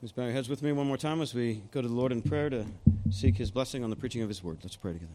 Please 0.00 0.12
bow 0.12 0.24
your 0.24 0.32
heads 0.32 0.50
with 0.50 0.62
me 0.62 0.72
one 0.72 0.86
more 0.86 0.98
time 0.98 1.22
as 1.22 1.32
we 1.32 1.62
go 1.70 1.80
to 1.80 1.88
the 1.88 1.94
Lord 1.94 2.12
in 2.12 2.20
prayer 2.20 2.50
to 2.50 2.66
seek 3.10 3.38
his 3.38 3.50
blessing 3.50 3.82
on 3.82 3.88
the 3.88 3.96
preaching 3.96 4.20
of 4.20 4.28
his 4.28 4.44
word. 4.44 4.58
Let's 4.62 4.76
pray 4.76 4.92
together. 4.92 5.14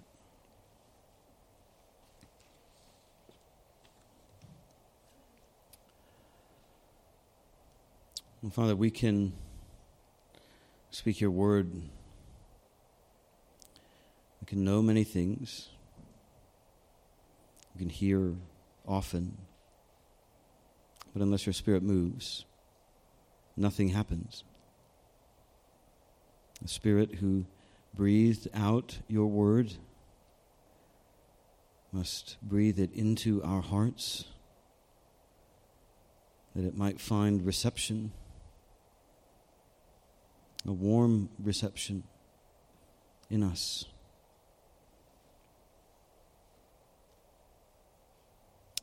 Well, 8.41 8.49
Father, 8.49 8.75
we 8.75 8.89
can 8.89 9.33
speak 10.89 11.21
your 11.21 11.29
word. 11.29 11.71
We 14.41 14.47
can 14.47 14.63
know 14.63 14.81
many 14.81 15.03
things. 15.03 15.69
We 17.75 17.79
can 17.81 17.89
hear 17.89 18.33
often. 18.87 19.37
But 21.13 21.21
unless 21.21 21.45
your 21.45 21.53
spirit 21.53 21.83
moves, 21.83 22.45
nothing 23.55 23.89
happens. 23.89 24.43
The 26.61 26.67
Spirit 26.67 27.15
who 27.15 27.45
breathed 27.93 28.47
out 28.53 28.99
your 29.07 29.27
word 29.27 29.73
must 31.91 32.37
breathe 32.41 32.79
it 32.79 32.93
into 32.93 33.43
our 33.43 33.61
hearts 33.61 34.25
that 36.55 36.65
it 36.65 36.77
might 36.77 36.99
find 36.99 37.45
reception, 37.45 38.11
a 40.65 40.71
warm 40.71 41.29
reception 41.39 42.03
in 43.29 43.43
us. 43.43 43.85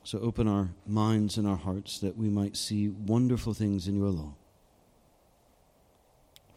So 0.02 0.18
open 0.20 0.48
our 0.48 0.70
minds 0.86 1.36
and 1.36 1.46
our 1.46 1.56
hearts 1.56 1.98
that 1.98 2.16
we 2.16 2.30
might 2.30 2.56
see 2.56 2.88
wonderful 2.88 3.52
things 3.52 3.86
in 3.86 3.94
your 3.94 4.08
law. 4.08 4.34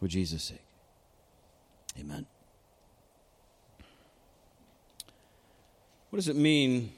For 0.00 0.08
Jesus' 0.08 0.42
sake. 0.42 0.71
Amen. 1.98 2.26
What 6.10 6.16
does 6.16 6.28
it 6.28 6.36
mean 6.36 6.92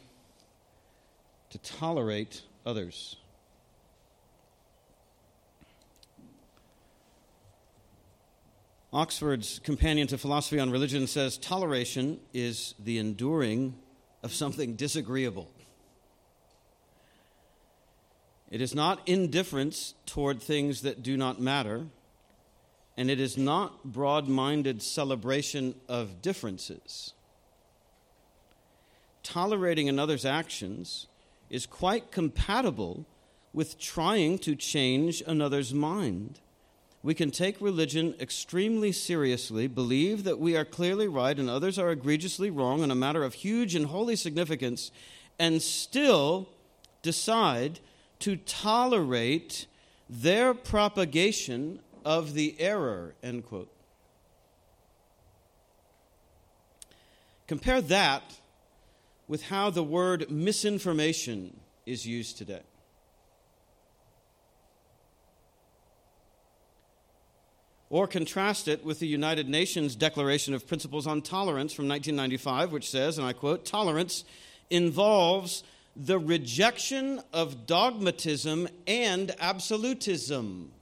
to 1.50 1.59
tolerate 1.59 2.42
others? 2.67 3.17
Oxford's 8.92 9.59
Companion 9.65 10.06
to 10.06 10.19
Philosophy 10.19 10.61
on 10.61 10.70
Religion 10.70 11.09
says 11.09 11.37
toleration 11.37 12.20
is 12.33 12.75
the 12.78 12.98
enduring 12.98 13.75
of 14.22 14.33
something 14.33 14.77
disagreeable. 14.77 15.50
It 18.50 18.61
is 18.61 18.72
not 18.72 19.00
indifference 19.06 19.95
toward 20.06 20.41
things 20.41 20.83
that 20.83 21.03
do 21.03 21.17
not 21.17 21.41
matter 21.41 21.87
and 22.97 23.11
it 23.11 23.20
is 23.20 23.37
not 23.37 23.84
broad 23.84 24.28
minded 24.28 24.83
celebration 24.83 25.75
of 25.89 26.23
differences. 26.23 27.12
Tolerating 29.23 29.89
another's 29.89 30.25
actions 30.25 31.06
is 31.50 31.67
quite 31.67 32.11
compatible 32.11 33.06
with 33.53 33.78
trying 33.78 34.39
to 34.39 34.55
change 34.55 35.22
another's 35.27 35.72
mind. 35.72 36.41
We 37.03 37.15
can 37.15 37.31
take 37.31 37.61
religion 37.61 38.15
extremely 38.19 38.91
seriously, 38.91 39.67
believe 39.67 40.25
that 40.25 40.39
we 40.39 40.56
are 40.56 40.65
clearly 40.65 41.06
right 41.06 41.39
and 41.39 41.50
others 41.50 41.78
are 41.78 41.91
egregiously 41.91 42.50
wrong 42.50 42.83
in 42.83 42.91
a 42.91 42.95
matter 42.95 43.22
of 43.22 43.34
huge 43.34 43.75
and 43.75 43.87
holy 43.87 44.17
significance, 44.17 44.91
and 45.39 45.61
still 45.61 46.48
decide 47.03 47.81
to 48.20 48.37
tolerate 48.37 49.67
their 50.09 50.55
propagation 50.55 51.78
of 52.05 52.34
the 52.34 52.55
error, 52.58 53.14
end 53.22 53.44
quote. 53.47 53.70
Compare 57.47 57.82
that 57.82 58.22
with 59.28 59.44
how 59.44 59.70
the 59.70 59.82
word 59.82 60.31
misinformation 60.31 61.59
is 61.87 62.06
used 62.06 62.38
today. 62.38 62.62
Or 67.91 68.06
contrast 68.06 68.66
it 68.66 68.84
with 68.84 68.98
the 68.98 69.06
United 69.06 69.48
Nations 69.48 69.94
Declaration 69.94 70.54
of 70.54 70.66
Principles 70.66 71.06
on 71.06 71.22
Tolerance 71.22 71.72
from 71.72 71.86
1995, 71.86 72.72
which 72.72 72.91
says, 72.91 73.19
and 73.19 73.26
I 73.26 73.32
quote, 73.32 73.65
tolerance 73.65 74.25
involves 74.71 75.62
the 75.94 76.19
rejection 76.19 77.21
of 77.32 77.66
dogmatism 77.66 78.69
and 78.86 79.32
absolutism. 79.38 80.72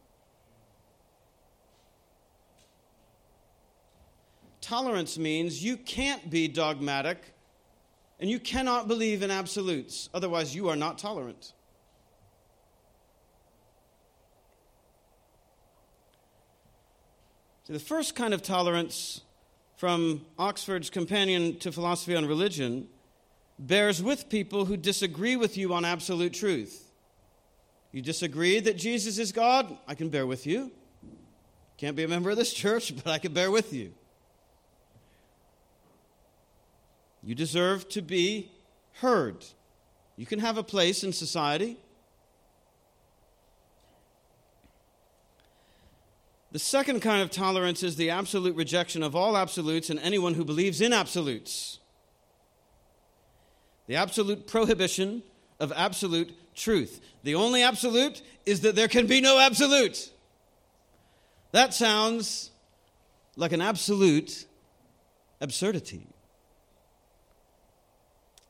Tolerance 4.62 5.18
means 5.18 5.62
you 5.62 5.76
can't 5.76 6.30
be 6.30 6.48
dogmatic 6.48 7.34
and 8.20 8.30
you 8.30 8.38
cannot 8.38 8.86
believe 8.86 9.22
in 9.22 9.30
absolutes. 9.30 10.08
Otherwise, 10.14 10.54
you 10.54 10.68
are 10.68 10.76
not 10.76 10.96
tolerant. 10.98 11.52
See, 17.64 17.72
the 17.72 17.80
first 17.80 18.14
kind 18.14 18.32
of 18.32 18.42
tolerance 18.42 19.22
from 19.76 20.24
Oxford's 20.38 20.90
Companion 20.90 21.58
to 21.58 21.72
Philosophy 21.72 22.14
on 22.14 22.24
Religion 22.26 22.86
bears 23.58 24.00
with 24.00 24.28
people 24.28 24.64
who 24.64 24.76
disagree 24.76 25.34
with 25.34 25.56
you 25.56 25.74
on 25.74 25.84
absolute 25.84 26.32
truth. 26.32 26.92
You 27.90 28.00
disagree 28.00 28.60
that 28.60 28.76
Jesus 28.76 29.18
is 29.18 29.32
God? 29.32 29.76
I 29.88 29.96
can 29.96 30.08
bear 30.08 30.26
with 30.26 30.46
you. 30.46 30.70
Can't 31.78 31.96
be 31.96 32.04
a 32.04 32.08
member 32.08 32.30
of 32.30 32.36
this 32.36 32.52
church, 32.52 32.94
but 33.02 33.08
I 33.08 33.18
can 33.18 33.32
bear 33.32 33.50
with 33.50 33.72
you. 33.72 33.92
You 37.22 37.34
deserve 37.34 37.88
to 37.90 38.02
be 38.02 38.50
heard. 38.94 39.44
You 40.16 40.26
can 40.26 40.40
have 40.40 40.58
a 40.58 40.62
place 40.62 41.04
in 41.04 41.12
society. 41.12 41.78
The 46.50 46.58
second 46.58 47.00
kind 47.00 47.22
of 47.22 47.30
tolerance 47.30 47.82
is 47.82 47.96
the 47.96 48.10
absolute 48.10 48.54
rejection 48.56 49.02
of 49.02 49.16
all 49.16 49.36
absolutes 49.36 49.88
and 49.88 49.98
anyone 50.00 50.34
who 50.34 50.44
believes 50.44 50.80
in 50.80 50.92
absolutes. 50.92 51.78
The 53.86 53.96
absolute 53.96 54.46
prohibition 54.46 55.22
of 55.58 55.72
absolute 55.74 56.36
truth. 56.54 57.00
The 57.22 57.34
only 57.36 57.62
absolute 57.62 58.20
is 58.44 58.60
that 58.60 58.74
there 58.76 58.88
can 58.88 59.06
be 59.06 59.20
no 59.20 59.38
absolute. 59.38 60.10
That 61.52 61.72
sounds 61.72 62.50
like 63.36 63.52
an 63.52 63.62
absolute 63.62 64.46
absurdity. 65.40 66.11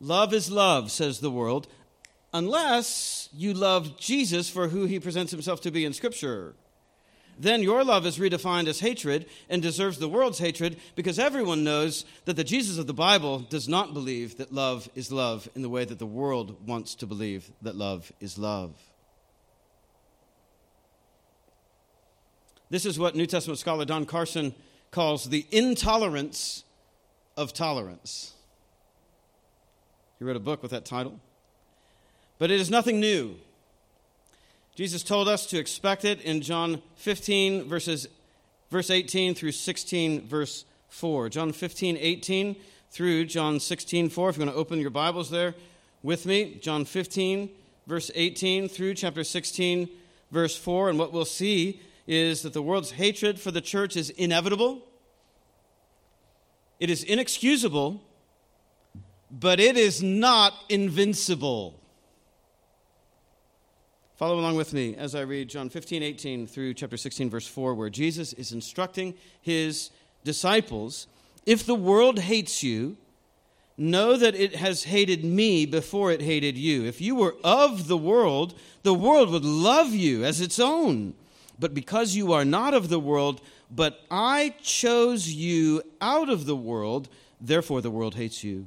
Love 0.03 0.35
is 0.35 0.51
love, 0.51 0.91
says 0.91 1.21
the 1.21 1.31
world, 1.31 1.69
unless 2.33 3.29
you 3.33 3.55
love 3.55 3.97
Jesus 3.97 4.51
for 4.51 4.67
who 4.67 4.85
he 4.85 4.99
presents 4.99 5.31
himself 5.31 5.61
to 5.61 5.71
be 5.71 5.85
in 5.85 5.93
Scripture. 5.93 6.57
Then 7.39 7.63
your 7.63 7.85
love 7.85 8.05
is 8.05 8.19
redefined 8.19 8.67
as 8.67 8.81
hatred 8.81 9.27
and 9.49 9.63
deserves 9.63 9.99
the 9.99 10.09
world's 10.09 10.41
hatred 10.41 10.77
because 10.97 11.21
everyone 11.21 11.63
knows 11.63 12.05
that 12.25 12.35
the 12.35 12.43
Jesus 12.43 12.79
of 12.79 12.89
the 12.89 12.93
Bible 12.93 13.39
does 13.39 13.69
not 13.69 13.95
believe 13.95 14.39
that 14.39 14.53
love 14.53 14.89
is 14.97 15.13
love 15.13 15.49
in 15.55 15.63
the 15.63 15.69
way 15.69 15.85
that 15.85 16.01
the 16.01 16.05
world 16.05 16.67
wants 16.67 16.97
to 16.97 17.07
believe 17.07 17.53
that 17.63 17.77
love 17.77 18.13
is 18.21 18.37
love. 18.37 18.75
This 22.71 22.85
is 22.85 22.99
what 22.99 23.15
New 23.15 23.27
Testament 23.27 23.61
scholar 23.61 23.85
Don 23.85 24.05
Carson 24.05 24.53
calls 24.91 25.27
the 25.27 25.47
intolerance 25.53 26.65
of 27.37 27.53
tolerance. 27.53 28.35
He 30.23 30.25
wrote 30.25 30.37
a 30.37 30.39
book 30.39 30.63
with 30.63 30.71
that 30.71 30.85
title. 30.85 31.19
But 32.39 32.53
it 32.53 32.61
is 32.61 32.71
nothing 32.71 33.01
new. 33.01 33.35
Jesus 34.77 35.03
told 35.03 35.27
us 35.27 35.47
to 35.47 35.59
expect 35.59 36.05
it 36.05 36.21
in 36.21 36.43
John 36.43 36.81
15, 36.95 37.69
verses, 37.69 38.07
verse 38.71 38.89
18 38.89 39.35
through 39.35 39.51
16, 39.51 40.29
verse 40.29 40.65
4. 40.91 41.29
John 41.29 41.53
15, 41.53 41.97
18 41.97 42.55
through 42.93 43.25
John 43.25 43.59
16, 43.59 44.11
4. 44.11 44.29
If 44.29 44.37
you're 44.37 44.45
going 44.45 44.55
to 44.55 44.61
open 44.61 44.79
your 44.79 44.91
Bibles 44.91 45.29
there 45.29 45.57
with 46.05 46.25
me, 46.25 46.57
John 46.63 46.85
15, 46.85 47.51
verse 47.89 48.09
18 48.15 48.69
through 48.69 48.95
chapter 48.95 49.25
16, 49.25 49.89
verse 50.31 50.57
4. 50.57 50.91
And 50.91 51.01
what 51.01 51.13
we'll 51.13 51.25
see 51.25 51.81
is 52.07 52.43
that 52.43 52.53
the 52.53 52.63
world's 52.63 52.93
hatred 52.93 53.41
for 53.41 53.51
the 53.51 53.61
church 53.61 53.97
is 53.97 54.11
inevitable, 54.11 54.87
it 56.79 56.91
is 56.91 57.03
inexcusable, 57.03 58.01
but 59.33 59.59
it 59.59 59.79
is 59.79 60.03
not 60.03 60.53
invincible. 60.69 61.81
Follow 64.15 64.39
along 64.39 64.57
with 64.57 64.75
me 64.75 64.95
as 64.95 65.15
I 65.15 65.23
read 65.23 65.49
John 65.49 65.71
15, 65.71 66.03
18 66.03 66.47
through 66.47 66.75
chapter 66.75 66.99
16, 66.99 67.31
verse 67.31 67.47
4, 67.47 67.75
where 67.75 67.89
Jesus 67.89 68.35
is 68.35 68.53
instructing 68.53 69.15
his 69.41 69.91
disciples 70.23 71.09
If 71.45 71.67
the 71.67 71.75
world 71.75 72.21
hates 72.21 72.63
you, 72.63 72.97
know 73.77 74.17
that 74.17 74.37
it 74.37 74.55
has 74.55 74.85
hated 74.85 75.25
me 75.25 75.67
before 75.67 76.13
it 76.13 76.23
hated 76.23 76.57
you. 76.57 76.85
If 76.85 77.01
you 77.01 77.17
were 77.17 77.35
of 77.43 77.89
the 77.89 77.97
world, 77.97 78.55
the 78.85 78.95
world 78.95 79.31
would 79.31 79.45
love 79.45 79.93
you 79.93 80.25
as 80.25 80.41
its 80.41 80.61
own. 80.61 81.15
But 81.59 81.75
because 81.75 82.15
you 82.15 82.33
are 82.33 82.45
not 82.45 82.75
of 82.75 82.91
the 82.91 83.01
world, 83.01 83.41
but 83.71 84.01
I 84.09 84.55
chose 84.63 85.29
you 85.29 85.83
out 86.01 86.29
of 86.29 86.47
the 86.47 86.55
world, 86.55 87.09
therefore 87.41 87.81
the 87.81 87.91
world 87.91 88.15
hates 88.15 88.45
you. 88.45 88.67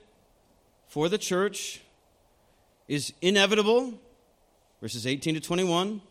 for 0.91 1.07
the 1.07 1.17
church 1.17 1.79
is 2.89 3.13
inevitable, 3.21 3.93
verses 4.81 5.07
18 5.07 5.35
to 5.35 5.39
21, 5.39 6.01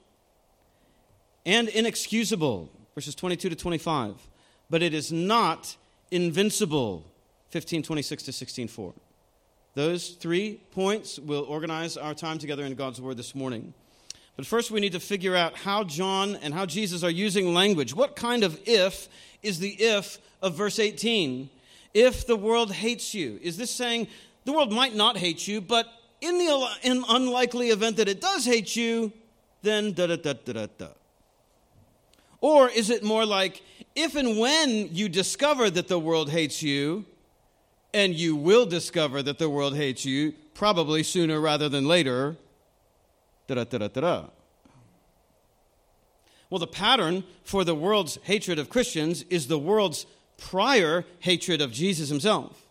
and 1.44 1.68
inexcusable, 1.68 2.70
verses 2.94 3.14
22 3.14 3.50
to 3.50 3.56
25. 3.56 4.14
But 4.70 4.82
it 4.82 4.94
is 4.94 5.12
not 5.12 5.76
invincible, 6.10 7.04
1526 7.52 8.22
to 8.22 8.32
16:4. 8.32 8.94
Those 9.74 10.12
three 10.12 10.62
points 10.70 11.18
will 11.18 11.44
organize 11.44 11.98
our 11.98 12.14
time 12.14 12.38
together 12.38 12.64
in 12.64 12.74
God's 12.74 13.02
Word 13.02 13.18
this 13.18 13.34
morning. 13.34 13.74
But 14.34 14.46
first, 14.46 14.70
we 14.70 14.80
need 14.80 14.92
to 14.92 15.00
figure 15.00 15.36
out 15.36 15.58
how 15.58 15.84
John 15.84 16.36
and 16.36 16.54
how 16.54 16.64
Jesus 16.64 17.02
are 17.02 17.10
using 17.10 17.52
language. 17.52 17.94
What 17.94 18.16
kind 18.16 18.42
of 18.42 18.58
if 18.64 19.10
is 19.42 19.58
the 19.58 19.74
if 19.78 20.18
of 20.40 20.54
verse 20.54 20.78
18? 20.78 21.50
If 21.92 22.26
the 22.26 22.36
world 22.36 22.72
hates 22.72 23.12
you. 23.12 23.38
Is 23.42 23.58
this 23.58 23.70
saying 23.70 24.08
the 24.44 24.52
world 24.52 24.72
might 24.72 24.94
not 24.94 25.16
hate 25.16 25.46
you, 25.46 25.60
but 25.60 25.86
in 26.20 26.38
the 26.38 26.68
in 26.82 27.04
unlikely 27.08 27.70
event 27.70 27.96
that 27.96 28.08
it 28.08 28.20
does 28.20 28.44
hate 28.44 28.76
you, 28.76 29.12
then 29.62 29.92
da 29.92 30.06
da 30.06 30.16
da 30.16 30.32
da 30.32 30.52
da 30.52 30.66
da. 30.78 30.88
Or 32.40 32.68
is 32.68 32.90
it 32.90 33.04
more 33.04 33.26
like 33.26 33.62
if 33.94 34.14
and 34.14 34.38
when 34.38 34.94
you 34.94 35.08
discover 35.08 35.70
that 35.70 35.88
the 35.88 35.98
world 35.98 36.30
hates 36.30 36.62
you, 36.62 37.04
and 37.92 38.14
you 38.14 38.36
will 38.36 38.66
discover 38.66 39.22
that 39.22 39.38
the 39.38 39.50
world 39.50 39.76
hates 39.76 40.04
you, 40.04 40.34
probably 40.54 41.02
sooner 41.02 41.40
rather 41.40 41.68
than 41.68 41.86
later. 41.86 42.36
Da-da-da-da-da. 43.46 44.26
Well, 46.48 46.58
the 46.58 46.66
pattern 46.66 47.24
for 47.44 47.64
the 47.64 47.74
world's 47.74 48.18
hatred 48.24 48.58
of 48.58 48.68
Christians 48.68 49.22
is 49.30 49.48
the 49.48 49.58
world's 49.58 50.06
prior 50.36 51.04
hatred 51.20 51.60
of 51.60 51.72
Jesus 51.72 52.08
himself. 52.08 52.66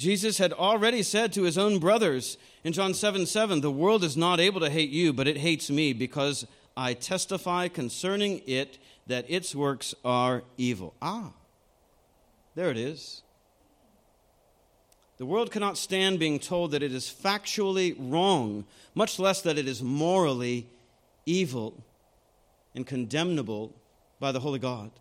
Jesus 0.00 0.38
had 0.38 0.54
already 0.54 1.02
said 1.02 1.30
to 1.34 1.42
his 1.42 1.58
own 1.58 1.78
brothers 1.78 2.38
in 2.64 2.72
John 2.72 2.94
7 2.94 3.26
7, 3.26 3.60
The 3.60 3.70
world 3.70 4.02
is 4.02 4.16
not 4.16 4.40
able 4.40 4.58
to 4.60 4.70
hate 4.70 4.88
you, 4.88 5.12
but 5.12 5.28
it 5.28 5.36
hates 5.36 5.68
me 5.68 5.92
because 5.92 6.46
I 6.74 6.94
testify 6.94 7.68
concerning 7.68 8.40
it 8.46 8.78
that 9.08 9.26
its 9.28 9.54
works 9.54 9.94
are 10.02 10.42
evil. 10.56 10.94
Ah, 11.02 11.32
there 12.54 12.70
it 12.70 12.78
is. 12.78 13.20
The 15.18 15.26
world 15.26 15.50
cannot 15.50 15.76
stand 15.76 16.18
being 16.18 16.38
told 16.38 16.70
that 16.70 16.82
it 16.82 16.94
is 16.94 17.04
factually 17.04 17.94
wrong, 17.98 18.64
much 18.94 19.18
less 19.18 19.42
that 19.42 19.58
it 19.58 19.68
is 19.68 19.82
morally 19.82 20.66
evil 21.26 21.84
and 22.74 22.86
condemnable 22.86 23.74
by 24.18 24.32
the 24.32 24.40
Holy 24.40 24.60
God. 24.60 24.92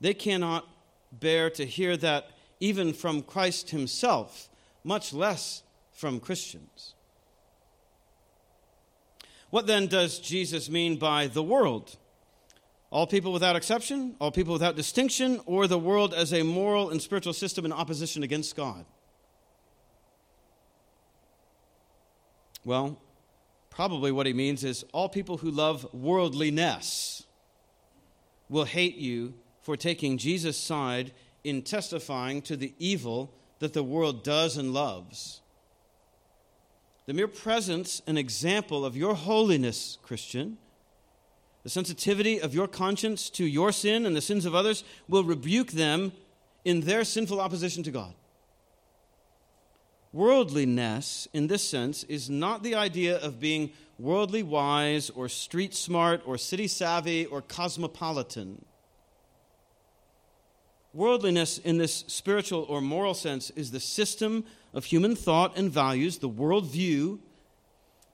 They 0.00 0.14
cannot 0.14 0.66
bear 1.12 1.50
to 1.50 1.66
hear 1.66 1.96
that 1.98 2.30
even 2.60 2.92
from 2.92 3.22
Christ 3.22 3.70
Himself, 3.70 4.48
much 4.84 5.12
less 5.12 5.62
from 5.92 6.20
Christians. 6.20 6.94
What 9.50 9.66
then 9.66 9.86
does 9.86 10.18
Jesus 10.18 10.70
mean 10.70 10.96
by 10.96 11.26
the 11.26 11.42
world? 11.42 11.96
All 12.90 13.06
people 13.06 13.32
without 13.32 13.56
exception, 13.56 14.16
all 14.18 14.30
people 14.30 14.52
without 14.52 14.76
distinction, 14.76 15.40
or 15.44 15.66
the 15.66 15.78
world 15.78 16.14
as 16.14 16.32
a 16.32 16.42
moral 16.42 16.90
and 16.90 17.00
spiritual 17.00 17.32
system 17.32 17.64
in 17.64 17.72
opposition 17.72 18.22
against 18.22 18.56
God? 18.56 18.84
Well, 22.64 22.98
probably 23.70 24.12
what 24.12 24.26
he 24.26 24.32
means 24.32 24.62
is 24.62 24.84
all 24.92 25.08
people 25.08 25.38
who 25.38 25.50
love 25.50 25.86
worldliness 25.92 27.26
will 28.48 28.64
hate 28.64 28.96
you 28.96 29.34
for 29.62 29.76
taking 29.76 30.18
Jesus' 30.18 30.56
side 30.56 31.12
in 31.44 31.62
testifying 31.62 32.42
to 32.42 32.56
the 32.56 32.74
evil 32.78 33.32
that 33.60 33.72
the 33.72 33.82
world 33.82 34.24
does 34.24 34.56
and 34.56 34.74
loves. 34.74 35.40
The 37.06 37.14
mere 37.14 37.28
presence 37.28 38.02
and 38.06 38.18
example 38.18 38.84
of 38.84 38.96
your 38.96 39.14
holiness, 39.14 39.98
Christian, 40.02 40.58
the 41.62 41.70
sensitivity 41.70 42.40
of 42.40 42.54
your 42.54 42.66
conscience 42.66 43.30
to 43.30 43.44
your 43.44 43.72
sin 43.72 44.04
and 44.04 44.16
the 44.16 44.20
sins 44.20 44.44
of 44.44 44.54
others 44.54 44.82
will 45.08 45.24
rebuke 45.24 45.72
them 45.72 46.12
in 46.64 46.80
their 46.80 47.04
sinful 47.04 47.40
opposition 47.40 47.82
to 47.84 47.90
God. 47.90 48.14
Worldliness, 50.12 51.26
in 51.32 51.46
this 51.46 51.66
sense, 51.66 52.04
is 52.04 52.28
not 52.28 52.62
the 52.62 52.74
idea 52.74 53.16
of 53.16 53.40
being 53.40 53.72
worldly 53.98 54.42
wise 54.42 55.08
or 55.10 55.28
street 55.28 55.74
smart 55.74 56.20
or 56.26 56.36
city 56.36 56.66
savvy 56.66 57.26
or 57.26 57.40
cosmopolitan. 57.40 58.64
Worldliness, 60.94 61.58
in 61.58 61.78
this 61.78 62.04
spiritual 62.06 62.66
or 62.68 62.80
moral 62.80 63.14
sense, 63.14 63.50
is 63.50 63.70
the 63.70 63.80
system 63.80 64.44
of 64.74 64.84
human 64.84 65.16
thought 65.16 65.56
and 65.56 65.70
values, 65.70 66.18
the 66.18 66.28
worldview 66.28 67.18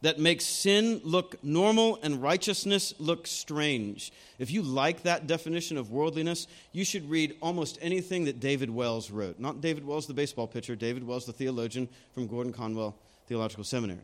that 0.01 0.19
makes 0.19 0.45
sin 0.45 1.01
look 1.03 1.43
normal 1.43 1.99
and 2.03 2.23
righteousness 2.23 2.95
look 3.01 3.27
strange. 3.27 4.13
If 4.39 4.53
you 4.53 4.63
like 4.63 5.03
that 5.03 5.27
definition 5.27 5.77
of 5.77 5.91
worldliness, 5.91 6.47
you 6.73 6.85
should 6.85 7.11
read 7.11 7.35
almost 7.43 7.79
anything 7.83 8.25
that 8.27 8.39
David 8.39 8.71
Wells 8.71 9.11
wrote. 9.11 9.41
Not 9.41 9.61
David 9.61 9.85
Wells, 9.85 10.07
the 10.07 10.15
baseball 10.15 10.47
pitcher, 10.47 10.77
David 10.77 11.05
Wells, 11.05 11.27
the 11.27 11.33
theologian 11.33 11.89
from 12.13 12.29
Gordon 12.29 12.53
Conwell 12.53 12.95
Theological 13.27 13.65
Seminary. 13.65 14.01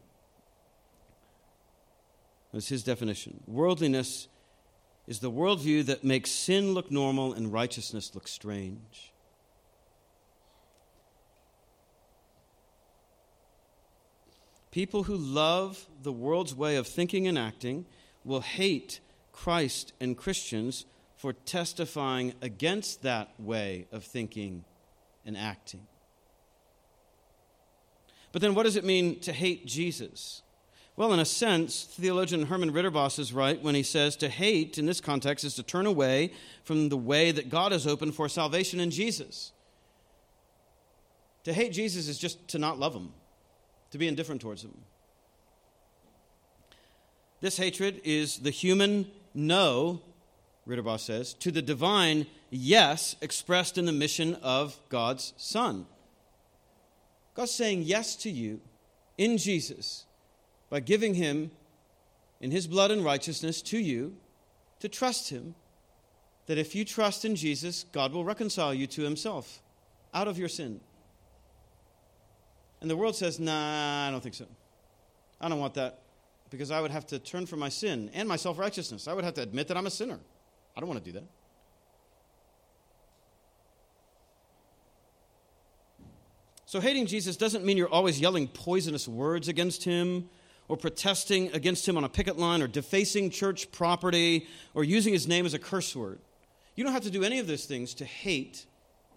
That's 2.52 2.68
his 2.68 2.82
definition. 2.82 3.40
Worldliness 3.46 4.28
is 5.06 5.18
the 5.18 5.30
worldview 5.30 5.84
that 5.86 6.04
makes 6.04 6.30
sin 6.30 6.72
look 6.72 6.90
normal 6.90 7.32
and 7.32 7.52
righteousness 7.52 8.14
look 8.14 8.26
strange. 8.26 9.12
People 14.70 15.04
who 15.04 15.16
love 15.16 15.86
the 16.02 16.12
world's 16.12 16.54
way 16.54 16.76
of 16.76 16.86
thinking 16.86 17.28
and 17.28 17.38
acting 17.38 17.86
will 18.24 18.40
hate 18.40 19.00
Christ 19.32 19.92
and 20.00 20.16
Christians 20.16 20.86
for 21.16 21.32
testifying 21.32 22.34
against 22.42 23.02
that 23.02 23.28
way 23.38 23.86
of 23.92 24.04
thinking 24.04 24.64
and 25.24 25.36
acting. 25.36 25.86
But 28.32 28.42
then, 28.42 28.54
what 28.54 28.64
does 28.64 28.74
it 28.74 28.84
mean 28.84 29.20
to 29.20 29.32
hate 29.32 29.64
Jesus? 29.64 30.42
Well, 30.96 31.12
in 31.12 31.18
a 31.18 31.24
sense, 31.24 31.82
theologian 31.84 32.46
Herman 32.46 32.72
Ridderbos 32.72 33.18
is 33.18 33.32
right 33.32 33.60
when 33.60 33.74
he 33.74 33.82
says 33.82 34.14
to 34.16 34.28
hate 34.28 34.78
in 34.78 34.86
this 34.86 35.00
context 35.00 35.44
is 35.44 35.54
to 35.56 35.64
turn 35.64 35.86
away 35.86 36.30
from 36.62 36.88
the 36.88 36.96
way 36.96 37.32
that 37.32 37.48
God 37.48 37.72
has 37.72 37.86
opened 37.86 38.14
for 38.14 38.28
salvation 38.28 38.78
in 38.78 38.92
Jesus. 38.92 39.50
To 41.42 41.52
hate 41.52 41.72
Jesus 41.72 42.06
is 42.06 42.16
just 42.16 42.46
to 42.48 42.58
not 42.60 42.78
love 42.78 42.94
him, 42.94 43.12
to 43.90 43.98
be 43.98 44.06
indifferent 44.06 44.40
towards 44.40 44.62
him. 44.62 44.76
This 47.40 47.56
hatred 47.56 48.00
is 48.04 48.38
the 48.38 48.50
human 48.50 49.10
no, 49.34 50.00
Ridderbos 50.66 51.00
says, 51.00 51.34
to 51.34 51.50
the 51.50 51.60
divine 51.60 52.26
yes 52.50 53.16
expressed 53.20 53.76
in 53.76 53.84
the 53.84 53.92
mission 53.92 54.36
of 54.36 54.78
God's 54.88 55.34
Son. 55.36 55.86
God's 57.34 57.50
saying 57.50 57.82
yes 57.82 58.14
to 58.16 58.30
you 58.30 58.60
in 59.18 59.38
Jesus 59.38 60.04
by 60.70 60.80
giving 60.80 61.14
him 61.14 61.50
in 62.40 62.50
his 62.50 62.66
blood 62.66 62.90
and 62.90 63.04
righteousness 63.04 63.62
to 63.62 63.78
you 63.78 64.16
to 64.80 64.88
trust 64.88 65.30
him. 65.30 65.54
That 66.46 66.58
if 66.58 66.74
you 66.74 66.84
trust 66.84 67.24
in 67.24 67.36
Jesus, 67.36 67.84
God 67.92 68.12
will 68.12 68.24
reconcile 68.24 68.74
you 68.74 68.86
to 68.88 69.02
himself 69.02 69.62
out 70.12 70.28
of 70.28 70.38
your 70.38 70.48
sin. 70.48 70.80
And 72.82 72.90
the 72.90 72.96
world 72.96 73.16
says, 73.16 73.40
nah, 73.40 74.08
I 74.08 74.10
don't 74.10 74.22
think 74.22 74.34
so. 74.34 74.46
I 75.40 75.48
don't 75.48 75.58
want 75.58 75.74
that 75.74 76.00
because 76.50 76.70
I 76.70 76.80
would 76.80 76.90
have 76.90 77.06
to 77.08 77.18
turn 77.18 77.46
from 77.46 77.60
my 77.60 77.70
sin 77.70 78.10
and 78.12 78.28
my 78.28 78.36
self 78.36 78.58
righteousness. 78.58 79.08
I 79.08 79.14
would 79.14 79.24
have 79.24 79.34
to 79.34 79.42
admit 79.42 79.68
that 79.68 79.76
I'm 79.76 79.86
a 79.86 79.90
sinner. 79.90 80.20
I 80.76 80.80
don't 80.80 80.88
want 80.88 81.02
to 81.02 81.12
do 81.12 81.18
that. 81.18 81.24
So, 86.66 86.80
hating 86.80 87.06
Jesus 87.06 87.36
doesn't 87.36 87.64
mean 87.64 87.76
you're 87.76 87.88
always 87.88 88.20
yelling 88.20 88.48
poisonous 88.48 89.06
words 89.08 89.48
against 89.48 89.84
him 89.84 90.28
or 90.68 90.76
protesting 90.76 91.52
against 91.52 91.86
him 91.86 91.96
on 91.96 92.04
a 92.04 92.08
picket 92.08 92.38
line 92.38 92.62
or 92.62 92.66
defacing 92.66 93.30
church 93.30 93.70
property 93.72 94.46
or 94.72 94.84
using 94.84 95.12
his 95.12 95.28
name 95.28 95.44
as 95.46 95.54
a 95.54 95.58
curse 95.58 95.94
word. 95.94 96.18
You 96.74 96.84
don't 96.84 96.92
have 96.92 97.02
to 97.04 97.10
do 97.10 97.22
any 97.22 97.38
of 97.38 97.46
those 97.46 97.66
things 97.66 97.94
to 97.94 98.04
hate 98.04 98.66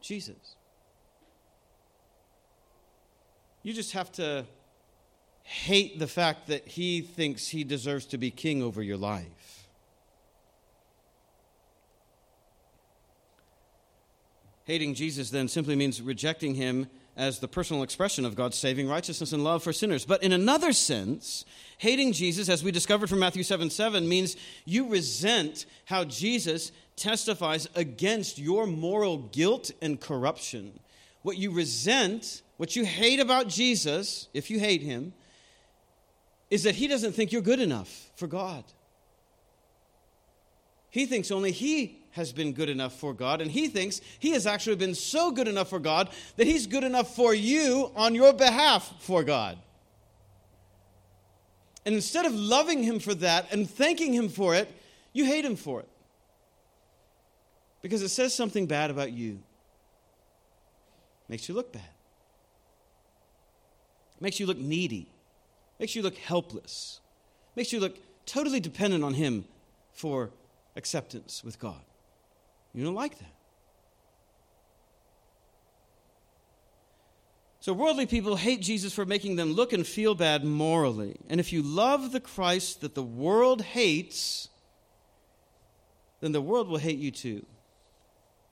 Jesus. 0.02 0.56
You 3.64 3.74
just 3.74 3.94
have 3.94 4.12
to 4.14 4.46
hate 5.44 5.98
the 5.98 6.08
fact 6.08 6.48
that 6.48 6.68
he 6.68 7.02
thinks 7.02 7.48
he 7.48 7.64
deserves 7.64 8.06
to 8.08 8.18
be 8.18 8.32
king 8.32 8.62
over 8.62 8.84
your 8.84 8.98
life. 8.98 9.68
Hating 14.66 14.96
Jesus 14.96 15.30
then 15.30 15.48
simply 15.48 15.78
means 15.78 16.02
rejecting 16.02 16.56
him 16.56 16.88
as 17.18 17.40
the 17.40 17.48
personal 17.48 17.82
expression 17.82 18.24
of 18.24 18.36
God's 18.36 18.58
saving 18.58 18.88
righteousness 18.88 19.34
and 19.34 19.44
love 19.44 19.64
for 19.64 19.74
sinners. 19.74 20.06
But 20.06 20.22
in 20.22 20.32
another 20.32 20.72
sense, 20.72 21.44
hating 21.80 22.14
Jesus, 22.14 22.48
as 22.48 22.64
we 22.64 22.72
discovered 22.72 23.10
from 23.10 23.20
Matthew 23.20 23.44
7 23.44 23.72
7, 23.72 24.08
means 24.08 24.38
you 24.66 24.88
resent 24.88 25.66
how 25.86 26.06
Jesus 26.06 26.72
testifies 26.96 27.68
against 27.76 28.38
your 28.38 28.68
moral 28.68 29.18
guilt 29.18 29.72
and 29.82 30.00
corruption. 30.00 30.80
What 31.24 31.38
you 31.38 31.52
resent, 31.52 32.44
what 32.58 32.76
you 32.76 32.86
hate 32.86 33.20
about 33.20 33.48
Jesus, 33.48 34.28
if 34.34 34.52
you 34.52 34.60
hate 34.60 34.84
him, 34.84 35.14
is 36.50 36.64
that 36.64 36.76
he 36.76 36.88
doesn't 36.88 37.14
think 37.14 37.32
you're 37.32 37.42
good 37.42 37.60
enough 37.60 38.12
for 38.16 38.28
God. 38.28 38.64
He 40.90 41.06
thinks 41.06 41.32
only 41.32 41.52
he 41.52 42.00
has 42.18 42.34
been 42.34 42.52
good 42.52 42.68
enough 42.68 42.94
for 43.00 43.14
God, 43.14 43.42
and 43.42 43.50
he 43.50 43.70
thinks 43.70 44.02
he 44.20 44.32
has 44.32 44.46
actually 44.46 44.76
been 44.76 44.94
so 44.94 45.32
good 45.32 45.48
enough 45.48 45.70
for 45.70 45.80
God 45.80 46.10
that 46.36 46.46
he's 46.46 46.68
good 46.68 46.84
enough 46.84 47.16
for 47.16 47.34
you 47.34 47.92
on 47.96 48.14
your 48.14 48.34
behalf 48.34 48.94
for 49.00 49.24
God. 49.24 49.58
And 51.86 51.96
instead 51.96 52.26
of 52.26 52.34
loving 52.34 52.84
him 52.84 53.00
for 53.00 53.14
that 53.16 53.52
and 53.54 53.70
thanking 53.70 54.14
him 54.14 54.28
for 54.28 54.54
it, 54.54 54.70
you 55.14 55.24
hate 55.24 55.46
him 55.46 55.56
for 55.56 55.80
it. 55.80 55.88
Because 57.82 58.02
it 58.02 58.10
says 58.10 58.34
something 58.34 58.66
bad 58.66 58.92
about 58.92 59.14
you. 59.14 59.40
Makes 61.30 61.48
you 61.48 61.56
look 61.56 61.72
bad. 61.72 61.84
Makes 64.20 64.40
you 64.40 64.46
look 64.46 64.58
needy. 64.58 65.10
Makes 65.80 65.96
you 65.96 66.02
look 66.02 66.18
helpless. 66.18 67.00
Makes 67.56 67.72
you 67.72 67.80
look 67.80 67.98
totally 68.26 68.60
dependent 68.60 69.04
on 69.04 69.14
him 69.14 69.46
for 69.94 70.32
acceptance 70.76 71.44
with 71.44 71.58
God. 71.58 71.82
You 72.74 72.84
don't 72.84 72.96
like 72.96 73.18
that. 73.20 73.34
So, 77.60 77.74
worldly 77.74 78.06
people 78.06 78.38
hate 78.38 78.62
Jesus 78.62 78.94
for 78.94 79.06
making 79.06 79.36
them 79.36 79.52
look 79.52 79.74
and 79.74 79.86
feel 79.86 80.16
bad 80.16 80.46
morally. 80.46 81.18
And 81.28 81.40
if 81.40 81.52
you 81.52 81.62
love 81.62 82.14
the 82.14 82.22
Christ 82.22 82.80
that 82.80 82.96
the 82.96 83.04
world 83.04 83.62
hates, 83.62 84.48
then 86.22 86.32
the 86.32 86.42
world 86.42 86.70
will 86.70 86.78
hate 86.78 86.98
you 86.98 87.12
too. 87.12 87.46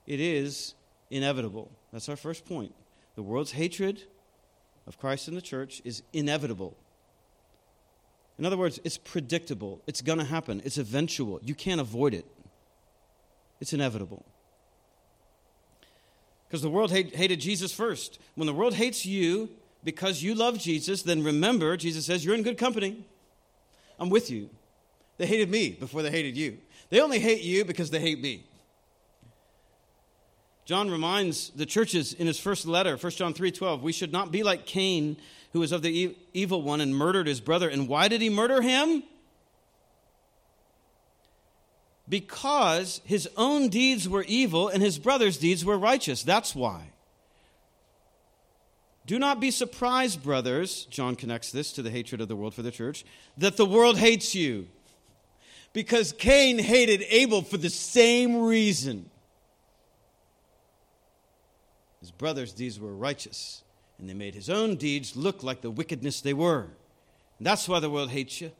It 0.05 0.19
is 0.19 0.73
inevitable. 1.09 1.71
That's 1.93 2.09
our 2.09 2.17
first 2.17 2.45
point. 2.45 2.75
The 3.15 3.23
world's 3.23 3.51
hatred 3.53 4.03
of 4.85 4.99
Christ 4.99 5.27
and 5.27 5.37
the 5.37 5.41
church 5.41 5.81
is 5.85 6.03
inevitable. 6.11 6.75
In 8.37 8.45
other 8.45 8.57
words, 8.57 8.79
it's 8.83 8.97
predictable. 8.97 9.81
It's 9.87 10.01
going 10.01 10.19
to 10.19 10.25
happen. 10.25 10.61
It's 10.65 10.77
eventual. 10.77 11.39
You 11.41 11.55
can't 11.55 11.79
avoid 11.79 12.13
it. 12.13 12.25
It's 13.65 13.73
inevitable. 13.73 14.23
Because 16.47 16.61
the 16.61 16.69
world 16.69 16.91
hate, 16.91 17.15
hated 17.15 17.39
Jesus 17.39 17.73
first. 17.73 18.19
When 18.35 18.45
the 18.45 18.53
world 18.53 18.75
hates 18.75 19.07
you 19.07 19.49
because 19.83 20.21
you 20.21 20.35
love 20.35 20.59
Jesus, 20.59 21.01
then 21.01 21.23
remember, 21.23 21.75
Jesus 21.75 22.05
says, 22.05 22.23
You're 22.23 22.35
in 22.35 22.43
good 22.43 22.59
company. 22.59 23.07
I'm 23.97 24.11
with 24.11 24.29
you. 24.29 24.51
They 25.17 25.25
hated 25.25 25.49
me 25.49 25.71
before 25.71 26.03
they 26.03 26.11
hated 26.11 26.37
you. 26.37 26.59
They 26.91 27.01
only 27.01 27.17
hate 27.17 27.41
you 27.41 27.65
because 27.65 27.89
they 27.89 27.99
hate 27.99 28.21
me. 28.21 28.45
John 30.65 30.91
reminds 30.91 31.49
the 31.49 31.65
churches 31.65 32.13
in 32.13 32.27
his 32.27 32.39
first 32.39 32.67
letter, 32.67 32.97
1 32.97 33.11
John 33.13 33.33
3:12, 33.33 33.81
we 33.81 33.91
should 33.91 34.11
not 34.11 34.31
be 34.31 34.43
like 34.43 34.67
Cain, 34.67 35.17
who 35.53 35.61
was 35.61 35.71
of 35.71 35.81
the 35.81 36.15
evil 36.35 36.61
one 36.61 36.81
and 36.81 36.95
murdered 36.95 37.25
his 37.25 37.41
brother. 37.41 37.67
And 37.67 37.87
why 37.87 38.09
did 38.09 38.21
he 38.21 38.29
murder 38.29 38.61
him? 38.61 39.01
Because 42.07 43.01
his 43.05 43.27
own 43.35 43.69
deeds 43.69 44.07
were 44.07 44.23
evil 44.27 44.67
and 44.67 44.81
his 44.81 44.99
brother's 44.99 45.37
deeds 45.37 45.65
were 45.65 45.77
righteous. 45.77 46.23
That's 46.23 46.53
why. 46.53 46.91
Do 49.05 49.19
not 49.19 49.39
be 49.39 49.51
surprised, 49.51 50.23
brothers, 50.23 50.85
John 50.85 51.15
connects 51.15 51.51
this 51.51 51.71
to 51.73 51.83
the 51.83 51.91
hatred 51.91 52.21
of 52.21 52.27
the 52.27 52.35
world 52.35 52.55
for 52.55 52.63
the 52.63 52.71
church, 52.71 53.05
that 53.37 53.57
the 53.57 53.65
world 53.65 53.97
hates 53.97 54.33
you. 54.33 54.67
Because 55.73 56.13
Cain 56.13 56.57
hated 56.57 57.03
Abel 57.09 57.41
for 57.41 57.57
the 57.57 57.69
same 57.69 58.41
reason. 58.41 59.09
His 61.99 62.11
brother's 62.11 62.53
deeds 62.53 62.79
were 62.79 62.95
righteous, 62.95 63.63
and 63.99 64.07
they 64.09 64.13
made 64.13 64.35
his 64.35 64.49
own 64.49 64.75
deeds 64.75 65.15
look 65.15 65.43
like 65.43 65.61
the 65.61 65.71
wickedness 65.71 66.21
they 66.21 66.33
were. 66.33 66.67
And 67.37 67.45
that's 67.45 67.67
why 67.67 67.79
the 67.79 67.89
world 67.89 68.09
hates 68.09 68.41
you. 68.41 68.51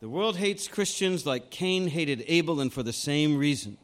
The 0.00 0.08
world 0.08 0.36
hates 0.36 0.68
Christians 0.68 1.24
like 1.24 1.50
Cain 1.50 1.88
hated 1.88 2.24
Abel, 2.26 2.60
and 2.60 2.72
for 2.72 2.82
the 2.82 2.92
same 2.92 3.38
reason. 3.38 3.78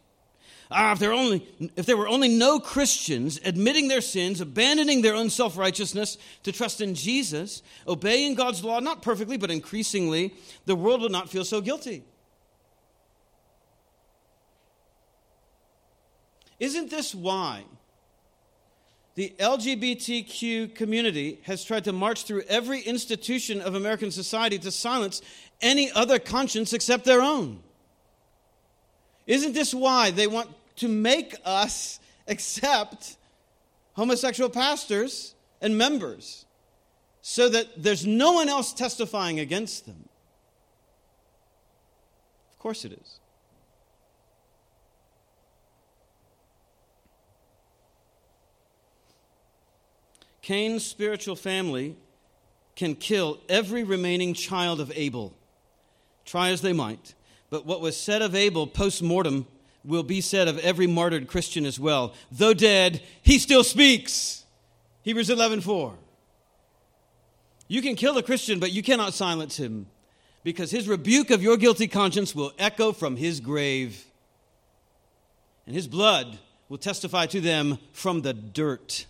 Ah, 0.71 0.92
if 0.92 0.99
there, 0.99 1.12
only, 1.12 1.47
if 1.76 1.85
there 1.85 1.97
were 1.97 2.09
only 2.09 2.28
no 2.28 2.59
Christians 2.59 3.38
admitting 3.45 3.88
their 3.88 4.00
sins, 4.00 4.40
abandoning 4.40 5.02
their 5.02 5.14
own 5.14 5.28
self 5.28 5.59
righteousness 5.59 6.16
to 6.45 6.52
trust 6.52 6.81
in 6.81 6.95
Jesus, 6.95 7.62
obeying 7.87 8.35
God's 8.35 8.64
law, 8.64 8.81
not 8.81 9.02
perfectly, 9.02 9.37
but 9.37 9.50
increasingly, 9.50 10.35
the 10.64 10.75
world 10.75 11.02
would 11.02 11.12
not 11.12 11.28
feel 11.28 11.45
so 11.45 11.61
guilty. 11.61 12.04
Isn't 16.59 16.90
this 16.90 17.14
why 17.14 17.64
the 19.14 19.35
LGBTQ 19.38 20.75
community 20.75 21.40
has 21.42 21.64
tried 21.64 21.85
to 21.85 21.92
march 21.92 22.25
through 22.25 22.45
every 22.49 22.81
institution 22.81 23.61
of 23.61 23.75
American 23.75 24.11
society 24.11 24.59
to 24.61 24.71
silence 24.71 25.21
any 25.62 25.90
other 25.92 26.19
conscience 26.19 26.73
except 26.73 27.04
their 27.04 27.23
own? 27.23 27.61
Isn't 29.26 29.52
this 29.52 29.73
why 29.73 30.11
they 30.11 30.26
want 30.26 30.50
to 30.76 30.88
make 30.88 31.37
us 31.45 32.00
accept 32.26 33.16
homosexual 33.95 34.50
pastors 34.50 35.35
and 35.61 35.78
members 35.78 36.45
so 37.21 37.49
that 37.49 37.83
there's 37.83 38.04
no 38.04 38.33
one 38.33 38.49
else 38.49 38.73
testifying 38.73 39.38
against 39.38 39.87
them? 39.87 40.09
Of 42.52 42.59
course 42.59 42.85
it 42.85 42.92
is. 42.92 43.21
Cain's 50.42 50.85
spiritual 50.85 51.37
family 51.37 51.97
can 52.75 52.97
kill 52.97 53.38
every 53.49 53.85
remaining 53.85 54.35
child 54.35 54.81
of 54.81 54.92
Abel, 54.97 55.33
try 56.24 56.50
as 56.50 56.62
they 56.62 56.72
might. 56.72 57.14
But 57.50 57.66
what 57.66 57.80
was 57.80 57.96
said 57.96 58.22
of 58.22 58.34
Abel 58.34 58.66
post 58.66 59.02
mortem 59.02 59.46
will 59.84 60.02
be 60.02 60.20
said 60.20 60.48
of 60.48 60.58
every 60.58 60.86
martyred 60.86 61.28
Christian 61.28 61.66
as 61.66 61.78
well. 61.78 62.14
Though 62.30 62.54
dead, 62.54 63.02
he 63.22 63.38
still 63.38 63.64
speaks. 63.64 64.44
Hebrews 65.02 65.30
11 65.30 65.60
4. 65.60 65.94
You 67.68 67.82
can 67.82 67.96
kill 67.96 68.16
a 68.18 68.22
Christian, 68.22 68.58
but 68.58 68.72
you 68.72 68.82
cannot 68.82 69.14
silence 69.14 69.56
him 69.56 69.86
because 70.44 70.70
his 70.70 70.88
rebuke 70.88 71.30
of 71.30 71.42
your 71.42 71.56
guilty 71.56 71.88
conscience 71.88 72.34
will 72.34 72.52
echo 72.58 72.92
from 72.92 73.16
his 73.16 73.40
grave. 73.40 74.04
And 75.66 75.74
his 75.74 75.86
blood 75.86 76.38
will 76.68 76.78
testify 76.78 77.26
to 77.26 77.40
them 77.40 77.78
from 77.92 78.22
the 78.22 78.32
dirt. 78.34 79.06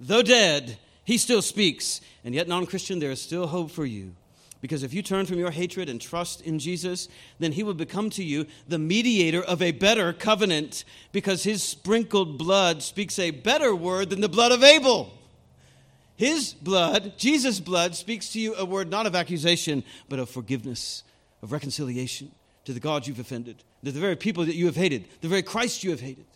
Though 0.00 0.22
dead, 0.22 0.78
he 1.04 1.18
still 1.18 1.42
speaks. 1.42 2.00
And 2.24 2.34
yet, 2.34 2.48
non 2.48 2.66
Christian, 2.66 2.98
there 2.98 3.10
is 3.10 3.20
still 3.20 3.46
hope 3.46 3.70
for 3.70 3.84
you. 3.84 4.14
Because 4.60 4.82
if 4.82 4.92
you 4.92 5.02
turn 5.02 5.24
from 5.24 5.38
your 5.38 5.50
hatred 5.50 5.88
and 5.88 6.00
trust 6.00 6.42
in 6.42 6.58
Jesus, 6.58 7.08
then 7.38 7.52
he 7.52 7.62
will 7.62 7.74
become 7.74 8.10
to 8.10 8.22
you 8.22 8.46
the 8.68 8.78
mediator 8.78 9.42
of 9.42 9.62
a 9.62 9.72
better 9.72 10.12
covenant, 10.12 10.84
because 11.12 11.44
his 11.44 11.62
sprinkled 11.62 12.36
blood 12.36 12.82
speaks 12.82 13.18
a 13.18 13.30
better 13.30 13.74
word 13.74 14.10
than 14.10 14.20
the 14.20 14.28
blood 14.28 14.52
of 14.52 14.62
Abel. 14.62 15.12
His 16.16 16.52
blood, 16.52 17.14
Jesus' 17.16 17.60
blood, 17.60 17.96
speaks 17.96 18.32
to 18.32 18.40
you 18.40 18.54
a 18.54 18.66
word 18.66 18.90
not 18.90 19.06
of 19.06 19.16
accusation, 19.16 19.82
but 20.10 20.18
of 20.18 20.28
forgiveness, 20.28 21.02
of 21.42 21.52
reconciliation 21.52 22.30
to 22.66 22.74
the 22.74 22.80
God 22.80 23.06
you've 23.06 23.18
offended, 23.18 23.64
to 23.82 23.92
the 23.92 24.00
very 24.00 24.16
people 24.16 24.44
that 24.44 24.54
you 24.54 24.66
have 24.66 24.76
hated, 24.76 25.08
the 25.22 25.28
very 25.28 25.42
Christ 25.42 25.82
you 25.82 25.90
have 25.90 26.00
hated. 26.00 26.26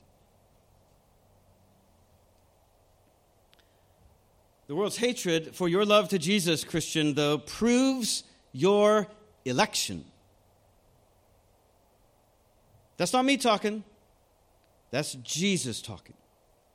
The 4.66 4.74
world's 4.74 4.96
hatred 4.96 5.54
for 5.54 5.68
your 5.68 5.84
love 5.84 6.08
to 6.08 6.18
Jesus, 6.18 6.64
Christian, 6.64 7.14
though, 7.14 7.38
proves 7.38 8.24
your 8.52 9.08
election. 9.44 10.04
That's 12.96 13.12
not 13.12 13.24
me 13.24 13.36
talking. 13.36 13.84
That's 14.90 15.14
Jesus 15.14 15.82
talking. 15.82 16.14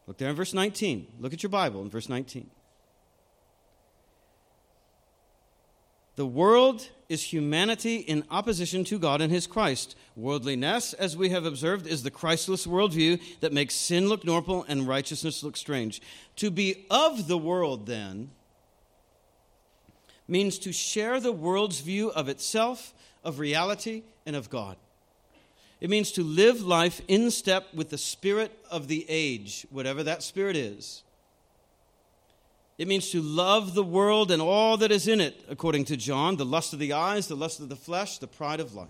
Look 0.06 0.18
there 0.18 0.30
in 0.30 0.36
verse 0.36 0.54
19. 0.54 1.08
Look 1.20 1.34
at 1.34 1.42
your 1.42 1.50
Bible 1.50 1.82
in 1.82 1.90
verse 1.90 2.10
19. 2.10 2.50
The 6.16 6.26
world 6.26 6.90
is 7.10 7.24
humanity 7.24 7.98
in 7.98 8.24
opposition 8.30 8.84
to 8.86 9.00
God 9.00 9.20
and 9.20 9.34
His 9.34 9.48
Christ. 9.48 9.96
Worldliness, 10.16 10.94
as 10.94 11.18
we 11.18 11.30
have 11.30 11.44
observed, 11.44 11.88
is 11.88 12.04
the 12.04 12.12
Christless 12.12 12.68
worldview 12.68 13.20
that 13.40 13.52
makes 13.52 13.74
sin 13.74 14.08
look 14.08 14.24
normal 14.24 14.64
and 14.68 14.88
righteousness 14.88 15.44
look 15.44 15.58
strange. 15.58 16.02
To 16.38 16.52
be 16.52 16.86
of 16.92 17.28
the 17.28 17.38
world, 17.38 17.88
then, 17.88 18.30
means 20.28 20.60
to 20.60 20.72
share 20.72 21.20
the 21.20 21.32
world's 21.32 21.80
view 21.80 22.12
of 22.12 22.30
itself, 22.30 22.94
of 23.24 23.40
reality, 23.40 24.04
and 24.28 24.36
of 24.36 24.52
God. 24.52 24.78
It 25.82 25.90
means 25.90 26.12
to 26.12 26.24
live 26.24 26.62
life 26.62 27.02
in 27.08 27.32
step 27.32 27.74
with 27.74 27.90
the 27.90 27.98
spirit 27.98 28.52
of 28.70 28.88
the 28.88 29.06
age, 29.10 29.66
whatever 29.72 30.04
that 30.04 30.22
spirit 30.22 30.56
is. 30.56 31.04
It 32.80 32.88
means 32.88 33.10
to 33.10 33.22
love 33.22 33.74
the 33.76 33.84
world 33.84 34.32
and 34.32 34.42
all 34.42 34.78
that 34.78 34.90
is 34.90 35.06
in 35.10 35.20
it, 35.20 35.44
according 35.50 35.84
to 35.86 35.98
John 35.98 36.38
the 36.38 36.46
lust 36.46 36.72
of 36.72 36.80
the 36.80 36.94
eyes, 36.94 37.28
the 37.28 37.36
lust 37.36 37.60
of 37.60 37.68
the 37.68 37.76
flesh, 37.76 38.20
the 38.20 38.28
pride 38.28 38.62
of 38.62 38.74
life. 38.74 38.88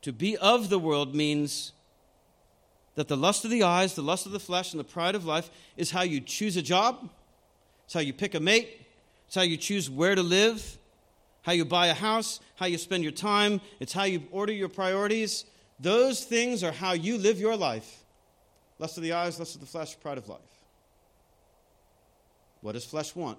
To 0.00 0.12
be 0.12 0.38
of 0.38 0.70
the 0.70 0.78
world 0.78 1.14
means 1.14 1.72
that 2.94 3.08
the 3.08 3.16
lust 3.16 3.44
of 3.44 3.50
the 3.50 3.62
eyes, 3.62 3.94
the 3.94 4.02
lust 4.02 4.24
of 4.24 4.32
the 4.32 4.40
flesh, 4.40 4.72
and 4.72 4.80
the 4.80 4.84
pride 4.84 5.14
of 5.14 5.26
life 5.26 5.50
is 5.76 5.90
how 5.90 6.00
you 6.00 6.18
choose 6.18 6.56
a 6.56 6.62
job, 6.62 7.10
it's 7.84 7.92
how 7.92 8.00
you 8.00 8.14
pick 8.14 8.34
a 8.34 8.40
mate, 8.40 8.80
it's 9.26 9.34
how 9.34 9.42
you 9.42 9.58
choose 9.58 9.90
where 9.90 10.14
to 10.14 10.22
live, 10.22 10.78
how 11.42 11.52
you 11.52 11.66
buy 11.66 11.88
a 11.88 11.94
house, 11.94 12.40
how 12.56 12.64
you 12.64 12.78
spend 12.78 13.02
your 13.02 13.12
time, 13.12 13.60
it's 13.80 13.92
how 13.92 14.04
you 14.04 14.22
order 14.32 14.52
your 14.52 14.70
priorities. 14.70 15.44
Those 15.78 16.24
things 16.24 16.64
are 16.64 16.72
how 16.72 16.92
you 16.92 17.18
live 17.18 17.38
your 17.38 17.56
life. 17.56 18.02
Lust 18.78 18.96
of 18.96 19.02
the 19.02 19.12
eyes, 19.12 19.38
lust 19.38 19.56
of 19.56 19.60
the 19.60 19.66
flesh, 19.66 20.00
pride 20.00 20.16
of 20.16 20.26
life. 20.26 20.40
What 22.60 22.72
does 22.72 22.84
flesh 22.84 23.14
want? 23.14 23.38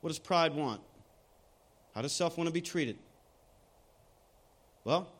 What 0.00 0.08
does 0.08 0.18
pride 0.18 0.54
want? 0.54 0.80
How 1.94 2.02
does 2.02 2.12
self 2.12 2.36
want 2.38 2.48
to 2.48 2.52
be 2.52 2.60
treated? 2.60 2.98
Well, 4.84 5.10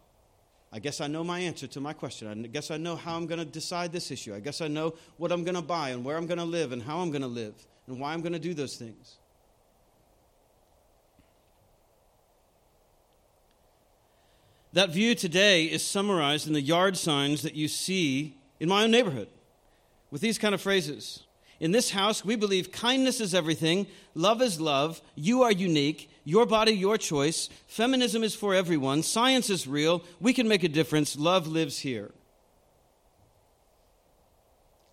I 0.72 0.78
guess 0.78 1.00
I 1.00 1.06
know 1.06 1.24
my 1.24 1.40
answer 1.40 1.66
to 1.66 1.80
my 1.80 1.92
question. 1.92 2.28
I 2.28 2.34
guess 2.46 2.70
I 2.70 2.76
know 2.76 2.94
how 2.96 3.16
I'm 3.16 3.26
going 3.26 3.38
to 3.38 3.44
decide 3.44 3.92
this 3.92 4.10
issue. 4.10 4.34
I 4.34 4.40
guess 4.40 4.60
I 4.60 4.68
know 4.68 4.94
what 5.16 5.32
I'm 5.32 5.44
going 5.44 5.54
to 5.54 5.62
buy 5.62 5.90
and 5.90 6.04
where 6.04 6.16
I'm 6.16 6.26
going 6.26 6.38
to 6.38 6.44
live 6.44 6.72
and 6.72 6.82
how 6.82 6.98
I'm 6.98 7.10
going 7.10 7.22
to 7.22 7.28
live 7.28 7.54
and 7.86 7.98
why 7.98 8.12
I'm 8.12 8.20
going 8.20 8.34
to 8.34 8.38
do 8.38 8.54
those 8.54 8.76
things. 8.76 9.16
That 14.74 14.90
view 14.90 15.14
today 15.14 15.64
is 15.64 15.82
summarized 15.82 16.46
in 16.46 16.52
the 16.52 16.60
yard 16.60 16.96
signs 16.96 17.42
that 17.42 17.54
you 17.54 17.68
see 17.68 18.36
in 18.60 18.68
my 18.68 18.84
own 18.84 18.90
neighborhood 18.90 19.28
with 20.10 20.20
these 20.20 20.38
kind 20.38 20.54
of 20.54 20.60
phrases 20.60 21.24
in 21.60 21.72
this 21.72 21.90
house, 21.90 22.24
we 22.24 22.36
believe 22.36 22.70
kindness 22.70 23.20
is 23.20 23.34
everything, 23.34 23.86
love 24.14 24.40
is 24.40 24.60
love, 24.60 25.02
you 25.16 25.42
are 25.42 25.50
unique, 25.50 26.10
your 26.24 26.46
body, 26.46 26.72
your 26.72 26.96
choice, 26.96 27.48
feminism 27.66 28.22
is 28.22 28.34
for 28.34 28.54
everyone, 28.54 29.02
science 29.02 29.50
is 29.50 29.66
real, 29.66 30.04
we 30.20 30.32
can 30.32 30.46
make 30.46 30.62
a 30.62 30.68
difference, 30.68 31.16
love 31.16 31.48
lives 31.48 31.80
here. 31.80 32.12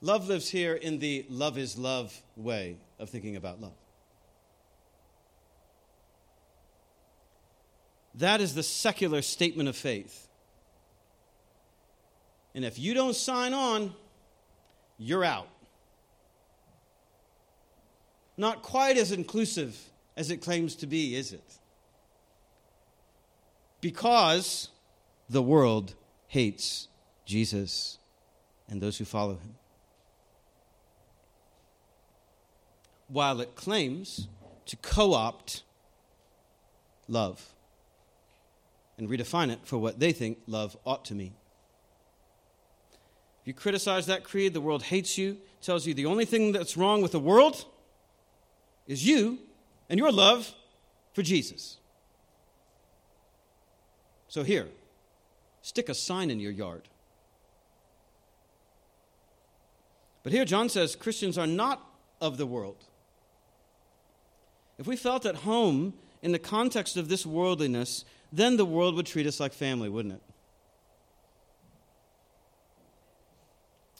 Love 0.01 0.27
lives 0.27 0.49
here 0.49 0.73
in 0.73 0.99
the 0.99 1.25
love 1.29 1.57
is 1.57 1.77
love 1.77 2.21
way 2.35 2.77
of 2.99 3.09
thinking 3.09 3.35
about 3.35 3.61
love. 3.61 3.73
That 8.15 8.41
is 8.41 8.55
the 8.55 8.63
secular 8.63 9.21
statement 9.21 9.69
of 9.69 9.75
faith. 9.75 10.27
And 12.55 12.63
if 12.63 12.79
you 12.79 12.93
don't 12.93 13.15
sign 13.15 13.53
on, 13.53 13.93
you're 14.97 15.25
out 15.25 15.47
not 18.37 18.61
quite 18.61 18.97
as 18.97 19.11
inclusive 19.11 19.77
as 20.17 20.29
it 20.29 20.37
claims 20.37 20.75
to 20.75 20.87
be, 20.87 21.15
is 21.15 21.31
it? 21.33 21.57
Because 23.81 24.69
the 25.29 25.41
world 25.41 25.95
hates 26.27 26.87
Jesus 27.25 27.97
and 28.67 28.81
those 28.81 28.97
who 28.97 29.05
follow 29.05 29.33
him. 29.33 29.55
While 33.07 33.39
it 33.41 33.55
claims 33.55 34.27
to 34.65 34.75
co 34.77 35.13
opt 35.13 35.63
love 37.07 37.53
and 38.97 39.09
redefine 39.09 39.51
it 39.51 39.59
for 39.63 39.77
what 39.77 39.99
they 39.99 40.11
think 40.11 40.39
love 40.47 40.75
ought 40.85 41.05
to 41.05 41.15
mean. 41.15 41.35
If 43.41 43.47
you 43.47 43.53
criticize 43.53 44.07
that 44.07 44.23
creed, 44.23 44.53
the 44.53 44.61
world 44.61 44.83
hates 44.83 45.17
you, 45.17 45.37
tells 45.61 45.85
you 45.85 45.93
the 45.93 46.07
only 46.07 46.25
thing 46.25 46.51
that's 46.51 46.75
wrong 46.75 47.03
with 47.03 47.11
the 47.11 47.19
world 47.19 47.65
is 48.87 49.05
you 49.05 49.39
and 49.89 49.99
your 49.99 50.11
love 50.11 50.53
for 51.13 51.21
Jesus. 51.21 51.77
So 54.27 54.43
here, 54.43 54.67
stick 55.61 55.89
a 55.89 55.93
sign 55.93 56.29
in 56.29 56.39
your 56.39 56.51
yard. 56.51 56.87
But 60.23 60.33
here, 60.33 60.45
John 60.45 60.69
says 60.69 60.95
Christians 60.95 61.37
are 61.37 61.47
not 61.47 61.87
of 62.19 62.37
the 62.37 62.45
world. 62.45 62.83
If 64.77 64.87
we 64.87 64.95
felt 64.95 65.25
at 65.25 65.35
home 65.35 65.93
in 66.21 66.31
the 66.31 66.39
context 66.39 66.97
of 66.97 67.07
this 67.07 67.25
worldliness, 67.25 68.03
then 68.33 68.57
the 68.57 68.65
world 68.65 68.95
would 68.95 69.05
treat 69.05 69.27
us 69.27 69.39
like 69.39 69.53
family, 69.53 69.87
wouldn't 69.87 70.15
it? 70.15 70.21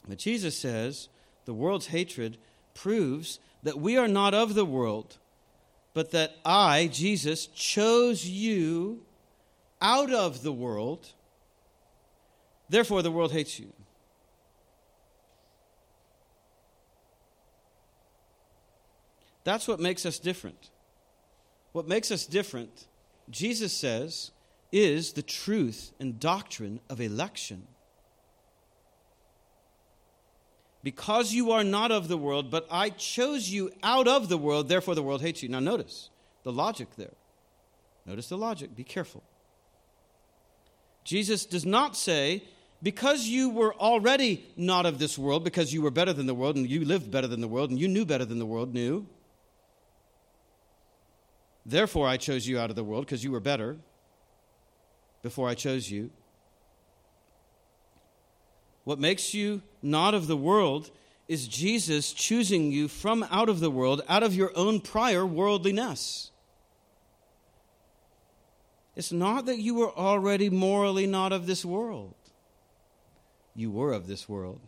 But 0.08 0.18
Jesus 0.18 0.56
says 0.56 1.08
the 1.44 1.54
world's 1.54 1.86
hatred 1.86 2.38
proves 2.74 3.38
that 3.66 3.80
we 3.80 3.96
are 3.96 4.06
not 4.06 4.32
of 4.32 4.54
the 4.54 4.64
world, 4.64 5.18
but 5.92 6.12
that 6.12 6.36
I, 6.44 6.88
Jesus, 6.92 7.48
chose 7.48 8.24
you 8.24 9.02
out 9.80 10.12
of 10.12 10.44
the 10.44 10.52
world. 10.52 11.14
Therefore, 12.68 13.02
the 13.02 13.10
world 13.10 13.32
hates 13.32 13.58
you. 13.58 13.72
That's 19.42 19.66
what 19.66 19.80
makes 19.80 20.06
us 20.06 20.20
different. 20.20 20.70
What 21.72 21.88
makes 21.88 22.12
us 22.12 22.24
different, 22.24 22.86
Jesus 23.30 23.72
says, 23.72 24.30
is 24.70 25.14
the 25.14 25.22
truth 25.22 25.90
and 25.98 26.20
doctrine 26.20 26.78
of 26.88 27.00
election. 27.00 27.66
Because 30.86 31.32
you 31.32 31.50
are 31.50 31.64
not 31.64 31.90
of 31.90 32.06
the 32.06 32.16
world, 32.16 32.48
but 32.48 32.64
I 32.70 32.90
chose 32.90 33.48
you 33.48 33.72
out 33.82 34.06
of 34.06 34.28
the 34.28 34.38
world, 34.38 34.68
therefore 34.68 34.94
the 34.94 35.02
world 35.02 35.20
hates 35.20 35.42
you. 35.42 35.48
Now, 35.48 35.58
notice 35.58 36.10
the 36.44 36.52
logic 36.52 36.94
there. 36.96 37.16
Notice 38.06 38.28
the 38.28 38.38
logic. 38.38 38.76
Be 38.76 38.84
careful. 38.84 39.24
Jesus 41.02 41.44
does 41.44 41.66
not 41.66 41.96
say, 41.96 42.44
because 42.84 43.26
you 43.26 43.50
were 43.50 43.74
already 43.74 44.46
not 44.56 44.86
of 44.86 45.00
this 45.00 45.18
world, 45.18 45.42
because 45.42 45.74
you 45.74 45.82
were 45.82 45.90
better 45.90 46.12
than 46.12 46.26
the 46.26 46.34
world, 46.36 46.54
and 46.54 46.70
you 46.70 46.84
lived 46.84 47.10
better 47.10 47.26
than 47.26 47.40
the 47.40 47.48
world, 47.48 47.70
and 47.70 47.80
you 47.80 47.88
knew 47.88 48.04
better 48.04 48.24
than 48.24 48.38
the 48.38 48.46
world 48.46 48.72
knew, 48.72 49.08
therefore 51.64 52.06
I 52.06 52.16
chose 52.16 52.46
you 52.46 52.60
out 52.60 52.70
of 52.70 52.76
the 52.76 52.84
world, 52.84 53.06
because 53.06 53.24
you 53.24 53.32
were 53.32 53.40
better 53.40 53.76
before 55.24 55.48
I 55.48 55.56
chose 55.56 55.90
you. 55.90 56.12
What 58.84 59.00
makes 59.00 59.34
you 59.34 59.62
not 59.86 60.12
of 60.12 60.26
the 60.26 60.36
world 60.36 60.90
is 61.28 61.48
Jesus 61.48 62.12
choosing 62.12 62.70
you 62.70 62.88
from 62.88 63.26
out 63.30 63.48
of 63.48 63.60
the 63.60 63.70
world, 63.70 64.02
out 64.08 64.22
of 64.22 64.34
your 64.34 64.52
own 64.54 64.80
prior 64.80 65.24
worldliness. 65.24 66.30
It's 68.94 69.12
not 69.12 69.46
that 69.46 69.58
you 69.58 69.74
were 69.74 69.90
already 69.90 70.48
morally 70.50 71.06
not 71.06 71.32
of 71.32 71.46
this 71.46 71.64
world. 71.64 72.14
You 73.54 73.70
were 73.70 73.92
of 73.92 74.06
this 74.06 74.28
world. 74.28 74.60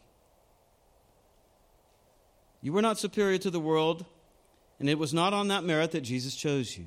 You 2.61 2.73
were 2.73 2.83
not 2.83 2.99
superior 2.99 3.39
to 3.39 3.51
the 3.51 3.61
world, 3.61 4.05
and 4.81 4.89
it 4.89 4.99
was 4.99 5.15
not 5.15 5.33
on 5.33 5.49
that 5.49 5.65
merit 5.65 5.93
that 5.93 6.01
Jesus 6.01 6.35
chose 6.35 6.77
you. 6.77 6.87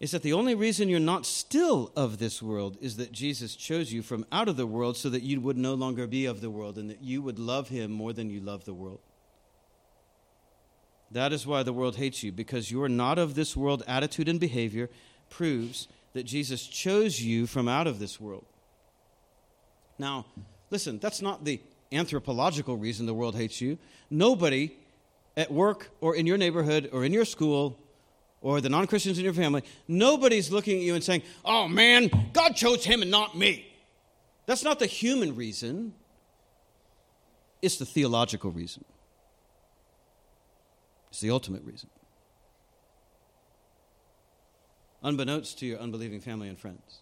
It's 0.00 0.12
that 0.12 0.22
the 0.22 0.32
only 0.32 0.54
reason 0.54 0.88
you're 0.88 1.00
not 1.00 1.26
still 1.26 1.92
of 1.96 2.18
this 2.18 2.40
world 2.40 2.78
is 2.80 2.98
that 2.98 3.10
Jesus 3.10 3.56
chose 3.56 3.92
you 3.92 4.02
from 4.02 4.24
out 4.30 4.48
of 4.48 4.56
the 4.56 4.66
world 4.66 4.96
so 4.96 5.08
that 5.08 5.24
you 5.24 5.40
would 5.40 5.56
no 5.56 5.74
longer 5.74 6.06
be 6.06 6.24
of 6.24 6.40
the 6.40 6.50
world 6.50 6.78
and 6.78 6.88
that 6.88 7.02
you 7.02 7.20
would 7.20 7.38
love 7.38 7.68
him 7.68 7.90
more 7.90 8.12
than 8.12 8.30
you 8.30 8.40
love 8.40 8.64
the 8.64 8.74
world. 8.74 9.00
That 11.10 11.32
is 11.32 11.46
why 11.46 11.64
the 11.64 11.72
world 11.72 11.96
hates 11.96 12.22
you, 12.22 12.30
because 12.30 12.70
you 12.70 12.82
are 12.82 12.88
not 12.88 13.18
of 13.18 13.34
this 13.34 13.56
world 13.56 13.82
attitude 13.88 14.28
and 14.28 14.38
behavior 14.38 14.88
proves 15.30 15.88
that 16.12 16.24
Jesus 16.24 16.66
chose 16.66 17.20
you 17.20 17.46
from 17.46 17.66
out 17.66 17.86
of 17.86 17.98
this 17.98 18.20
world. 18.20 18.46
Now, 19.98 20.26
listen, 20.70 20.98
that's 20.98 21.20
not 21.20 21.44
the 21.44 21.60
anthropological 21.90 22.76
reason 22.76 23.06
the 23.06 23.14
world 23.14 23.34
hates 23.34 23.60
you. 23.60 23.78
Nobody 24.10 24.76
at 25.36 25.50
work 25.50 25.90
or 26.00 26.14
in 26.14 26.26
your 26.26 26.38
neighborhood 26.38 26.88
or 26.92 27.04
in 27.04 27.12
your 27.12 27.24
school 27.24 27.78
or 28.40 28.60
the 28.60 28.68
non 28.68 28.86
Christians 28.86 29.18
in 29.18 29.24
your 29.24 29.34
family, 29.34 29.62
nobody's 29.86 30.50
looking 30.50 30.78
at 30.78 30.82
you 30.82 30.94
and 30.94 31.02
saying, 31.02 31.22
oh 31.44 31.68
man, 31.68 32.10
God 32.32 32.54
chose 32.54 32.84
him 32.84 33.02
and 33.02 33.10
not 33.10 33.36
me. 33.36 33.66
That's 34.46 34.64
not 34.64 34.78
the 34.78 34.86
human 34.86 35.36
reason, 35.36 35.92
it's 37.60 37.76
the 37.76 37.86
theological 37.86 38.50
reason. 38.50 38.84
It's 41.10 41.20
the 41.20 41.30
ultimate 41.30 41.64
reason. 41.64 41.90
Unbeknownst 45.02 45.58
to 45.58 45.66
your 45.66 45.78
unbelieving 45.78 46.20
family 46.20 46.48
and 46.48 46.58
friends. 46.58 47.00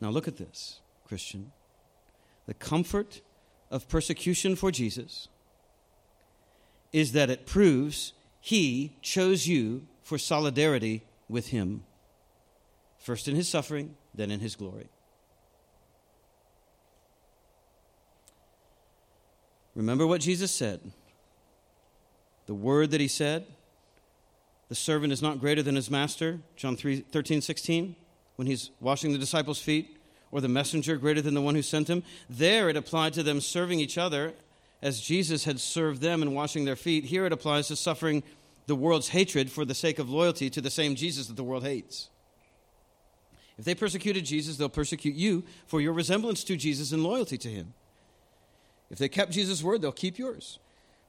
Now 0.00 0.10
look 0.10 0.26
at 0.26 0.36
this, 0.36 0.80
Christian. 1.06 1.52
The 2.46 2.54
comfort 2.54 3.20
of 3.70 3.88
persecution 3.88 4.56
for 4.56 4.70
Jesus 4.70 5.28
is 6.92 7.12
that 7.12 7.30
it 7.30 7.46
proves 7.46 8.12
he 8.40 8.96
chose 9.02 9.46
you 9.46 9.86
for 10.02 10.18
solidarity 10.18 11.02
with 11.28 11.48
him, 11.48 11.84
first 12.98 13.28
in 13.28 13.36
his 13.36 13.48
suffering, 13.48 13.94
then 14.14 14.30
in 14.30 14.40
his 14.40 14.56
glory. 14.56 14.88
Remember 19.74 20.06
what 20.06 20.20
Jesus 20.20 20.50
said. 20.50 20.80
The 22.46 22.54
word 22.54 22.90
that 22.90 23.00
he 23.00 23.08
said, 23.08 23.46
the 24.68 24.74
servant 24.74 25.12
is 25.12 25.22
not 25.22 25.38
greater 25.38 25.62
than 25.62 25.76
his 25.76 25.90
master, 25.90 26.40
John 26.56 26.76
3, 26.76 27.00
13, 27.00 27.40
16, 27.40 27.94
when 28.36 28.46
he's 28.46 28.70
washing 28.80 29.12
the 29.12 29.18
disciples' 29.18 29.60
feet 29.60 29.98
or 30.32 30.40
the 30.40 30.48
messenger 30.48 30.96
greater 30.96 31.20
than 31.20 31.34
the 31.34 31.40
one 31.40 31.54
who 31.54 31.62
sent 31.62 31.88
him. 31.88 32.02
There 32.28 32.68
it 32.68 32.76
applied 32.76 33.12
to 33.14 33.22
them 33.22 33.40
serving 33.40 33.80
each 33.80 33.98
other 33.98 34.34
as 34.82 35.00
Jesus 35.00 35.44
had 35.44 35.60
served 35.60 36.00
them 36.00 36.22
in 36.22 36.34
washing 36.34 36.64
their 36.64 36.76
feet. 36.76 37.04
Here 37.04 37.26
it 37.26 37.32
applies 37.32 37.68
to 37.68 37.76
suffering 37.76 38.22
the 38.66 38.74
world's 38.74 39.08
hatred 39.08 39.50
for 39.50 39.64
the 39.64 39.74
sake 39.74 39.98
of 39.98 40.08
loyalty 40.08 40.48
to 40.50 40.60
the 40.60 40.70
same 40.70 40.94
Jesus 40.94 41.26
that 41.26 41.36
the 41.36 41.44
world 41.44 41.64
hates. 41.64 42.08
If 43.58 43.64
they 43.64 43.74
persecuted 43.74 44.24
Jesus, 44.24 44.56
they'll 44.56 44.70
persecute 44.70 45.14
you 45.14 45.44
for 45.66 45.80
your 45.80 45.92
resemblance 45.92 46.44
to 46.44 46.56
Jesus 46.56 46.92
and 46.92 47.02
loyalty 47.02 47.36
to 47.38 47.48
him. 47.48 47.74
If 48.90 48.98
they 48.98 49.08
kept 49.08 49.32
Jesus' 49.32 49.62
word, 49.62 49.82
they'll 49.82 49.92
keep 49.92 50.18
yours. 50.18 50.58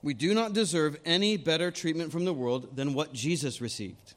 We 0.03 0.13
do 0.13 0.33
not 0.33 0.53
deserve 0.53 0.97
any 1.05 1.37
better 1.37 1.71
treatment 1.71 2.11
from 2.11 2.25
the 2.25 2.33
world 2.33 2.75
than 2.75 2.93
what 2.93 3.13
Jesus 3.13 3.61
received. 3.61 4.15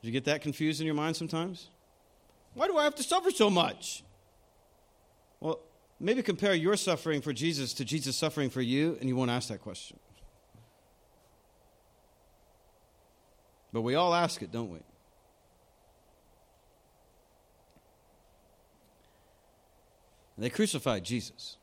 Did 0.00 0.08
you 0.08 0.12
get 0.12 0.24
that 0.24 0.42
confused 0.42 0.80
in 0.80 0.86
your 0.86 0.94
mind 0.94 1.16
sometimes? 1.16 1.68
Why 2.54 2.66
do 2.66 2.76
I 2.76 2.84
have 2.84 2.94
to 2.96 3.02
suffer 3.02 3.30
so 3.30 3.50
much? 3.50 4.02
Maybe 6.04 6.20
compare 6.20 6.52
your 6.52 6.76
suffering 6.76 7.20
for 7.20 7.32
Jesus 7.32 7.72
to 7.74 7.84
Jesus' 7.84 8.16
suffering 8.16 8.50
for 8.50 8.60
you, 8.60 8.96
and 8.98 9.08
you 9.08 9.14
won't 9.14 9.30
ask 9.30 9.48
that 9.50 9.62
question. 9.62 10.00
But 13.72 13.82
we 13.82 13.94
all 13.94 14.12
ask 14.12 14.42
it, 14.42 14.50
don't 14.50 14.68
we? 14.68 14.80
They 20.36 20.50
crucified 20.50 21.04
Jesus. 21.04 21.56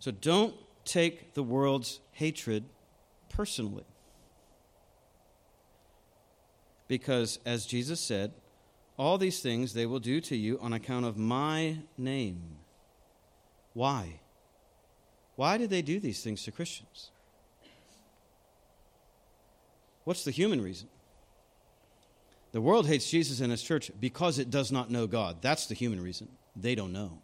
So 0.00 0.10
don't 0.10 0.56
take 0.84 1.34
the 1.34 1.44
world's 1.44 2.00
hatred 2.10 2.64
personally. 3.28 3.84
Because, 6.88 7.38
as 7.46 7.64
Jesus 7.64 8.00
said, 8.00 8.32
all 8.98 9.18
these 9.18 9.38
things 9.40 9.72
they 9.72 9.86
will 9.86 10.00
do 10.00 10.20
to 10.22 10.36
you 10.36 10.58
on 10.60 10.72
account 10.72 11.06
of 11.06 11.16
my 11.16 11.78
name. 11.96 12.59
Why? 13.74 14.20
Why 15.36 15.58
did 15.58 15.70
they 15.70 15.82
do 15.82 16.00
these 16.00 16.22
things 16.22 16.42
to 16.44 16.52
Christians? 16.52 17.10
What's 20.04 20.24
the 20.24 20.30
human 20.30 20.60
reason? 20.60 20.88
The 22.52 22.60
world 22.60 22.86
hates 22.86 23.08
Jesus 23.08 23.40
and 23.40 23.50
his 23.50 23.62
church 23.62 23.90
because 24.00 24.38
it 24.38 24.50
does 24.50 24.72
not 24.72 24.90
know 24.90 25.06
God. 25.06 25.36
That's 25.40 25.66
the 25.66 25.74
human 25.74 26.02
reason. 26.02 26.28
They 26.56 26.74
don't 26.74 26.92
know. 26.92 27.22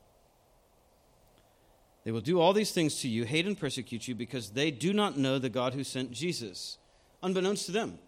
They 2.05 2.13
will 2.13 2.21
do 2.21 2.41
all 2.41 2.53
these 2.53 2.71
things 2.71 3.01
to 3.01 3.09
you, 3.09 3.25
hate 3.25 3.47
and 3.47 3.59
persecute 3.59 4.07
you, 4.07 4.15
because 4.15 4.51
they 4.51 4.71
do 4.71 4.93
not 4.93 5.19
know 5.19 5.41
the 5.41 5.49
God 5.49 5.75
who 5.75 5.83
sent 5.83 6.13
Jesus, 6.13 6.79
unbeknownst 7.21 7.67
to 7.67 7.73
them. 7.73 7.99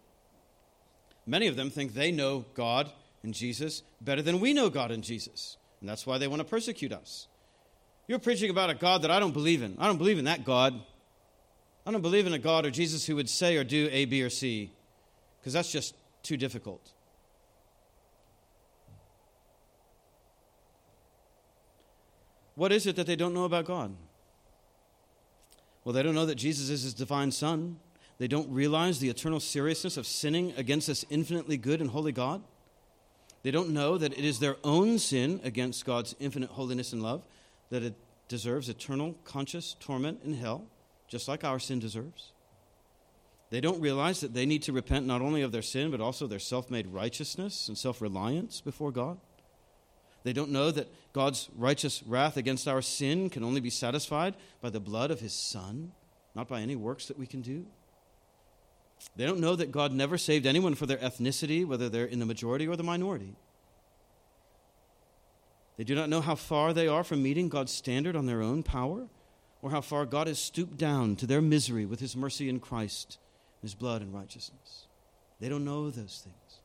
Many 1.25 1.47
of 1.47 1.57
them 1.57 1.69
think 1.69 1.93
they 1.93 2.09
know 2.09 2.45
God 2.53 2.89
and 3.23 3.33
Jesus 3.33 3.83
better 3.99 4.21
than 4.21 4.39
we 4.39 4.53
know 4.53 4.69
God 4.69 4.91
and 4.91 5.03
Jesus. 5.03 5.57
And 5.81 5.89
that's 5.89 6.07
why 6.07 6.17
they 6.17 6.29
want 6.29 6.39
to 6.39 6.45
persecute 6.45 6.93
us. 6.93 7.27
You're 8.09 8.17
preaching 8.17 8.49
about 8.49 8.71
a 8.71 8.73
God 8.73 9.03
that 9.03 9.11
I 9.11 9.19
don't 9.19 9.33
believe 9.35 9.61
in. 9.61 9.77
I 9.77 9.85
don't 9.85 9.99
believe 9.99 10.17
in 10.17 10.25
that 10.25 10.43
God. 10.43 10.81
I 11.85 11.91
don't 11.91 12.01
believe 12.01 12.25
in 12.25 12.33
a 12.33 12.39
God 12.39 12.65
or 12.65 12.71
Jesus 12.71 13.05
who 13.05 13.15
would 13.15 13.29
say 13.29 13.55
or 13.55 13.63
do 13.63 13.87
A, 13.91 14.05
B, 14.05 14.23
or 14.23 14.31
C, 14.31 14.71
because 15.39 15.53
that's 15.53 15.71
just 15.71 15.93
too 16.23 16.35
difficult. 16.35 16.91
What 22.55 22.71
is 22.71 22.87
it 22.87 22.95
that 22.95 23.05
they 23.05 23.15
don't 23.15 23.35
know 23.35 23.43
about 23.43 23.65
God? 23.65 23.95
Well, 25.83 25.93
they 25.93 26.01
don't 26.01 26.15
know 26.15 26.25
that 26.25 26.35
Jesus 26.35 26.71
is 26.71 26.81
his 26.81 26.95
divine 26.95 27.31
Son. 27.31 27.77
They 28.17 28.27
don't 28.27 28.49
realize 28.49 28.97
the 28.97 29.09
eternal 29.09 29.39
seriousness 29.39 29.97
of 29.97 30.07
sinning 30.07 30.51
against 30.57 30.87
this 30.87 31.05
infinitely 31.11 31.57
good 31.57 31.79
and 31.79 31.91
holy 31.91 32.11
God. 32.11 32.41
They 33.43 33.51
don't 33.51 33.69
know 33.69 33.99
that 33.99 34.17
it 34.17 34.25
is 34.25 34.39
their 34.39 34.57
own 34.63 34.97
sin 34.97 35.41
against 35.43 35.85
God's 35.85 36.15
infinite 36.19 36.49
holiness 36.49 36.91
and 36.91 37.03
love 37.03 37.21
that 37.69 37.83
it 37.83 37.95
deserves 38.27 38.69
eternal 38.69 39.15
conscious 39.23 39.75
torment 39.79 40.21
in 40.23 40.33
hell, 40.33 40.67
just 41.07 41.27
like 41.27 41.43
our 41.43 41.59
sin 41.59 41.79
deserves. 41.79 42.31
They 43.49 43.61
don't 43.61 43.81
realize 43.81 44.21
that 44.21 44.33
they 44.33 44.45
need 44.45 44.61
to 44.63 44.73
repent 44.73 45.07
not 45.07 45.21
only 45.21 45.41
of 45.41 45.51
their 45.51 45.63
sin, 45.63 45.89
but 45.89 46.01
also 46.01 46.27
their 46.27 46.39
self 46.39 46.69
made 46.69 46.87
righteousness 46.87 47.67
and 47.67 47.77
self 47.77 48.01
reliance 48.01 48.61
before 48.61 48.91
God. 48.91 49.17
They 50.23 50.33
don't 50.33 50.51
know 50.51 50.69
that 50.71 50.91
God's 51.13 51.49
righteous 51.55 52.03
wrath 52.03 52.37
against 52.37 52.67
our 52.67 52.81
sin 52.81 53.29
can 53.29 53.43
only 53.43 53.61
be 53.61 53.69
satisfied 53.69 54.35
by 54.61 54.69
the 54.69 54.79
blood 54.79 55.11
of 55.11 55.19
His 55.19 55.33
Son, 55.33 55.91
not 56.35 56.47
by 56.47 56.61
any 56.61 56.75
works 56.75 57.07
that 57.07 57.17
we 57.17 57.25
can 57.25 57.41
do. 57.41 57.65
They 59.15 59.25
don't 59.25 59.39
know 59.39 59.55
that 59.55 59.71
God 59.71 59.93
never 59.93 60.17
saved 60.17 60.45
anyone 60.45 60.75
for 60.75 60.85
their 60.85 60.97
ethnicity, 60.97 61.65
whether 61.65 61.89
they're 61.89 62.05
in 62.05 62.19
the 62.19 62.25
majority 62.25 62.67
or 62.67 62.75
the 62.75 62.83
minority. 62.83 63.35
They 65.79 65.85
do 65.85 65.95
not 65.95 66.09
know 66.09 66.19
how 66.19 66.35
far 66.35 66.73
they 66.73 66.89
are 66.89 67.05
from 67.05 67.23
meeting 67.23 67.47
God's 67.47 67.71
standard 67.71 68.13
on 68.17 68.25
their 68.25 68.41
own 68.41 68.63
power, 68.63 69.07
or 69.61 69.71
how 69.71 69.79
far 69.79 70.05
God 70.05 70.27
has 70.27 70.37
stooped 70.37 70.75
down 70.75 71.15
to 71.15 71.25
their 71.25 71.41
misery 71.41 71.85
with 71.85 72.01
his 72.01 72.17
mercy 72.17 72.49
in 72.49 72.59
Christ, 72.59 73.17
his 73.61 73.75
blood 73.75 74.01
and 74.01 74.13
righteousness. 74.13 74.87
They 75.39 75.47
don't 75.47 75.63
know 75.63 75.89
those 75.89 76.21
things. 76.21 76.59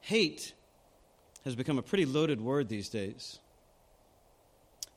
Hate 0.00 0.54
has 1.44 1.54
become 1.54 1.76
a 1.76 1.82
pretty 1.82 2.06
loaded 2.06 2.40
word 2.40 2.70
these 2.70 2.88
days. 2.88 3.38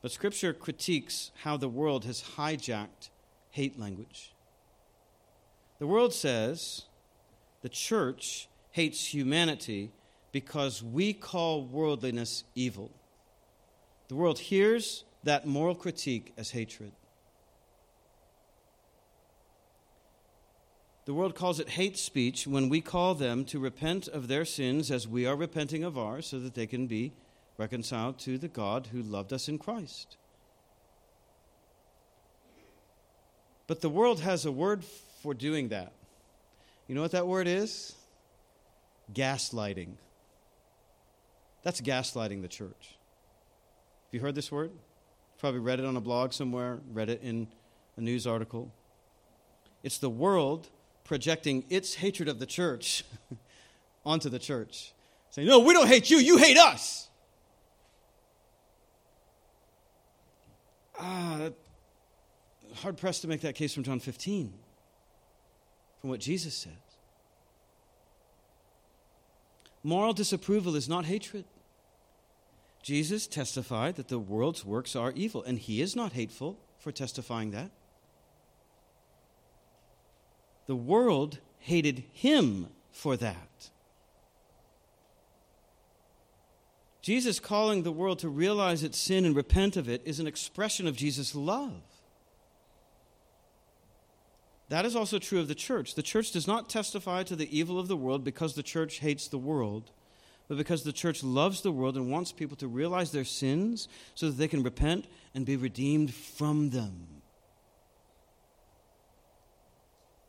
But 0.01 0.13
Scripture 0.13 0.53
critiques 0.53 1.31
how 1.43 1.57
the 1.57 1.67
world 1.67 2.05
has 2.05 2.23
hijacked 2.37 3.09
hate 3.49 3.77
language. 3.77 4.31
The 5.79 5.87
world 5.87 6.13
says 6.13 6.83
the 7.63 7.69
church 7.69 8.47
hates 8.71 9.13
humanity 9.13 9.91
because 10.31 10.83
we 10.83 11.13
call 11.13 11.63
worldliness 11.63 12.43
evil. 12.55 12.91
The 14.07 14.15
world 14.15 14.39
hears 14.39 15.03
that 15.23 15.45
moral 15.45 15.75
critique 15.75 16.33
as 16.37 16.51
hatred. 16.51 16.91
The 21.05 21.13
world 21.13 21.35
calls 21.35 21.59
it 21.59 21.69
hate 21.69 21.97
speech 21.97 22.45
when 22.45 22.67
we 22.67 22.81
call 22.81 23.15
them 23.15 23.45
to 23.45 23.59
repent 23.59 24.09
of 24.09 24.27
their 24.27 24.43
sins 24.43 24.91
as 24.91 25.07
we 25.07 25.25
are 25.25 25.35
repenting 25.35 25.83
of 25.83 25.97
ours 25.97 26.27
so 26.27 26.39
that 26.39 26.53
they 26.53 26.67
can 26.67 26.85
be 26.87 27.13
reconciled 27.57 28.19
to 28.19 28.37
the 28.37 28.49
God 28.49 28.89
who 28.91 29.01
loved 29.01 29.31
us 29.31 29.47
in 29.47 29.57
Christ. 29.57 30.17
But 33.67 33.81
the 33.81 33.89
world 33.89 34.21
has 34.21 34.45
a 34.45 34.51
word 34.51 34.83
for 35.21 35.33
doing 35.33 35.69
that. 35.69 35.93
You 36.87 36.95
know 36.95 37.01
what 37.01 37.11
that 37.11 37.27
word 37.27 37.47
is? 37.47 37.95
Gaslighting. 39.13 39.93
That's 41.67 41.81
gaslighting 41.81 42.41
the 42.41 42.47
church. 42.47 42.95
Have 44.05 44.13
you 44.13 44.21
heard 44.21 44.35
this 44.35 44.49
word? 44.53 44.71
Probably 45.37 45.59
read 45.59 45.81
it 45.81 45.85
on 45.85 45.97
a 45.97 45.99
blog 45.99 46.31
somewhere, 46.31 46.79
read 46.93 47.09
it 47.09 47.21
in 47.21 47.45
a 47.97 47.99
news 47.99 48.25
article. 48.25 48.71
It's 49.83 49.97
the 49.97 50.09
world 50.09 50.69
projecting 51.03 51.65
its 51.69 51.95
hatred 51.95 52.29
of 52.29 52.39
the 52.39 52.45
church 52.45 53.03
onto 54.05 54.29
the 54.29 54.39
church. 54.39 54.93
Saying, 55.29 55.45
No, 55.45 55.59
we 55.59 55.73
don't 55.73 55.89
hate 55.89 56.09
you, 56.09 56.19
you 56.19 56.37
hate 56.37 56.57
us. 56.57 57.09
Ah, 60.97 61.49
hard 62.75 62.95
pressed 62.95 63.23
to 63.23 63.27
make 63.27 63.41
that 63.41 63.55
case 63.55 63.73
from 63.73 63.83
John 63.83 63.99
15, 63.99 64.53
from 65.99 66.09
what 66.11 66.21
Jesus 66.21 66.55
says. 66.55 66.71
Moral 69.83 70.13
disapproval 70.13 70.73
is 70.77 70.87
not 70.87 71.03
hatred. 71.03 71.43
Jesus 72.87 73.27
testified 73.27 73.97
that 73.97 74.07
the 74.07 74.17
world's 74.17 74.63
works 74.63 74.95
are 74.95 75.11
evil, 75.11 75.43
and 75.43 75.59
he 75.59 75.81
is 75.81 75.93
not 75.93 76.13
hateful 76.13 76.57
for 76.79 76.89
testifying 76.89 77.51
that. 77.51 77.69
The 80.67 80.75
world 80.77 81.39
hated 81.59 82.05
him 82.13 82.69
for 82.89 83.17
that. 83.17 83.71
Jesus 87.01 87.41
calling 87.41 87.83
the 87.83 87.91
world 87.91 88.19
to 88.19 88.29
realize 88.29 88.83
its 88.83 88.97
sin 88.97 89.25
and 89.25 89.35
repent 89.35 89.75
of 89.75 89.89
it 89.89 90.01
is 90.05 90.21
an 90.21 90.27
expression 90.27 90.87
of 90.87 90.95
Jesus' 90.95 91.35
love. 91.35 91.83
That 94.69 94.85
is 94.85 94.95
also 94.95 95.19
true 95.19 95.41
of 95.41 95.49
the 95.49 95.55
church. 95.55 95.95
The 95.95 96.01
church 96.01 96.31
does 96.31 96.47
not 96.47 96.69
testify 96.69 97.23
to 97.23 97.35
the 97.35 97.53
evil 97.57 97.79
of 97.79 97.89
the 97.89 97.97
world 97.97 98.23
because 98.23 98.53
the 98.53 98.63
church 98.63 98.99
hates 98.99 99.27
the 99.27 99.37
world, 99.37 99.91
but 100.47 100.57
because 100.57 100.83
the 100.83 100.93
church 100.93 101.23
loves 101.23 101.61
the 101.61 101.71
world 101.71 101.97
and 101.97 102.11
wants 102.11 102.31
people 102.31 102.57
to 102.57 102.67
realize 102.67 103.11
their 103.11 103.25
sins 103.25 103.87
so 104.15 104.27
that 104.27 104.37
they 104.37 104.47
can 104.47 104.63
repent 104.63 105.07
and 105.33 105.45
be 105.45 105.57
redeemed 105.57 106.13
from 106.13 106.69
them. 106.69 107.07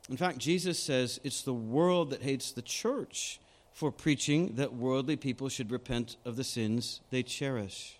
In 0.09 0.17
fact, 0.17 0.39
Jesus 0.39 0.79
says 0.79 1.21
it's 1.23 1.43
the 1.43 1.55
world 1.55 2.11
that 2.11 2.23
hates 2.23 2.51
the 2.51 2.63
church 2.63 3.41
for 3.73 3.93
preaching 3.93 4.55
that 4.57 4.75
worldly 4.75 5.17
people 5.17 5.49
should 5.49 5.71
repent 5.71 6.17
of 6.25 6.37
the 6.37 6.45
sins 6.45 7.01
they 7.11 7.23
cherish. 7.23 7.99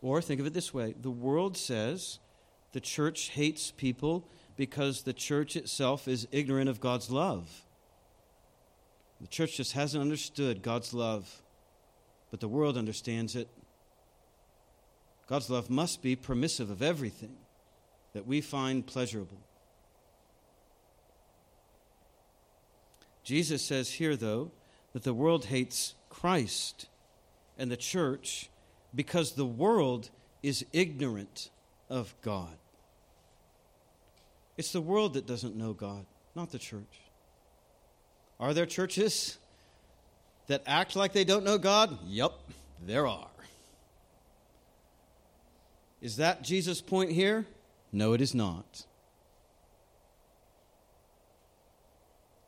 Or 0.00 0.22
think 0.22 0.40
of 0.40 0.46
it 0.46 0.54
this 0.54 0.72
way 0.72 0.94
the 1.00 1.10
world 1.10 1.56
says 1.56 2.20
the 2.72 2.80
church 2.80 3.30
hates 3.30 3.72
people 3.72 4.28
because 4.56 5.02
the 5.02 5.12
church 5.12 5.56
itself 5.56 6.06
is 6.06 6.28
ignorant 6.30 6.68
of 6.68 6.80
God's 6.80 7.10
love. 7.10 7.64
The 9.20 9.26
church 9.26 9.56
just 9.56 9.72
hasn't 9.72 10.00
understood 10.00 10.62
God's 10.62 10.94
love, 10.94 11.42
but 12.30 12.40
the 12.40 12.48
world 12.48 12.76
understands 12.76 13.34
it. 13.34 13.48
God's 15.26 15.50
love 15.50 15.68
must 15.68 16.02
be 16.02 16.16
permissive 16.16 16.70
of 16.70 16.82
everything 16.82 17.36
that 18.14 18.26
we 18.26 18.40
find 18.40 18.86
pleasurable. 18.86 19.38
Jesus 23.24 23.60
says 23.62 23.90
here, 23.92 24.16
though, 24.16 24.52
that 24.92 25.02
the 25.02 25.12
world 25.12 25.46
hates 25.46 25.94
Christ 26.08 26.88
and 27.58 27.70
the 27.70 27.76
church 27.76 28.48
because 28.94 29.32
the 29.32 29.44
world 29.44 30.10
is 30.42 30.64
ignorant 30.72 31.50
of 31.90 32.14
God. 32.22 32.56
It's 34.56 34.72
the 34.72 34.80
world 34.80 35.14
that 35.14 35.26
doesn't 35.26 35.56
know 35.56 35.72
God, 35.72 36.06
not 36.34 36.50
the 36.50 36.58
church. 36.58 37.07
Are 38.40 38.54
there 38.54 38.66
churches 38.66 39.38
that 40.46 40.62
act 40.66 40.96
like 40.96 41.12
they 41.12 41.24
don't 41.24 41.44
know 41.44 41.58
God? 41.58 41.98
Yep, 42.06 42.32
there 42.86 43.06
are. 43.06 43.28
Is 46.00 46.16
that 46.16 46.42
Jesus' 46.42 46.80
point 46.80 47.10
here? 47.10 47.46
No, 47.92 48.12
it 48.12 48.20
is 48.20 48.34
not. 48.34 48.84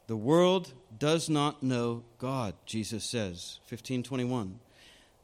The 0.07 0.17
world 0.17 0.73
does 0.99 1.29
not 1.29 1.63
know 1.63 2.03
God, 2.19 2.55
Jesus 2.67 3.05
says, 3.05 3.59
1521. 3.69 4.59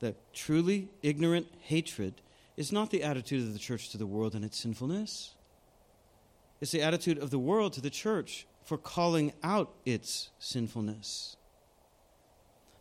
That 0.01 0.15
truly 0.33 0.89
ignorant 1.03 1.47
hatred 1.63 2.15
is 2.57 2.73
not 2.73 2.91
the 2.91 3.03
attitude 3.03 3.43
of 3.43 3.53
the 3.53 3.59
church 3.59 3.91
to 3.91 3.99
the 3.99 4.07
world 4.07 4.35
and 4.35 4.45
its 4.45 4.59
sinfulness. 4.59 5.35
It's 6.61 6.71
the 6.71 6.83
attitude 6.83 7.19
of 7.19 7.31
the 7.31 7.39
world 7.39 7.73
to 7.75 7.81
the 7.81 7.91
church 7.91 8.47
for 8.67 8.77
calling 8.77 9.33
out 9.45 9.73
its 9.87 10.31
sinfulness. 10.41 11.37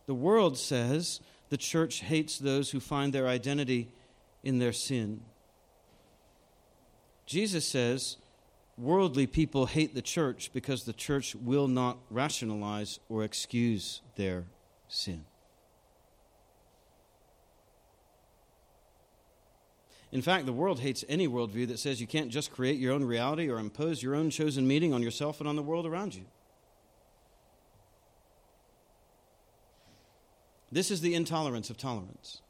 The 0.06 0.14
world 0.14 0.58
says 0.58 1.20
the 1.48 1.56
church 1.56 2.00
hates 2.00 2.38
those 2.38 2.72
who 2.72 2.80
find 2.80 3.12
their 3.12 3.28
identity 3.28 3.88
in 4.42 4.58
their 4.58 4.72
sin. 4.72 5.20
Jesus 7.24 7.66
says 7.66 8.16
worldly 8.76 9.28
people 9.28 9.66
hate 9.66 9.94
the 9.94 10.02
church 10.02 10.50
because 10.52 10.84
the 10.84 10.92
church 10.92 11.36
will 11.36 11.68
not 11.68 11.98
rationalize 12.10 12.98
or 13.08 13.22
excuse 13.22 14.02
their 14.16 14.44
sin. 14.88 15.24
In 20.12 20.22
fact, 20.22 20.46
the 20.46 20.52
world 20.52 20.80
hates 20.80 21.04
any 21.08 21.26
worldview 21.26 21.68
that 21.68 21.78
says 21.78 22.00
you 22.00 22.06
can't 22.06 22.30
just 22.30 22.52
create 22.52 22.78
your 22.78 22.92
own 22.92 23.04
reality 23.04 23.50
or 23.50 23.58
impose 23.58 24.02
your 24.02 24.14
own 24.14 24.30
chosen 24.30 24.66
meaning 24.66 24.92
on 24.92 25.02
yourself 25.02 25.40
and 25.40 25.48
on 25.48 25.56
the 25.56 25.62
world 25.62 25.84
around 25.84 26.14
you. 26.14 26.24
This 30.70 30.90
is 30.90 31.00
the 31.00 31.14
intolerance 31.14 31.70
of 31.70 31.76
tolerance. 31.76 32.42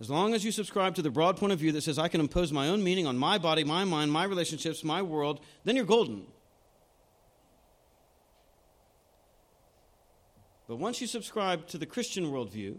As 0.00 0.10
long 0.10 0.34
as 0.34 0.44
you 0.44 0.52
subscribe 0.52 0.94
to 0.96 1.02
the 1.02 1.10
broad 1.10 1.38
point 1.38 1.52
of 1.52 1.58
view 1.58 1.72
that 1.72 1.82
says, 1.82 1.98
I 1.98 2.08
can 2.08 2.20
impose 2.20 2.52
my 2.52 2.68
own 2.68 2.84
meaning 2.84 3.06
on 3.06 3.16
my 3.16 3.38
body, 3.38 3.64
my 3.64 3.84
mind, 3.84 4.12
my 4.12 4.24
relationships, 4.24 4.84
my 4.84 5.00
world, 5.00 5.40
then 5.64 5.76
you're 5.76 5.86
golden. 5.86 6.26
But 10.68 10.76
once 10.76 11.00
you 11.00 11.06
subscribe 11.06 11.66
to 11.68 11.78
the 11.78 11.86
Christian 11.86 12.26
worldview, 12.26 12.76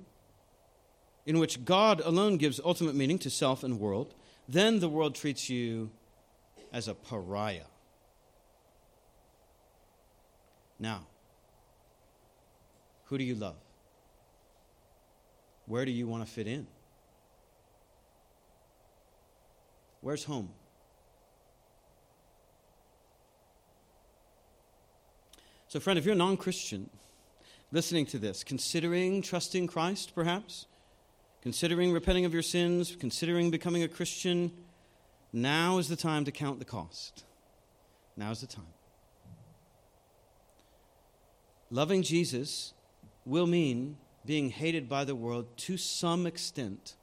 in 1.28 1.40
which 1.40 1.66
God 1.66 2.02
alone 2.06 2.38
gives 2.38 2.60
ultimate 2.64 2.96
meaning 2.96 3.20
to 3.20 3.30
self 3.30 3.62
and 3.62 3.82
world, 3.82 4.16
then 4.48 4.80
the 4.80 4.88
world 4.88 5.14
treats 5.14 5.50
you 5.50 5.92
as 6.72 6.88
a 6.88 6.94
pariah. 6.96 7.68
Now, 10.80 11.06
who 13.06 13.18
do 13.18 13.26
you 13.26 13.36
love? 13.36 13.58
Where 15.66 15.84
do 15.84 15.92
you 15.92 16.08
want 16.08 16.26
to 16.26 16.32
fit 16.32 16.48
in? 16.48 16.66
Where's 20.00 20.24
home? 20.24 20.50
So, 25.68 25.82
friend, 25.82 26.00
if 26.00 26.06
you're 26.06 26.16
a 26.16 26.18
non 26.18 26.38
Christian 26.38 26.90
listening 27.74 28.06
to 28.06 28.18
this, 28.18 28.46
considering 28.46 29.22
trusting 29.22 29.68
Christ, 29.68 30.16
perhaps, 30.16 30.68
considering 31.42 31.92
repenting 31.92 32.26
of 32.26 32.34
your 32.34 32.42
sins, 32.42 32.96
considering 33.00 33.52
becoming 33.52 33.84
a 33.84 33.88
Christian, 33.88 34.52
now 35.32 35.78
is 35.78 35.88
the 35.88 35.96
time 35.96 36.26
to 36.26 36.32
count 36.32 36.60
the 36.60 36.66
cost. 36.66 37.24
Now 38.16 38.32
is 38.32 38.42
the 38.42 38.48
time. 38.48 38.66
Loving 41.70 42.02
Jesus 42.02 42.74
will 43.26 43.48
mean 43.48 43.98
being 44.26 44.50
hated 44.50 44.88
by 44.90 45.06
the 45.06 45.16
world 45.16 45.46
to 45.58 45.78
some 45.78 46.26
extent. 46.26 46.96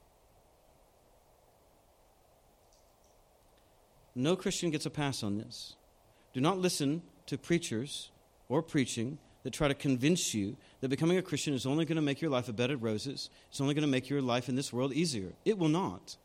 No 4.15 4.35
Christian 4.35 4.71
gets 4.71 4.85
a 4.85 4.89
pass 4.89 5.23
on 5.23 5.37
this. 5.37 5.75
Do 6.33 6.41
not 6.41 6.57
listen 6.57 7.01
to 7.27 7.37
preachers 7.37 8.11
or 8.47 8.61
preaching 8.61 9.17
that 9.45 9.53
try 9.53 9.67
to 9.67 9.75
convince 9.75 10.33
you 10.33 10.57
that 10.81 10.89
becoming 10.89 11.19
a 11.19 11.21
Christian 11.21 11.53
is 11.53 11.67
only 11.67 11.85
going 11.85 11.97
to 11.97 12.01
make 12.01 12.19
your 12.19 12.31
life 12.31 12.49
a 12.49 12.53
bed 12.53 12.71
of 12.71 12.81
roses. 12.81 13.29
It's 13.47 13.61
only 13.61 13.75
going 13.75 13.83
to 13.83 13.87
make 13.87 14.09
your 14.09 14.19
life 14.19 14.49
in 14.49 14.55
this 14.55 14.73
world 14.73 14.91
easier. 14.91 15.33
It 15.45 15.59
will 15.59 15.69
not. 15.69 16.17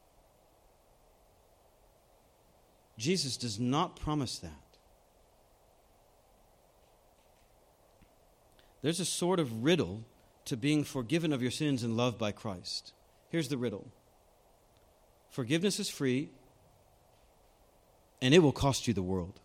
Jesus 2.96 3.36
does 3.36 3.60
not 3.60 3.94
promise 3.94 4.38
that. 4.38 4.78
There's 8.80 9.00
a 9.00 9.04
sort 9.04 9.38
of 9.38 9.64
riddle 9.64 10.02
to 10.46 10.56
being 10.56 10.82
forgiven 10.82 11.30
of 11.34 11.42
your 11.42 11.50
sins 11.50 11.82
and 11.82 11.98
loved 11.98 12.16
by 12.16 12.32
Christ. 12.32 12.94
Here's 13.28 13.48
the 13.48 13.58
riddle 13.58 13.92
Forgiveness 15.28 15.78
is 15.78 15.90
free, 15.90 16.30
and 18.22 18.32
it 18.32 18.38
will 18.38 18.50
cost 18.50 18.88
you 18.88 18.94
the 18.94 19.02
world. 19.02 19.40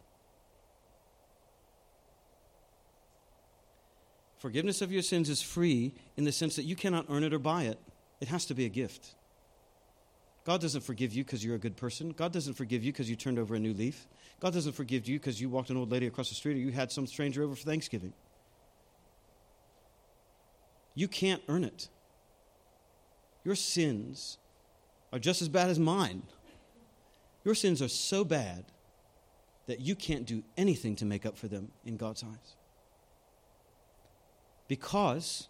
Forgiveness 4.45 4.83
of 4.83 4.91
your 4.91 5.01
sins 5.01 5.27
is 5.27 5.41
free 5.41 5.91
in 6.17 6.23
the 6.23 6.31
sense 6.31 6.55
that 6.55 6.65
you 6.65 6.75
cannot 6.75 7.07
earn 7.09 7.23
it 7.23 7.33
or 7.33 7.39
buy 7.39 7.63
it, 7.63 7.79
it 8.21 8.27
has 8.27 8.45
to 8.45 8.53
be 8.53 8.63
a 8.63 8.69
gift. 8.69 9.15
God 10.45 10.61
doesn't 10.61 10.81
forgive 10.81 11.15
you 11.15 11.23
because 11.23 11.43
you're 11.43 11.55
a 11.55 11.57
good 11.57 11.75
person. 11.75 12.11
God 12.11 12.31
doesn't 12.31 12.53
forgive 12.53 12.83
you 12.83 12.91
because 12.91 13.09
you 13.09 13.15
turned 13.15 13.39
over 13.39 13.55
a 13.55 13.59
new 13.59 13.73
leaf. 13.73 14.05
God 14.39 14.53
doesn't 14.53 14.73
forgive 14.73 15.07
you 15.07 15.17
because 15.17 15.41
you 15.41 15.49
walked 15.49 15.71
an 15.71 15.77
old 15.77 15.91
lady 15.91 16.05
across 16.05 16.29
the 16.29 16.35
street 16.35 16.57
or 16.57 16.59
you 16.59 16.71
had 16.71 16.91
some 16.91 17.07
stranger 17.07 17.41
over 17.41 17.55
for 17.55 17.63
Thanksgiving. 17.63 18.13
You 20.93 21.07
can't 21.07 21.41
earn 21.47 21.63
it. 21.63 21.89
Your 23.43 23.55
sins 23.55 24.37
are 25.11 25.17
just 25.17 25.41
as 25.41 25.49
bad 25.49 25.71
as 25.71 25.79
mine. 25.79 26.21
Your 27.43 27.55
sins 27.55 27.81
are 27.81 27.87
so 27.87 28.23
bad 28.23 28.65
that 29.65 29.79
you 29.79 29.95
can't 29.95 30.27
do 30.27 30.43
anything 30.55 30.95
to 30.97 31.05
make 31.05 31.25
up 31.25 31.35
for 31.35 31.47
them 31.47 31.71
in 31.83 31.97
God's 31.97 32.23
eyes. 32.23 32.55
Because 34.67 35.47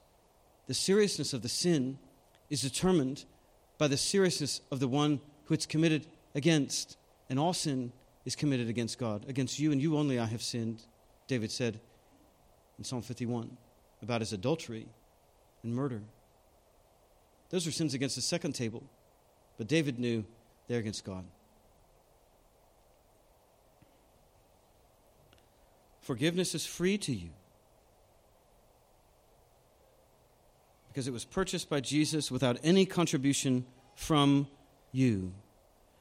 the 0.68 0.74
seriousness 0.74 1.34
of 1.34 1.42
the 1.42 1.50
sin 1.50 1.98
is 2.50 2.62
determined 2.62 3.26
by 3.78 3.88
the 3.88 3.98
seriousness 3.98 4.62
of 4.72 4.80
the 4.80 4.88
one 4.88 5.20
who 5.46 5.54
it's 5.54 5.66
committed 5.66 6.08
against. 6.34 6.98
And 7.30 7.40
all 7.40 7.54
sin 7.54 7.92
is 8.26 8.36
committed 8.36 8.70
against 8.70 8.98
God. 8.98 9.26
Against 9.28 9.60
you 9.60 9.72
and 9.72 9.82
you 9.82 9.98
only 9.98 10.20
I 10.20 10.26
have 10.26 10.42
sinned, 10.42 10.84
David 11.28 11.52
said 11.52 11.80
in 12.78 12.84
Psalm 12.84 13.02
51 13.02 13.58
about 14.02 14.22
his 14.22 14.34
adultery 14.34 14.88
and 15.64 15.74
murder. 15.74 16.02
Those 17.50 17.66
were 17.66 17.72
sins 17.72 17.94
against 17.94 18.16
the 18.16 18.22
second 18.22 18.54
table, 18.54 18.84
but 19.58 19.68
David 19.68 20.00
knew 20.00 20.26
they're 20.68 20.80
against 20.80 21.06
God. 21.06 21.26
Forgiveness 26.02 26.54
is 26.54 26.66
free 26.66 26.98
to 27.00 27.14
you 27.14 27.30
because 30.96 31.10
it 31.10 31.12
was 31.12 31.26
purchased 31.26 31.70
by 31.70 31.82
Jesus 31.82 32.32
without 32.32 32.58
any 32.64 32.86
contribution 32.86 33.66
from 33.96 34.48
you. 34.94 35.34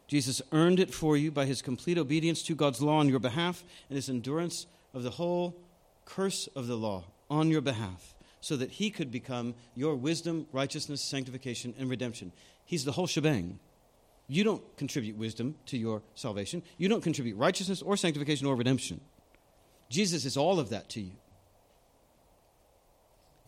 Jesus 0.06 0.40
earned 0.52 0.78
it 0.78 0.94
for 0.94 1.16
you 1.16 1.32
by 1.32 1.46
his 1.46 1.62
complete 1.62 1.98
obedience 1.98 2.44
to 2.44 2.54
God's 2.54 2.80
law 2.80 2.98
on 2.98 3.08
your 3.08 3.18
behalf 3.18 3.64
and 3.88 3.96
his 3.96 4.08
endurance 4.08 4.68
of 4.94 5.02
the 5.02 5.10
whole 5.10 5.56
curse 6.04 6.46
of 6.54 6.68
the 6.68 6.76
law 6.76 7.02
on 7.28 7.50
your 7.50 7.60
behalf, 7.60 8.14
so 8.40 8.54
that 8.56 8.70
he 8.70 8.88
could 8.88 9.10
become 9.10 9.56
your 9.74 9.96
wisdom, 9.96 10.46
righteousness, 10.52 11.02
sanctification, 11.02 11.74
and 11.76 11.90
redemption. 11.90 12.30
He's 12.64 12.84
the 12.84 12.92
whole 12.92 13.08
shebang. 13.08 13.58
You 14.28 14.44
don't 14.44 14.76
contribute 14.76 15.16
wisdom 15.16 15.56
to 15.66 15.76
your 15.76 16.02
salvation, 16.14 16.62
you 16.78 16.88
don't 16.88 17.02
contribute 17.02 17.36
righteousness 17.36 17.82
or 17.82 17.96
sanctification 17.96 18.46
or 18.46 18.54
redemption. 18.54 19.00
Jesus 19.90 20.24
is 20.24 20.36
all 20.36 20.60
of 20.60 20.68
that 20.68 20.88
to 20.90 21.00
you. 21.00 21.16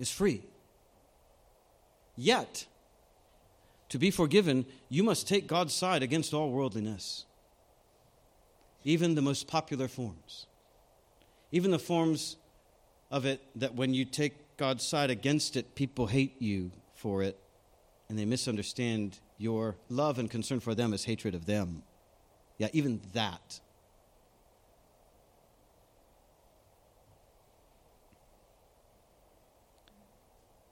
it's 0.00 0.10
free. 0.10 0.42
Yet, 2.16 2.66
to 3.90 3.98
be 3.98 4.10
forgiven, 4.10 4.66
you 4.88 5.02
must 5.02 5.28
take 5.28 5.46
God's 5.46 5.74
side 5.74 6.02
against 6.02 6.32
all 6.32 6.50
worldliness, 6.50 7.24
even 8.84 9.14
the 9.14 9.22
most 9.22 9.46
popular 9.46 9.88
forms, 9.88 10.46
even 11.52 11.70
the 11.70 11.78
forms 11.78 12.36
of 13.10 13.26
it 13.26 13.40
that 13.54 13.74
when 13.74 13.94
you 13.94 14.04
take 14.04 14.56
God's 14.56 14.84
side 14.84 15.10
against 15.10 15.56
it, 15.56 15.74
people 15.74 16.06
hate 16.06 16.40
you 16.40 16.70
for 16.94 17.22
it, 17.22 17.38
and 18.08 18.18
they 18.18 18.24
misunderstand 18.24 19.18
your 19.38 19.76
love 19.88 20.18
and 20.18 20.30
concern 20.30 20.60
for 20.60 20.74
them 20.74 20.94
as 20.94 21.04
hatred 21.04 21.34
of 21.34 21.46
them. 21.46 21.82
Yeah, 22.58 22.68
even 22.72 23.00
that. 23.12 23.60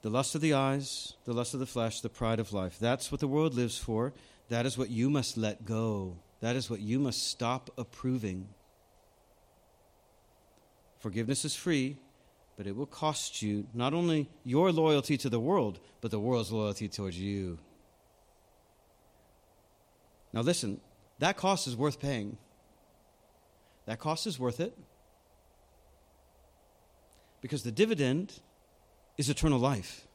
The 0.05 0.11
lust 0.11 0.35
of 0.35 0.41
the 0.41 0.53
eyes, 0.53 1.13
the 1.25 1.33
lust 1.33 1.55
of 1.55 1.59
the 1.59 1.65
flesh, 1.65 2.01
the 2.01 2.09
pride 2.09 2.39
of 2.39 2.53
life. 2.53 2.77
That's 2.77 3.11
what 3.11 3.19
the 3.19 3.27
world 3.27 3.55
lives 3.55 3.79
for. 3.79 4.13
That 4.49 4.67
is 4.67 4.77
what 4.77 4.91
you 4.91 5.09
must 5.09 5.35
let 5.35 5.65
go. 5.65 6.17
That 6.41 6.55
is 6.55 6.69
what 6.69 6.79
you 6.79 6.99
must 6.99 7.25
stop 7.25 7.71
approving. 7.75 8.47
Forgiveness 10.99 11.43
is 11.43 11.55
free, 11.55 11.97
but 12.55 12.67
it 12.67 12.75
will 12.75 12.85
cost 12.85 13.41
you 13.41 13.65
not 13.73 13.95
only 13.95 14.29
your 14.43 14.71
loyalty 14.71 15.17
to 15.17 15.27
the 15.27 15.39
world, 15.39 15.79
but 16.01 16.11
the 16.11 16.19
world's 16.19 16.51
loyalty 16.51 16.87
towards 16.87 17.17
you. 17.19 17.57
Now, 20.33 20.41
listen, 20.41 20.81
that 21.17 21.35
cost 21.35 21.65
is 21.65 21.75
worth 21.75 21.99
paying. 21.99 22.37
That 23.87 23.97
cost 23.97 24.27
is 24.27 24.37
worth 24.37 24.59
it 24.59 24.77
because 27.41 27.63
the 27.63 27.71
dividend 27.71 28.39
is 29.17 29.29
eternal 29.29 29.59
life. 29.59 30.07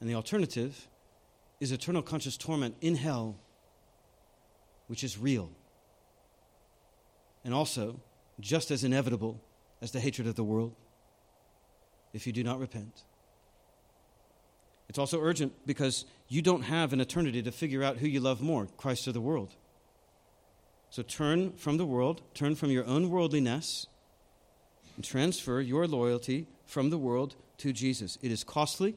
And 0.00 0.08
the 0.08 0.14
alternative 0.14 0.88
is 1.60 1.72
eternal 1.72 2.02
conscious 2.02 2.36
torment 2.36 2.76
in 2.80 2.96
hell, 2.96 3.36
which 4.86 5.04
is 5.04 5.18
real. 5.18 5.50
And 7.44 7.52
also 7.52 8.00
just 8.40 8.70
as 8.70 8.84
inevitable 8.84 9.40
as 9.82 9.92
the 9.92 10.00
hatred 10.00 10.26
of 10.26 10.34
the 10.34 10.44
world 10.44 10.74
if 12.12 12.26
you 12.26 12.32
do 12.32 12.42
not 12.42 12.58
repent. 12.58 13.02
It's 14.88 14.98
also 14.98 15.20
urgent 15.20 15.52
because 15.66 16.04
you 16.28 16.42
don't 16.42 16.62
have 16.62 16.92
an 16.92 17.00
eternity 17.00 17.42
to 17.42 17.52
figure 17.52 17.82
out 17.82 17.98
who 17.98 18.08
you 18.08 18.18
love 18.20 18.40
more, 18.40 18.66
Christ 18.76 19.06
or 19.06 19.12
the 19.12 19.20
world. 19.20 19.54
So 20.90 21.02
turn 21.02 21.52
from 21.52 21.76
the 21.76 21.86
world, 21.86 22.22
turn 22.34 22.56
from 22.56 22.70
your 22.70 22.84
own 22.84 23.08
worldliness, 23.08 23.86
and 25.00 25.04
transfer 25.06 25.62
your 25.62 25.86
loyalty 25.86 26.46
from 26.66 26.90
the 26.90 26.98
world 26.98 27.34
to 27.56 27.72
Jesus. 27.72 28.18
It 28.20 28.30
is 28.30 28.44
costly, 28.44 28.96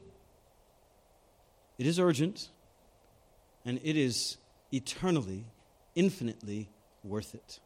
it 1.78 1.86
is 1.86 1.98
urgent, 1.98 2.50
and 3.64 3.80
it 3.82 3.96
is 3.96 4.36
eternally, 4.70 5.46
infinitely 5.94 6.68
worth 7.02 7.34
it. 7.34 7.58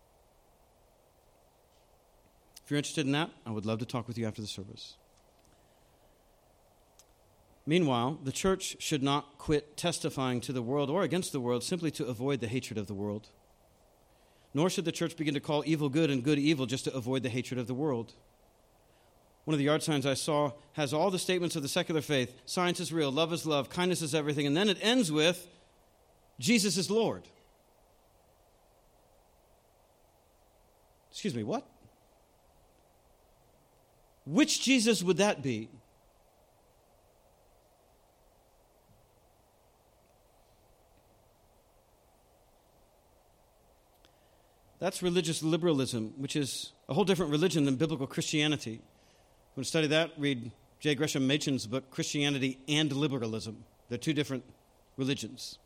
If 2.64 2.70
you're 2.70 2.78
interested 2.78 3.06
in 3.06 3.12
that, 3.12 3.30
I 3.44 3.50
would 3.50 3.66
love 3.66 3.80
to 3.80 3.84
talk 3.84 4.06
with 4.06 4.16
you 4.16 4.28
after 4.28 4.40
the 4.40 4.46
service. 4.46 4.96
Meanwhile, 7.66 8.20
the 8.22 8.30
church 8.30 8.76
should 8.78 9.02
not 9.02 9.36
quit 9.38 9.76
testifying 9.76 10.40
to 10.42 10.52
the 10.52 10.62
world 10.62 10.90
or 10.90 11.02
against 11.02 11.32
the 11.32 11.40
world 11.40 11.64
simply 11.64 11.90
to 11.90 12.06
avoid 12.06 12.38
the 12.38 12.46
hatred 12.46 12.78
of 12.78 12.86
the 12.86 12.94
world. 12.94 13.30
Nor 14.54 14.70
should 14.70 14.84
the 14.84 14.92
church 14.92 15.16
begin 15.16 15.34
to 15.34 15.40
call 15.40 15.64
evil 15.66 15.88
good 15.88 16.08
and 16.08 16.22
good 16.22 16.38
evil 16.38 16.66
just 16.66 16.84
to 16.84 16.94
avoid 16.94 17.24
the 17.24 17.30
hatred 17.30 17.58
of 17.58 17.66
the 17.66 17.74
world. 17.74 18.14
One 19.48 19.54
of 19.54 19.58
the 19.60 19.64
yard 19.64 19.82
signs 19.82 20.04
I 20.04 20.12
saw 20.12 20.52
has 20.74 20.92
all 20.92 21.10
the 21.10 21.18
statements 21.18 21.56
of 21.56 21.62
the 21.62 21.70
secular 21.70 22.02
faith 22.02 22.38
science 22.44 22.80
is 22.80 22.92
real, 22.92 23.10
love 23.10 23.32
is 23.32 23.46
love, 23.46 23.70
kindness 23.70 24.02
is 24.02 24.14
everything, 24.14 24.46
and 24.46 24.54
then 24.54 24.68
it 24.68 24.76
ends 24.82 25.10
with 25.10 25.48
Jesus 26.38 26.76
is 26.76 26.90
Lord. 26.90 27.26
Excuse 31.10 31.34
me, 31.34 31.44
what? 31.44 31.66
Which 34.26 34.62
Jesus 34.62 35.02
would 35.02 35.16
that 35.16 35.42
be? 35.42 35.70
That's 44.78 45.02
religious 45.02 45.42
liberalism, 45.42 46.12
which 46.18 46.36
is 46.36 46.74
a 46.86 46.92
whole 46.92 47.04
different 47.04 47.32
religion 47.32 47.64
than 47.64 47.76
biblical 47.76 48.06
Christianity 48.06 48.82
want 49.58 49.64
to 49.64 49.70
study 49.70 49.88
that? 49.88 50.12
Read 50.16 50.52
J. 50.78 50.94
Gresham 50.94 51.26
Machen's 51.26 51.66
book, 51.66 51.90
Christianity 51.90 52.60
and 52.68 52.92
Liberalism. 52.92 53.64
They're 53.88 53.98
two 53.98 54.12
different 54.12 54.44
religions. 54.96 55.58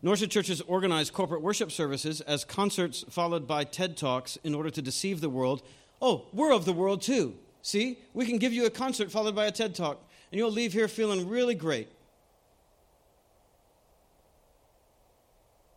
Nor 0.00 0.16
should 0.16 0.30
churches 0.30 0.62
organize 0.62 1.10
corporate 1.10 1.42
worship 1.42 1.70
services 1.70 2.22
as 2.22 2.46
concerts 2.46 3.04
followed 3.10 3.46
by 3.46 3.64
TED 3.64 3.98
Talks 3.98 4.38
in 4.42 4.54
order 4.54 4.70
to 4.70 4.80
deceive 4.80 5.20
the 5.20 5.28
world. 5.28 5.62
Oh, 6.00 6.24
we're 6.32 6.54
of 6.54 6.64
the 6.64 6.72
world 6.72 7.02
too. 7.02 7.34
See, 7.60 7.98
we 8.14 8.24
can 8.24 8.38
give 8.38 8.54
you 8.54 8.64
a 8.64 8.70
concert 8.70 9.12
followed 9.12 9.36
by 9.36 9.44
a 9.44 9.52
TED 9.52 9.74
Talk, 9.74 10.02
and 10.30 10.38
you'll 10.38 10.50
leave 10.50 10.72
here 10.72 10.88
feeling 10.88 11.28
really 11.28 11.54
great. 11.54 11.90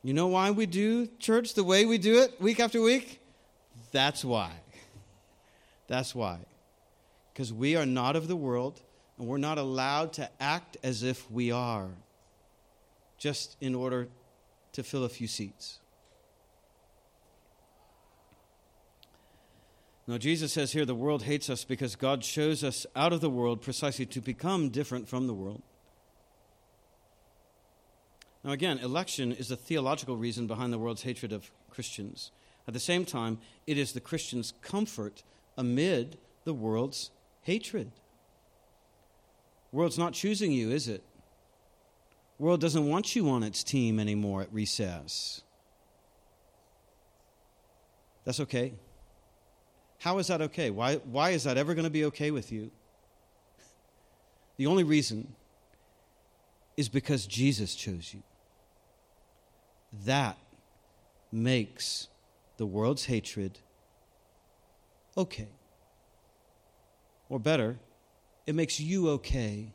You 0.03 0.13
know 0.13 0.27
why 0.27 0.51
we 0.51 0.67
do 0.67 1.07
church 1.19 1.53
the 1.53 1.65
way 1.65 1.83
we 1.83 1.97
do 1.97 2.21
it 2.21 2.39
week 2.39 2.61
after 2.61 2.81
week? 2.81 3.19
That's 3.91 4.23
why. 4.23 4.53
That's 5.87 6.15
why. 6.15 6.39
Because 7.33 7.53
we 7.53 7.75
are 7.75 7.85
not 7.85 8.15
of 8.15 8.27
the 8.27 8.35
world, 8.35 8.81
and 9.17 9.27
we're 9.27 9.37
not 9.37 9.57
allowed 9.57 10.13
to 10.13 10.29
act 10.39 10.77
as 10.83 11.03
if 11.03 11.29
we 11.29 11.51
are, 11.51 11.89
just 13.17 13.55
in 13.61 13.75
order 13.75 14.07
to 14.73 14.83
fill 14.83 15.03
a 15.03 15.09
few 15.09 15.27
seats. 15.27 15.79
Now, 20.07 20.17
Jesus 20.17 20.53
says 20.53 20.71
here 20.71 20.85
the 20.85 20.93
world 20.93 21.23
hates 21.23 21.49
us 21.49 21.63
because 21.63 21.95
God 21.95 22.23
shows 22.23 22.63
us 22.63 22.85
out 22.95 23.11
of 23.11 23.21
the 23.21 23.29
world 23.29 23.61
precisely 23.61 24.05
to 24.07 24.21
become 24.21 24.69
different 24.69 25.09
from 25.09 25.25
the 25.25 25.33
world. 25.33 25.63
Now, 28.43 28.51
again, 28.51 28.77
election 28.77 29.31
is 29.31 29.47
the 29.47 29.55
theological 29.55 30.15
reason 30.15 30.45
behind 30.45 30.71
the 30.71 30.77
world's 30.77 31.01
hatred 31.01 31.33
of 31.33 31.49
Christians. 31.71 32.31
At 32.67 32.75
the 32.75 32.79
same 32.79 33.03
time, 33.03 33.39
it 33.65 33.79
is 33.79 33.93
the 33.93 33.99
Christian's 33.99 34.53
comfort 34.61 35.23
amid 35.57 36.17
the 36.43 36.53
world's 36.53 37.11
hatred. 37.41 37.91
World's 39.71 39.97
not 39.97 40.13
choosing 40.13 40.51
you, 40.51 40.71
is 40.71 40.87
it? 40.87 41.03
World 42.37 42.61
doesn't 42.61 42.87
want 42.87 43.15
you 43.15 43.29
on 43.29 43.43
its 43.43 43.63
team 43.63 43.99
anymore 43.99 44.41
at 44.41 44.53
recess. 44.53 45.41
That's 48.25 48.39
okay. 48.41 48.73
How 49.99 50.17
is 50.17 50.27
that 50.27 50.41
okay? 50.41 50.69
Why, 50.69 50.95
why 50.95 51.31
is 51.31 51.43
that 51.43 51.57
ever 51.57 51.73
going 51.73 51.85
to 51.85 51.91
be 51.91 52.05
okay 52.05 52.31
with 52.31 52.51
you? 52.51 52.71
The 54.57 54.67
only 54.67 54.85
reason 54.85 55.35
is 56.77 56.87
because 56.87 57.25
Jesus 57.25 57.75
chose 57.75 58.13
you. 58.13 58.23
That 60.05 60.37
makes 61.29 62.07
the 62.55 62.65
world's 62.65 63.05
hatred 63.05 63.59
okay. 65.17 65.47
Or 67.29 67.39
better, 67.39 67.79
it 68.45 68.55
makes 68.55 68.79
you 68.79 69.09
okay 69.09 69.73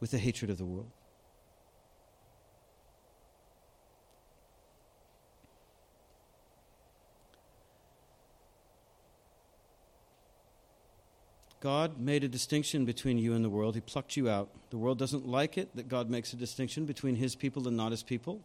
with 0.00 0.10
the 0.10 0.18
hatred 0.18 0.50
of 0.50 0.58
the 0.58 0.64
world. 0.64 0.90
God 11.64 11.98
made 11.98 12.22
a 12.24 12.28
distinction 12.28 12.84
between 12.84 13.16
you 13.16 13.32
and 13.32 13.42
the 13.42 13.48
world. 13.48 13.74
He 13.74 13.80
plucked 13.80 14.18
you 14.18 14.28
out. 14.28 14.50
The 14.68 14.76
world 14.76 14.98
doesn't 14.98 15.26
like 15.26 15.56
it 15.56 15.74
that 15.76 15.88
God 15.88 16.10
makes 16.10 16.34
a 16.34 16.36
distinction 16.36 16.84
between 16.84 17.16
his 17.16 17.34
people 17.34 17.66
and 17.66 17.74
not 17.74 17.90
his 17.90 18.02
people. 18.02 18.42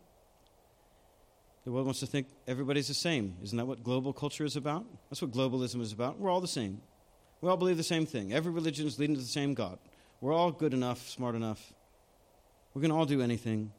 The 1.69 1.73
world 1.73 1.85
wants 1.85 1.99
to 1.99 2.07
think 2.07 2.25
everybody's 2.47 2.87
the 2.87 2.95
same. 2.95 3.35
Isn't 3.43 3.59
that 3.59 3.67
what 3.67 3.83
global 3.83 4.11
culture 4.11 4.43
is 4.43 4.55
about? 4.55 4.87
That's 5.11 5.21
what 5.21 5.29
globalism 5.29 5.81
is 5.81 5.93
about. 5.93 6.17
We're 6.17 6.31
all 6.31 6.41
the 6.41 6.47
same. 6.47 6.81
We 7.41 7.49
all 7.49 7.57
believe 7.57 7.77
the 7.77 7.83
same 7.83 8.07
thing. 8.07 8.33
Every 8.33 8.51
religion 8.51 8.87
is 8.87 8.97
leading 8.97 9.15
to 9.17 9.21
the 9.21 9.27
same 9.27 9.53
God. 9.53 9.77
We're 10.19 10.33
all 10.33 10.51
good 10.51 10.73
enough, 10.73 11.07
smart 11.07 11.35
enough. 11.35 11.71
We 12.73 12.81
can 12.81 12.89
all 12.89 13.05
do 13.05 13.21
anything. 13.21 13.71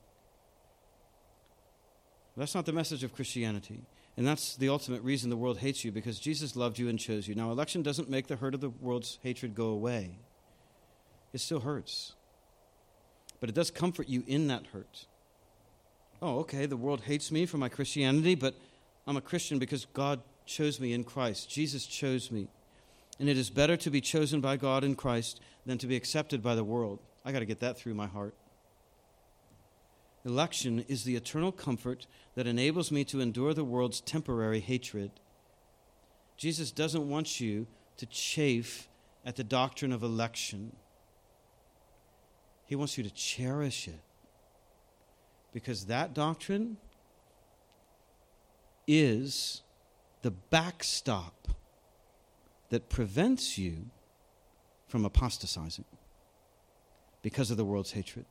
That's 2.37 2.55
not 2.55 2.65
the 2.65 2.73
message 2.73 3.03
of 3.03 3.13
Christianity. 3.13 3.81
And 4.17 4.25
that's 4.25 4.55
the 4.55 4.69
ultimate 4.69 5.03
reason 5.03 5.29
the 5.29 5.37
world 5.37 5.59
hates 5.59 5.85
you, 5.85 5.91
because 5.91 6.21
Jesus 6.21 6.55
loved 6.55 6.79
you 6.79 6.89
and 6.89 6.97
chose 6.97 7.27
you. 7.27 7.35
Now, 7.35 7.51
election 7.51 7.83
doesn't 7.83 8.09
make 8.09 8.29
the 8.29 8.37
hurt 8.37 8.55
of 8.55 8.61
the 8.61 8.71
world's 8.71 9.19
hatred 9.25 9.57
go 9.57 9.67
away, 9.67 10.21
it 11.33 11.41
still 11.41 11.59
hurts. 11.59 12.15
But 13.41 13.49
it 13.49 13.57
does 13.57 13.73
comfort 13.73 14.09
you 14.09 14.23
in 14.29 14.47
that 14.47 14.67
hurt. 14.69 15.07
Oh, 16.23 16.41
okay, 16.41 16.67
the 16.67 16.77
world 16.77 17.03
hates 17.03 17.33
me 17.33 17.47
for 17.47 17.57
my 17.59 17.69
Christianity, 17.69 18.35
but 18.35 18.55
I'm 19.07 19.17
a 19.17 19.23
Christian 19.23 19.59
because 19.59 19.87
God 19.87 20.21
chose 20.45 20.79
me 20.79 20.93
in 20.93 21.05
Christ. 21.05 21.49
Jesus 21.49 21.87
chose 21.87 22.31
me. 22.31 22.49
And 23.19 23.29
it 23.29 23.39
is 23.39 23.51
better 23.51 23.77
to 23.79 23.91
be 23.91 24.01
chosen 24.01 24.41
by 24.41 24.57
God 24.57 24.85
in 24.85 24.95
Christ 24.95 25.41
than 25.67 25.79
to 25.79 25.87
be 25.87 25.97
accepted 25.97 26.43
by 26.43 26.55
the 26.55 26.65
world. 26.65 26.99
I 27.25 27.33
got 27.33 27.41
to 27.41 27.47
get 27.47 27.61
that 27.61 27.79
through 27.79 27.95
my 27.95 28.07
heart. 28.07 28.35
Election 30.25 30.85
is 30.89 31.05
the 31.05 31.17
eternal 31.17 31.53
comfort 31.53 32.07
that 32.35 32.47
enables 32.47 32.91
me 32.91 33.05
to 33.05 33.21
endure 33.21 33.55
the 33.55 33.65
world's 33.65 34.01
temporary 34.01 34.61
hatred. 34.61 35.11
Jesus 36.37 36.71
doesn't 36.71 37.09
want 37.09 37.41
you 37.41 37.67
to 37.97 38.07
chafe 38.07 38.89
at 39.25 39.37
the 39.37 39.45
doctrine 39.45 39.93
of 39.93 40.03
election, 40.03 40.73
He 42.65 42.75
wants 42.75 42.97
you 42.97 43.05
to 43.05 43.11
cherish 43.11 43.87
it. 43.87 44.01
Because 45.53 45.87
that 45.87 46.15
doctrine 46.15 46.77
is 48.87 49.63
the 50.23 50.31
backstop 50.31 51.49
that 52.71 52.89
prevents 52.89 53.59
you 53.59 53.87
from 54.89 55.05
apostatizing 55.05 55.85
because 57.23 57.51
of 57.51 57.57
the 57.57 57.65
world's 57.65 57.93
hatred. 57.93 58.27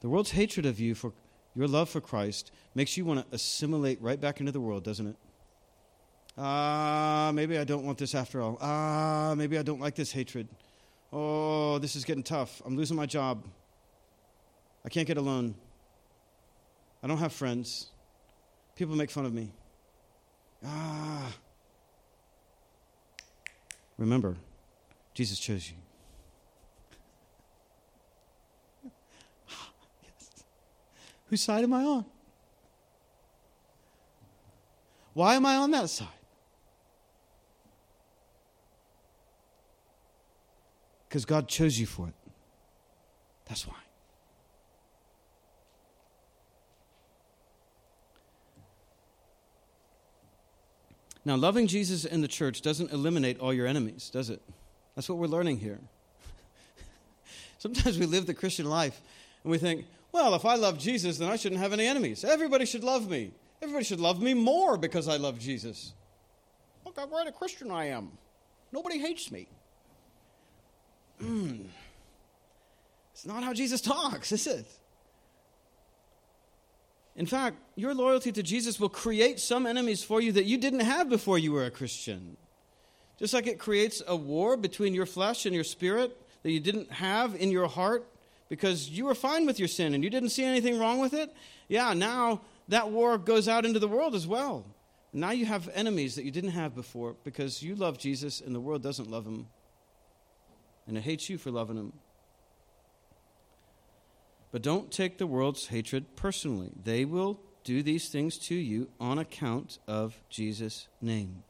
The 0.00 0.08
world's 0.08 0.32
hatred 0.32 0.66
of 0.66 0.78
you 0.78 0.94
for 0.94 1.12
your 1.54 1.66
love 1.66 1.88
for 1.88 2.00
Christ 2.00 2.52
makes 2.74 2.96
you 2.96 3.04
want 3.04 3.20
to 3.20 3.34
assimilate 3.34 4.00
right 4.02 4.20
back 4.20 4.40
into 4.40 4.52
the 4.52 4.60
world, 4.60 4.84
doesn't 4.84 5.06
it? 5.06 5.16
Ah, 6.38 7.28
uh, 7.28 7.32
maybe 7.32 7.56
I 7.56 7.64
don't 7.64 7.84
want 7.84 7.96
this 7.96 8.14
after 8.14 8.42
all. 8.42 8.58
Ah, 8.60 9.30
uh, 9.30 9.34
maybe 9.34 9.56
I 9.58 9.62
don't 9.62 9.80
like 9.80 9.94
this 9.94 10.12
hatred. 10.12 10.48
Oh, 11.12 11.78
this 11.78 11.96
is 11.96 12.04
getting 12.04 12.22
tough. 12.22 12.60
I'm 12.66 12.76
losing 12.76 12.96
my 12.96 13.06
job. 13.06 13.44
I 14.84 14.90
can't 14.90 15.06
get 15.06 15.16
a 15.16 15.22
loan. 15.22 15.54
I 17.06 17.08
don't 17.08 17.18
have 17.18 17.32
friends. 17.32 17.92
People 18.74 18.96
make 18.96 19.12
fun 19.12 19.26
of 19.26 19.32
me. 19.32 19.52
Ah. 20.64 21.32
Remember, 23.96 24.34
Jesus 25.14 25.38
chose 25.38 25.70
you. 25.70 25.76
yes. 30.02 30.30
Whose 31.26 31.42
side 31.42 31.62
am 31.62 31.74
I 31.74 31.84
on? 31.84 32.04
Why 35.14 35.36
am 35.36 35.46
I 35.46 35.54
on 35.58 35.70
that 35.70 35.88
side? 35.88 36.08
Because 41.08 41.24
God 41.24 41.46
chose 41.46 41.78
you 41.78 41.86
for 41.86 42.08
it. 42.08 42.14
That's 43.44 43.64
why. 43.64 43.85
Now, 51.26 51.34
loving 51.34 51.66
Jesus 51.66 52.04
in 52.04 52.20
the 52.20 52.28
church 52.28 52.62
doesn't 52.62 52.92
eliminate 52.92 53.40
all 53.40 53.52
your 53.52 53.66
enemies, 53.66 54.10
does 54.10 54.30
it? 54.30 54.40
That's 54.94 55.08
what 55.08 55.18
we're 55.18 55.26
learning 55.26 55.58
here. 55.58 55.80
Sometimes 57.58 57.98
we 57.98 58.06
live 58.06 58.26
the 58.26 58.32
Christian 58.32 58.66
life 58.66 59.00
and 59.42 59.50
we 59.50 59.58
think, 59.58 59.86
well, 60.12 60.36
if 60.36 60.44
I 60.44 60.54
love 60.54 60.78
Jesus, 60.78 61.18
then 61.18 61.28
I 61.28 61.34
shouldn't 61.34 61.60
have 61.60 61.72
any 61.72 61.84
enemies. 61.84 62.22
Everybody 62.22 62.64
should 62.64 62.84
love 62.84 63.10
me. 63.10 63.32
Everybody 63.60 63.84
should 63.84 63.98
love 63.98 64.22
me 64.22 64.34
more 64.34 64.76
because 64.76 65.08
I 65.08 65.16
love 65.16 65.40
Jesus. 65.40 65.94
Look 66.84 66.96
how 66.96 67.06
great 67.06 67.26
a 67.26 67.32
Christian 67.32 67.72
I 67.72 67.86
am. 67.86 68.12
Nobody 68.70 69.00
hates 69.00 69.32
me. 69.32 69.48
Mm. 71.20 71.64
It's 73.12 73.26
not 73.26 73.42
how 73.42 73.52
Jesus 73.52 73.80
talks, 73.80 74.30
is 74.30 74.46
it? 74.46 74.66
In 77.16 77.24
fact, 77.26 77.56
your 77.76 77.94
loyalty 77.94 78.30
to 78.32 78.42
Jesus 78.42 78.78
will 78.78 78.90
create 78.90 79.40
some 79.40 79.66
enemies 79.66 80.04
for 80.04 80.20
you 80.20 80.32
that 80.32 80.44
you 80.44 80.58
didn't 80.58 80.80
have 80.80 81.08
before 81.08 81.38
you 81.38 81.52
were 81.52 81.64
a 81.64 81.70
Christian. 81.70 82.36
Just 83.18 83.32
like 83.32 83.46
it 83.46 83.58
creates 83.58 84.02
a 84.06 84.14
war 84.14 84.56
between 84.56 84.94
your 84.94 85.06
flesh 85.06 85.46
and 85.46 85.54
your 85.54 85.64
spirit 85.64 86.14
that 86.42 86.50
you 86.50 86.60
didn't 86.60 86.92
have 86.92 87.34
in 87.34 87.50
your 87.50 87.68
heart 87.68 88.06
because 88.50 88.90
you 88.90 89.06
were 89.06 89.14
fine 89.14 89.46
with 89.46 89.58
your 89.58 89.68
sin 89.68 89.94
and 89.94 90.04
you 90.04 90.10
didn't 90.10 90.28
see 90.28 90.44
anything 90.44 90.78
wrong 90.78 90.98
with 90.98 91.14
it. 91.14 91.34
Yeah, 91.68 91.94
now 91.94 92.42
that 92.68 92.90
war 92.90 93.16
goes 93.16 93.48
out 93.48 93.64
into 93.64 93.78
the 93.78 93.88
world 93.88 94.14
as 94.14 94.26
well. 94.26 94.66
Now 95.12 95.30
you 95.30 95.46
have 95.46 95.70
enemies 95.72 96.16
that 96.16 96.24
you 96.24 96.30
didn't 96.30 96.50
have 96.50 96.74
before 96.74 97.16
because 97.24 97.62
you 97.62 97.74
love 97.74 97.96
Jesus 97.96 98.42
and 98.42 98.54
the 98.54 98.60
world 98.60 98.82
doesn't 98.82 99.10
love 99.10 99.24
him. 99.24 99.46
And 100.86 100.98
it 100.98 101.00
hates 101.00 101.30
you 101.30 101.38
for 101.38 101.50
loving 101.50 101.76
him. 101.76 101.94
But 104.56 104.62
don't 104.62 104.90
take 104.90 105.18
the 105.18 105.26
world's 105.26 105.66
hatred 105.66 106.16
personally. 106.16 106.70
They 106.82 107.04
will 107.04 107.38
do 107.62 107.82
these 107.82 108.08
things 108.08 108.38
to 108.38 108.54
you 108.54 108.88
on 108.98 109.18
account 109.18 109.78
of 109.86 110.16
Jesus' 110.30 110.88
name. 111.02 111.42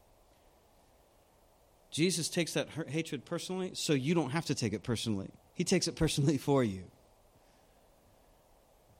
Jesus 1.89 2.27
takes 2.27 2.51
that 2.51 2.67
hatred 2.89 3.23
personally, 3.23 3.71
so 3.75 3.93
you 3.93 4.13
don't 4.13 4.31
have 4.31 4.43
to 4.47 4.53
take 4.53 4.73
it 4.73 4.83
personally. 4.83 5.29
He 5.53 5.63
takes 5.63 5.87
it 5.87 5.95
personally 5.95 6.37
for 6.47 6.65
you. 6.65 6.83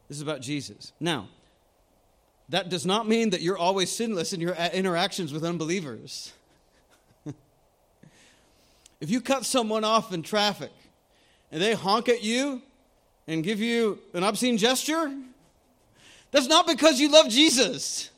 This 0.07 0.15
is 0.15 0.21
about 0.21 0.39
Jesus. 0.39 0.93
Now, 1.01 1.27
that 2.47 2.69
does 2.69 2.85
not 2.85 3.09
mean 3.09 3.31
that 3.31 3.41
you're 3.41 3.57
always 3.57 3.91
sinless 3.91 4.31
in 4.31 4.39
your 4.39 4.53
interactions 4.53 5.33
with 5.33 5.43
unbelievers. 5.43 6.31
if 9.01 9.09
you 9.09 9.19
cut 9.19 9.45
someone 9.45 9.83
off 9.83 10.13
in 10.13 10.23
traffic 10.23 10.71
and 11.51 11.61
they 11.61 11.73
honk 11.73 12.07
at 12.07 12.23
you 12.23 12.61
and 13.27 13.43
give 13.43 13.59
you 13.59 13.99
an 14.13 14.23
obscene 14.23 14.57
gesture, 14.57 15.13
that's 16.31 16.47
not 16.47 16.67
because 16.67 16.99
you 16.99 17.11
love 17.11 17.29
Jesus. 17.29 18.09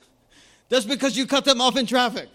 That's 0.69 0.85
because 0.85 1.17
you 1.17 1.25
cut 1.25 1.45
them 1.45 1.61
off 1.61 1.77
in 1.77 1.85
traffic. 1.85 2.29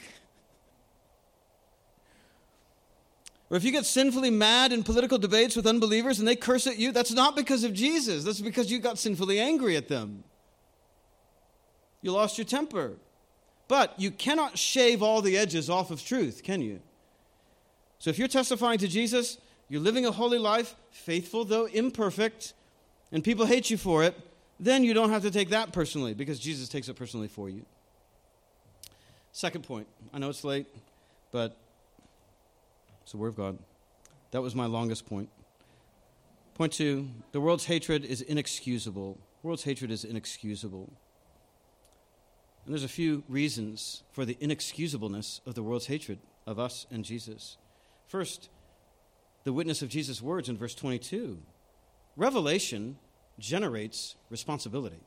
Or 3.51 3.57
if 3.57 3.63
you 3.63 3.71
get 3.71 3.87
sinfully 3.87 4.31
mad 4.31 4.73
in 4.73 4.83
political 4.83 5.19
debates 5.19 5.55
with 5.55 5.67
unbelievers 5.67 6.19
and 6.19 6.27
they 6.27 6.35
curse 6.35 6.67
at 6.67 6.79
you, 6.79 6.91
that's 6.91 7.13
not 7.13 7.37
because 7.37 7.63
of 7.63 7.73
Jesus. 7.73 8.25
That's 8.25 8.41
because 8.41 8.71
you 8.71 8.81
got 8.81 8.99
sinfully 8.99 9.39
angry 9.39 9.77
at 9.77 9.87
them. 9.87 10.25
You 12.03 12.13
lost 12.13 12.37
your 12.37 12.47
temper. 12.47 12.95
But 13.69 13.99
you 13.99 14.11
cannot 14.11 14.59
shave 14.59 15.03
all 15.03 15.23
the 15.23 15.39
edges 15.39 15.71
off 15.71 15.91
of 15.91 16.05
truth, 16.05 16.43
can 16.43 16.61
you? 16.61 16.81
So 17.99 18.11
if 18.11 18.19
you're 18.19 18.29
testifying 18.29 18.79
to 18.81 18.89
Jesus, 18.89 19.39
you're 19.69 19.81
living 19.81 20.05
a 20.05 20.11
holy 20.11 20.39
life, 20.39 20.75
faithful 20.91 21.45
though 21.45 21.67
imperfect, 21.67 22.53
and 23.15 23.23
people 23.23 23.47
hate 23.47 23.71
you 23.71 23.77
for 23.77 24.03
it, 24.03 24.15
then 24.59 24.83
you 24.83 24.93
don't 24.93 25.11
have 25.11 25.23
to 25.23 25.31
take 25.31 25.51
that 25.51 25.73
personally 25.73 26.15
because 26.15 26.41
Jesus 26.41 26.69
takes 26.69 26.89
it 26.89 26.95
personally 26.95 27.29
for 27.29 27.49
you. 27.49 27.65
Second 29.31 29.63
point. 29.63 29.87
I 30.13 30.19
know 30.19 30.29
it's 30.29 30.45
late, 30.45 30.67
but 31.31 31.57
It's 33.03 33.13
the 33.13 33.19
Word 33.19 33.29
of 33.29 33.37
God. 33.37 33.59
That 34.33 34.43
was 34.43 34.55
my 34.55 34.67
longest 34.67 35.07
point. 35.07 35.29
Point 36.55 36.73
two 36.73 37.09
the 37.31 37.41
world's 37.41 37.67
hatred 37.67 38.05
is 38.05 38.21
inexcusable. 38.21 39.19
The 39.43 39.47
world's 39.47 39.63
hatred 39.63 39.93
is 39.93 40.05
inexcusable. 40.05 40.93
And 42.65 42.75
there's 42.75 42.85
a 42.85 42.89
few 42.89 43.23
reasons 43.29 44.03
for 44.11 44.25
the 44.25 44.37
inexcusableness 44.41 45.41
of 45.47 45.55
the 45.55 45.63
world's 45.63 45.87
hatred 45.87 46.19
of 46.47 46.59
us 46.59 46.87
and 46.91 47.05
Jesus. 47.05 47.59
First, 48.09 48.49
the 49.45 49.53
witness 49.53 49.83
of 49.83 49.89
Jesus' 49.89 50.21
words 50.21 50.49
in 50.49 50.57
verse 50.57 50.75
22. 50.75 51.39
Revelation 52.17 52.97
generates 53.39 54.17
responsibility. 54.31 55.01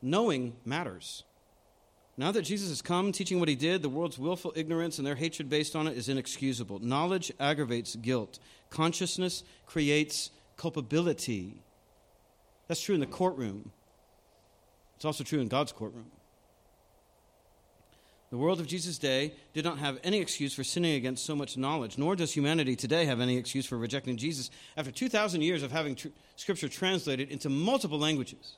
Knowing 0.00 0.54
matters. 0.64 1.24
Now 2.16 2.32
that 2.32 2.42
Jesus 2.42 2.68
has 2.68 2.82
come 2.82 3.12
teaching 3.12 3.40
what 3.40 3.48
he 3.48 3.54
did, 3.54 3.82
the 3.82 3.88
world's 3.88 4.18
willful 4.18 4.52
ignorance 4.54 4.98
and 4.98 5.06
their 5.06 5.14
hatred 5.14 5.48
based 5.48 5.74
on 5.74 5.86
it 5.86 5.96
is 5.96 6.08
inexcusable. 6.08 6.78
Knowledge 6.80 7.32
aggravates 7.40 7.96
guilt, 7.96 8.38
consciousness 8.70 9.44
creates 9.66 10.30
culpability. 10.56 11.54
That's 12.68 12.82
true 12.82 12.94
in 12.94 13.00
the 13.00 13.06
courtroom, 13.06 13.70
it's 14.96 15.04
also 15.04 15.24
true 15.24 15.40
in 15.40 15.48
God's 15.48 15.72
courtroom. 15.72 16.10
The 18.32 18.38
world 18.38 18.60
of 18.60 18.66
Jesus' 18.66 18.96
day 18.96 19.34
did 19.52 19.62
not 19.62 19.76
have 19.76 19.98
any 20.02 20.18
excuse 20.18 20.54
for 20.54 20.64
sinning 20.64 20.94
against 20.94 21.26
so 21.26 21.36
much 21.36 21.58
knowledge, 21.58 21.98
nor 21.98 22.16
does 22.16 22.32
humanity 22.32 22.74
today 22.74 23.04
have 23.04 23.20
any 23.20 23.36
excuse 23.36 23.66
for 23.66 23.76
rejecting 23.76 24.16
Jesus 24.16 24.48
after 24.74 24.90
2,000 24.90 25.42
years 25.42 25.62
of 25.62 25.70
having 25.70 25.94
tr- 25.94 26.08
Scripture 26.36 26.70
translated 26.70 27.30
into 27.30 27.50
multiple 27.50 27.98
languages. 27.98 28.56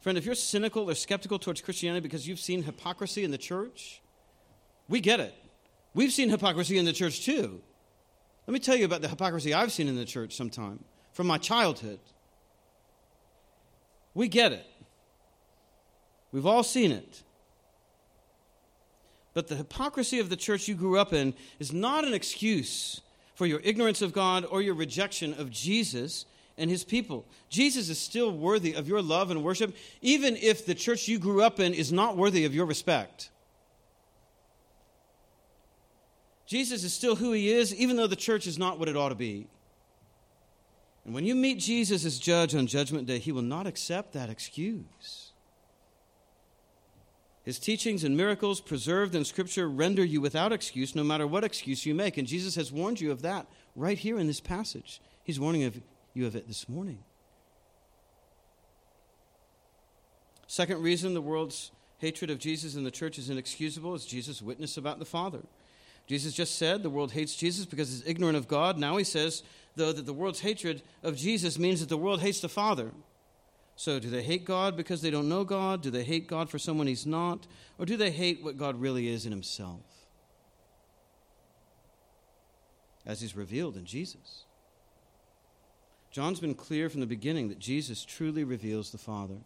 Friend, 0.00 0.16
if 0.16 0.24
you're 0.24 0.34
cynical 0.34 0.88
or 0.88 0.94
skeptical 0.94 1.38
towards 1.38 1.60
Christianity 1.60 2.00
because 2.00 2.26
you've 2.26 2.40
seen 2.40 2.62
hypocrisy 2.62 3.22
in 3.22 3.30
the 3.30 3.36
church, 3.36 4.00
we 4.88 4.98
get 4.98 5.20
it. 5.20 5.34
We've 5.92 6.10
seen 6.10 6.30
hypocrisy 6.30 6.78
in 6.78 6.86
the 6.86 6.94
church 6.94 7.22
too. 7.22 7.60
Let 8.46 8.54
me 8.54 8.60
tell 8.60 8.76
you 8.76 8.86
about 8.86 9.02
the 9.02 9.08
hypocrisy 9.08 9.52
I've 9.52 9.72
seen 9.72 9.88
in 9.88 9.96
the 9.96 10.06
church 10.06 10.34
sometime 10.34 10.82
from 11.12 11.26
my 11.26 11.36
childhood. 11.36 12.00
We 14.14 14.26
get 14.26 14.52
it. 14.52 14.64
We've 16.32 16.46
all 16.46 16.62
seen 16.62 16.92
it. 16.92 17.24
But 19.34 19.48
the 19.48 19.56
hypocrisy 19.56 20.20
of 20.20 20.30
the 20.30 20.36
church 20.36 20.68
you 20.68 20.74
grew 20.74 20.98
up 20.98 21.12
in 21.12 21.34
is 21.58 21.72
not 21.72 22.04
an 22.04 22.14
excuse 22.14 23.00
for 23.34 23.46
your 23.46 23.60
ignorance 23.64 24.00
of 24.00 24.12
God 24.12 24.44
or 24.44 24.62
your 24.62 24.74
rejection 24.74 25.34
of 25.34 25.50
Jesus 25.50 26.24
and 26.56 26.70
his 26.70 26.84
people. 26.84 27.26
Jesus 27.48 27.88
is 27.88 27.98
still 27.98 28.30
worthy 28.30 28.74
of 28.74 28.86
your 28.86 29.02
love 29.02 29.32
and 29.32 29.42
worship, 29.42 29.74
even 30.00 30.36
if 30.36 30.64
the 30.64 30.74
church 30.74 31.08
you 31.08 31.18
grew 31.18 31.42
up 31.42 31.58
in 31.58 31.74
is 31.74 31.92
not 31.92 32.16
worthy 32.16 32.44
of 32.44 32.54
your 32.54 32.64
respect. 32.64 33.30
Jesus 36.46 36.84
is 36.84 36.92
still 36.92 37.16
who 37.16 37.32
he 37.32 37.50
is, 37.50 37.74
even 37.74 37.96
though 37.96 38.06
the 38.06 38.14
church 38.14 38.46
is 38.46 38.58
not 38.58 38.78
what 38.78 38.88
it 38.88 38.96
ought 38.96 39.08
to 39.08 39.14
be. 39.16 39.48
And 41.04 41.12
when 41.12 41.24
you 41.24 41.34
meet 41.34 41.58
Jesus 41.58 42.04
as 42.04 42.18
judge 42.18 42.54
on 42.54 42.66
Judgment 42.66 43.06
Day, 43.06 43.18
he 43.18 43.32
will 43.32 43.42
not 43.42 43.66
accept 43.66 44.12
that 44.12 44.30
excuse. 44.30 45.23
His 47.44 47.58
teachings 47.58 48.04
and 48.04 48.16
miracles 48.16 48.62
preserved 48.62 49.14
in 49.14 49.24
Scripture 49.24 49.68
render 49.68 50.02
you 50.02 50.20
without 50.20 50.50
excuse, 50.50 50.94
no 50.94 51.04
matter 51.04 51.26
what 51.26 51.44
excuse 51.44 51.84
you 51.84 51.94
make. 51.94 52.16
And 52.16 52.26
Jesus 52.26 52.54
has 52.54 52.72
warned 52.72 53.00
you 53.00 53.12
of 53.12 53.20
that 53.22 53.46
right 53.76 53.98
here 53.98 54.18
in 54.18 54.26
this 54.26 54.40
passage. 54.40 55.00
He's 55.22 55.38
warning 55.38 55.64
of 55.64 55.78
you 56.14 56.26
of 56.26 56.34
it 56.34 56.48
this 56.48 56.68
morning. 56.68 57.00
Second 60.46 60.82
reason 60.82 61.12
the 61.12 61.20
world's 61.20 61.70
hatred 61.98 62.30
of 62.30 62.38
Jesus 62.38 62.76
and 62.76 62.86
the 62.86 62.90
church 62.90 63.18
is 63.18 63.28
inexcusable 63.28 63.94
is 63.94 64.06
Jesus' 64.06 64.40
witness 64.40 64.76
about 64.78 64.98
the 64.98 65.04
Father. 65.04 65.40
Jesus 66.06 66.32
just 66.32 66.56
said 66.56 66.82
the 66.82 66.90
world 66.90 67.12
hates 67.12 67.34
Jesus 67.34 67.66
because 67.66 67.94
it's 67.94 68.08
ignorant 68.08 68.36
of 68.36 68.48
God. 68.48 68.78
Now 68.78 68.96
he 68.96 69.04
says, 69.04 69.42
though, 69.74 69.92
that 69.92 70.06
the 70.06 70.12
world's 70.12 70.40
hatred 70.40 70.82
of 71.02 71.16
Jesus 71.16 71.58
means 71.58 71.80
that 71.80 71.88
the 71.88 71.98
world 71.98 72.20
hates 72.20 72.40
the 72.40 72.48
Father. 72.48 72.92
So, 73.76 73.98
do 73.98 74.08
they 74.08 74.22
hate 74.22 74.44
God 74.44 74.76
because 74.76 75.02
they 75.02 75.10
don't 75.10 75.28
know 75.28 75.44
God? 75.44 75.82
Do 75.82 75.90
they 75.90 76.04
hate 76.04 76.28
God 76.28 76.48
for 76.48 76.58
someone 76.58 76.86
He's 76.86 77.06
not? 77.06 77.46
Or 77.78 77.86
do 77.86 77.96
they 77.96 78.10
hate 78.10 78.42
what 78.42 78.56
God 78.56 78.80
really 78.80 79.08
is 79.08 79.26
in 79.26 79.32
Himself? 79.32 79.80
As 83.04 83.20
He's 83.20 83.36
revealed 83.36 83.76
in 83.76 83.84
Jesus. 83.84 84.44
John's 86.12 86.38
been 86.38 86.54
clear 86.54 86.88
from 86.88 87.00
the 87.00 87.06
beginning 87.06 87.48
that 87.48 87.58
Jesus 87.58 88.04
truly 88.04 88.44
reveals 88.44 88.92
the 88.92 88.98
Father. 88.98 89.38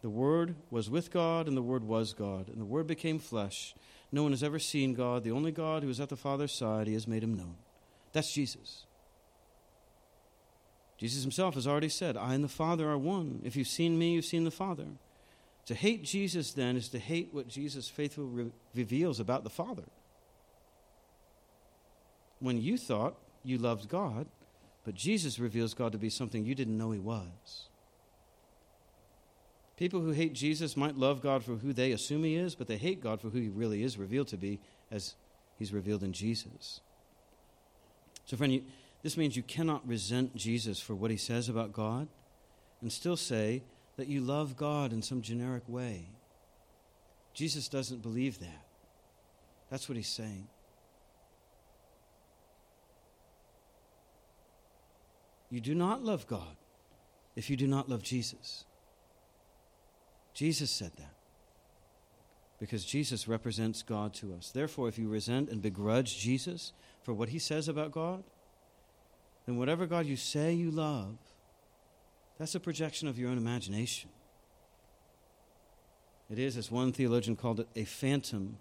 The 0.00 0.08
Word 0.08 0.56
was 0.70 0.88
with 0.88 1.10
God, 1.10 1.46
and 1.46 1.56
the 1.56 1.62
Word 1.62 1.84
was 1.84 2.14
God, 2.14 2.48
and 2.48 2.58
the 2.58 2.64
Word 2.64 2.86
became 2.86 3.18
flesh. 3.18 3.74
No 4.10 4.22
one 4.22 4.32
has 4.32 4.42
ever 4.42 4.58
seen 4.58 4.94
God. 4.94 5.24
The 5.24 5.32
only 5.32 5.52
God 5.52 5.82
who 5.82 5.90
is 5.90 6.00
at 6.00 6.08
the 6.08 6.16
Father's 6.16 6.52
side, 6.52 6.86
He 6.86 6.94
has 6.94 7.06
made 7.06 7.22
Him 7.22 7.34
known. 7.34 7.56
That's 8.14 8.32
Jesus. 8.32 8.86
Jesus 10.96 11.22
himself 11.22 11.54
has 11.54 11.66
already 11.66 11.88
said, 11.88 12.16
I 12.16 12.34
and 12.34 12.44
the 12.44 12.48
Father 12.48 12.88
are 12.88 12.98
one. 12.98 13.40
If 13.44 13.56
you've 13.56 13.68
seen 13.68 13.98
me, 13.98 14.12
you've 14.12 14.24
seen 14.24 14.44
the 14.44 14.50
Father. 14.50 14.86
To 15.66 15.74
hate 15.74 16.04
Jesus, 16.04 16.52
then, 16.52 16.76
is 16.76 16.88
to 16.90 16.98
hate 16.98 17.30
what 17.32 17.48
Jesus 17.48 17.88
faithfully 17.88 18.26
re- 18.26 18.52
reveals 18.74 19.18
about 19.18 19.44
the 19.44 19.50
Father. 19.50 19.84
When 22.38 22.60
you 22.60 22.76
thought 22.76 23.16
you 23.42 23.58
loved 23.58 23.88
God, 23.88 24.26
but 24.84 24.94
Jesus 24.94 25.38
reveals 25.38 25.74
God 25.74 25.92
to 25.92 25.98
be 25.98 26.10
something 26.10 26.44
you 26.44 26.54
didn't 26.54 26.76
know 26.76 26.90
he 26.90 26.98
was. 26.98 27.68
People 29.76 30.00
who 30.00 30.12
hate 30.12 30.34
Jesus 30.34 30.76
might 30.76 30.96
love 30.96 31.20
God 31.20 31.42
for 31.42 31.56
who 31.56 31.72
they 31.72 31.92
assume 31.92 32.22
he 32.22 32.36
is, 32.36 32.54
but 32.54 32.68
they 32.68 32.76
hate 32.76 33.02
God 33.02 33.20
for 33.20 33.30
who 33.30 33.38
he 33.38 33.48
really 33.48 33.82
is 33.82 33.98
revealed 33.98 34.28
to 34.28 34.36
be 34.36 34.60
as 34.90 35.14
he's 35.58 35.72
revealed 35.72 36.02
in 36.02 36.12
Jesus. 36.12 36.80
So, 38.26 38.36
friend, 38.36 38.52
you, 38.52 38.62
this 39.04 39.18
means 39.18 39.36
you 39.36 39.42
cannot 39.42 39.86
resent 39.86 40.34
Jesus 40.34 40.80
for 40.80 40.94
what 40.94 41.10
he 41.10 41.18
says 41.18 41.50
about 41.50 41.74
God 41.74 42.08
and 42.80 42.90
still 42.90 43.18
say 43.18 43.62
that 43.98 44.08
you 44.08 44.22
love 44.22 44.56
God 44.56 44.94
in 44.94 45.02
some 45.02 45.20
generic 45.20 45.62
way. 45.68 46.08
Jesus 47.34 47.68
doesn't 47.68 48.00
believe 48.00 48.40
that. 48.40 48.64
That's 49.70 49.90
what 49.90 49.96
he's 49.96 50.08
saying. 50.08 50.48
You 55.50 55.60
do 55.60 55.74
not 55.74 56.02
love 56.02 56.26
God 56.26 56.56
if 57.36 57.50
you 57.50 57.58
do 57.58 57.66
not 57.66 57.90
love 57.90 58.02
Jesus. 58.02 58.64
Jesus 60.32 60.70
said 60.70 60.92
that 60.96 61.14
because 62.58 62.86
Jesus 62.86 63.28
represents 63.28 63.82
God 63.82 64.14
to 64.14 64.32
us. 64.32 64.50
Therefore, 64.50 64.88
if 64.88 64.98
you 64.98 65.10
resent 65.10 65.50
and 65.50 65.60
begrudge 65.60 66.18
Jesus 66.18 66.72
for 67.02 67.12
what 67.12 67.28
he 67.28 67.38
says 67.38 67.68
about 67.68 67.92
God, 67.92 68.24
then 69.46 69.56
whatever 69.56 69.86
God 69.86 70.06
you 70.06 70.16
say 70.16 70.52
you 70.52 70.70
love, 70.70 71.16
that's 72.38 72.54
a 72.54 72.60
projection 72.60 73.08
of 73.08 73.18
your 73.18 73.30
own 73.30 73.38
imagination. 73.38 74.10
It 76.30 76.38
is, 76.38 76.56
as 76.56 76.70
one 76.70 76.92
theologian 76.92 77.36
called 77.36 77.60
it, 77.60 77.68
a 77.76 77.84
phantom 77.84 78.56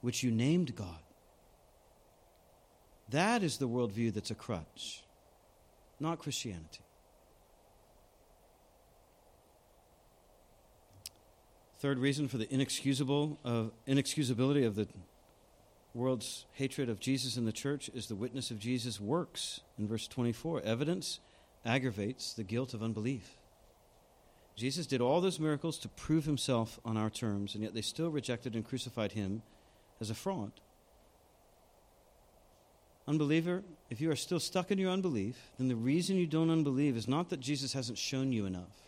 which 0.00 0.22
you 0.22 0.30
named 0.30 0.74
God. 0.74 0.98
That 3.10 3.42
is 3.42 3.58
the 3.58 3.68
worldview 3.68 4.14
that's 4.14 4.30
a 4.30 4.34
crutch, 4.34 5.04
not 6.00 6.18
Christianity. 6.18 6.80
Third 11.78 11.98
reason 11.98 12.28
for 12.28 12.38
the 12.38 12.52
inexcusable 12.52 13.38
of, 13.44 13.72
inexcusability 13.86 14.66
of 14.66 14.76
the 14.76 14.88
world's 15.94 16.46
hatred 16.52 16.88
of 16.88 17.00
Jesus 17.00 17.36
and 17.36 17.46
the 17.46 17.52
church 17.52 17.90
is 17.94 18.06
the 18.06 18.14
witness 18.14 18.50
of 18.50 18.58
Jesus' 18.58 19.00
works. 19.00 19.60
In 19.78 19.86
verse 19.86 20.08
24, 20.08 20.62
evidence 20.62 21.20
aggravates 21.64 22.32
the 22.32 22.44
guilt 22.44 22.74
of 22.74 22.82
unbelief. 22.82 23.36
Jesus 24.56 24.86
did 24.86 25.00
all 25.00 25.20
those 25.20 25.40
miracles 25.40 25.78
to 25.78 25.88
prove 25.88 26.24
himself 26.24 26.78
on 26.84 26.96
our 26.96 27.10
terms, 27.10 27.54
and 27.54 27.62
yet 27.62 27.74
they 27.74 27.80
still 27.80 28.10
rejected 28.10 28.54
and 28.54 28.64
crucified 28.64 29.12
him 29.12 29.42
as 30.00 30.10
a 30.10 30.14
fraud. 30.14 30.52
Unbeliever, 33.06 33.62
if 33.90 34.00
you 34.00 34.10
are 34.10 34.16
still 34.16 34.38
stuck 34.38 34.70
in 34.70 34.78
your 34.78 34.90
unbelief, 34.90 35.50
then 35.58 35.68
the 35.68 35.76
reason 35.76 36.16
you 36.16 36.26
don't 36.26 36.50
unbelieve 36.50 36.96
is 36.96 37.08
not 37.08 37.30
that 37.30 37.40
Jesus 37.40 37.72
hasn't 37.72 37.98
shown 37.98 38.32
you 38.32 38.46
enough. 38.46 38.82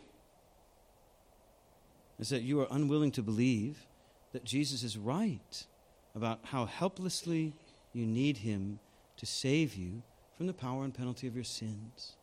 It's 2.19 2.31
that 2.31 2.43
you 2.43 2.61
are 2.61 2.69
unwilling 2.71 3.11
to 3.13 3.23
believe 3.23 3.87
that 4.33 4.45
Jesus 4.45 4.83
is 4.83 4.97
right 4.97 5.67
about 6.15 6.41
how 6.45 6.67
helplessly 6.67 7.55
you 7.93 8.07
need 8.07 8.39
Him 8.39 8.79
to 9.17 9.27
save 9.27 9.75
you 9.75 10.03
from 10.37 10.47
the 10.47 10.53
power 10.53 10.85
and 10.85 10.95
penalty 10.95 11.27
of 11.27 11.35
your 11.35 11.45
sins. 11.45 12.17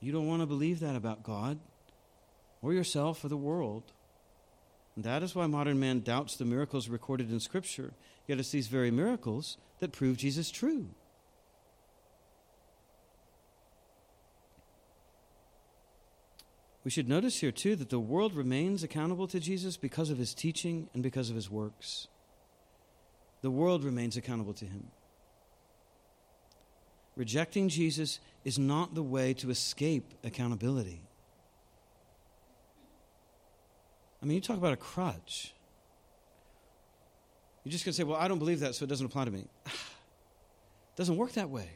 You 0.00 0.12
don't 0.12 0.28
want 0.28 0.42
to 0.42 0.46
believe 0.46 0.80
that 0.80 0.96
about 0.96 1.22
God 1.22 1.58
or 2.62 2.72
yourself 2.72 3.24
or 3.24 3.28
the 3.28 3.36
world. 3.36 3.92
And 4.94 5.04
that 5.04 5.22
is 5.22 5.34
why 5.34 5.46
modern 5.46 5.78
man 5.78 6.00
doubts 6.00 6.36
the 6.36 6.44
miracles 6.44 6.88
recorded 6.88 7.30
in 7.30 7.40
Scripture. 7.40 7.92
Yet 8.26 8.38
it's 8.38 8.50
these 8.50 8.68
very 8.68 8.90
miracles 8.90 9.56
that 9.80 9.92
prove 9.92 10.16
Jesus 10.16 10.50
true. 10.50 10.88
We 16.84 16.90
should 16.90 17.08
notice 17.08 17.40
here, 17.40 17.52
too, 17.52 17.76
that 17.76 17.90
the 17.90 18.00
world 18.00 18.34
remains 18.34 18.82
accountable 18.82 19.26
to 19.28 19.40
Jesus 19.40 19.76
because 19.76 20.10
of 20.10 20.18
his 20.18 20.32
teaching 20.32 20.88
and 20.94 21.02
because 21.02 21.28
of 21.28 21.36
his 21.36 21.50
works. 21.50 22.08
The 23.42 23.50
world 23.50 23.84
remains 23.84 24.16
accountable 24.16 24.54
to 24.54 24.64
him. 24.64 24.88
Rejecting 27.16 27.68
Jesus 27.68 28.20
is 28.44 28.58
not 28.58 28.94
the 28.94 29.02
way 29.02 29.34
to 29.34 29.50
escape 29.50 30.14
accountability. 30.22 31.02
I 34.22 34.26
mean, 34.26 34.36
you 34.36 34.40
talk 34.40 34.56
about 34.56 34.72
a 34.72 34.76
crutch. 34.76 35.52
You're 37.64 37.72
just 37.72 37.84
going 37.84 37.92
to 37.92 37.96
say, 37.96 38.04
well, 38.04 38.18
I 38.18 38.28
don't 38.28 38.38
believe 38.38 38.60
that, 38.60 38.74
so 38.74 38.84
it 38.84 38.88
doesn't 38.88 39.06
apply 39.06 39.26
to 39.26 39.30
me. 39.30 39.46
it 39.66 39.72
doesn't 40.96 41.16
work 41.16 41.32
that 41.32 41.50
way. 41.50 41.68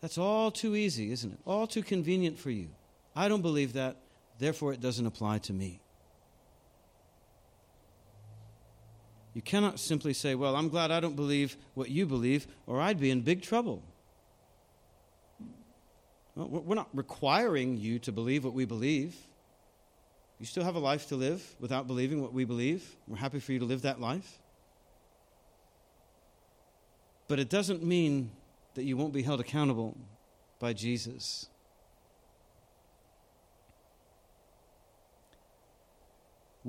That's 0.00 0.18
all 0.18 0.50
too 0.50 0.76
easy, 0.76 1.12
isn't 1.12 1.32
it? 1.32 1.38
All 1.44 1.66
too 1.66 1.82
convenient 1.82 2.38
for 2.38 2.50
you. 2.50 2.70
I 3.14 3.28
don't 3.28 3.42
believe 3.42 3.74
that, 3.74 3.96
therefore 4.38 4.72
it 4.72 4.80
doesn't 4.80 5.06
apply 5.06 5.38
to 5.38 5.52
me. 5.52 5.80
You 9.34 9.42
cannot 9.42 9.78
simply 9.78 10.12
say, 10.12 10.34
Well, 10.34 10.56
I'm 10.56 10.68
glad 10.68 10.90
I 10.90 11.00
don't 11.00 11.16
believe 11.16 11.56
what 11.74 11.90
you 11.90 12.06
believe, 12.06 12.46
or 12.66 12.80
I'd 12.80 12.98
be 12.98 13.10
in 13.10 13.20
big 13.20 13.42
trouble. 13.42 13.82
Well, 16.34 16.48
we're 16.48 16.74
not 16.74 16.88
requiring 16.92 17.76
you 17.76 17.98
to 18.00 18.12
believe 18.12 18.44
what 18.44 18.54
we 18.54 18.64
believe. 18.64 19.16
You 20.38 20.46
still 20.46 20.64
have 20.64 20.74
a 20.74 20.80
life 20.80 21.08
to 21.08 21.16
live 21.16 21.54
without 21.60 21.86
believing 21.86 22.22
what 22.22 22.32
we 22.32 22.44
believe. 22.44 22.96
We're 23.06 23.18
happy 23.18 23.40
for 23.40 23.52
you 23.52 23.58
to 23.58 23.64
live 23.64 23.82
that 23.82 24.00
life. 24.00 24.38
But 27.28 27.38
it 27.38 27.50
doesn't 27.50 27.84
mean 27.84 28.32
that 28.74 28.84
you 28.84 28.96
won't 28.96 29.12
be 29.12 29.22
held 29.22 29.38
accountable 29.38 29.96
by 30.58 30.72
Jesus. 30.72 31.48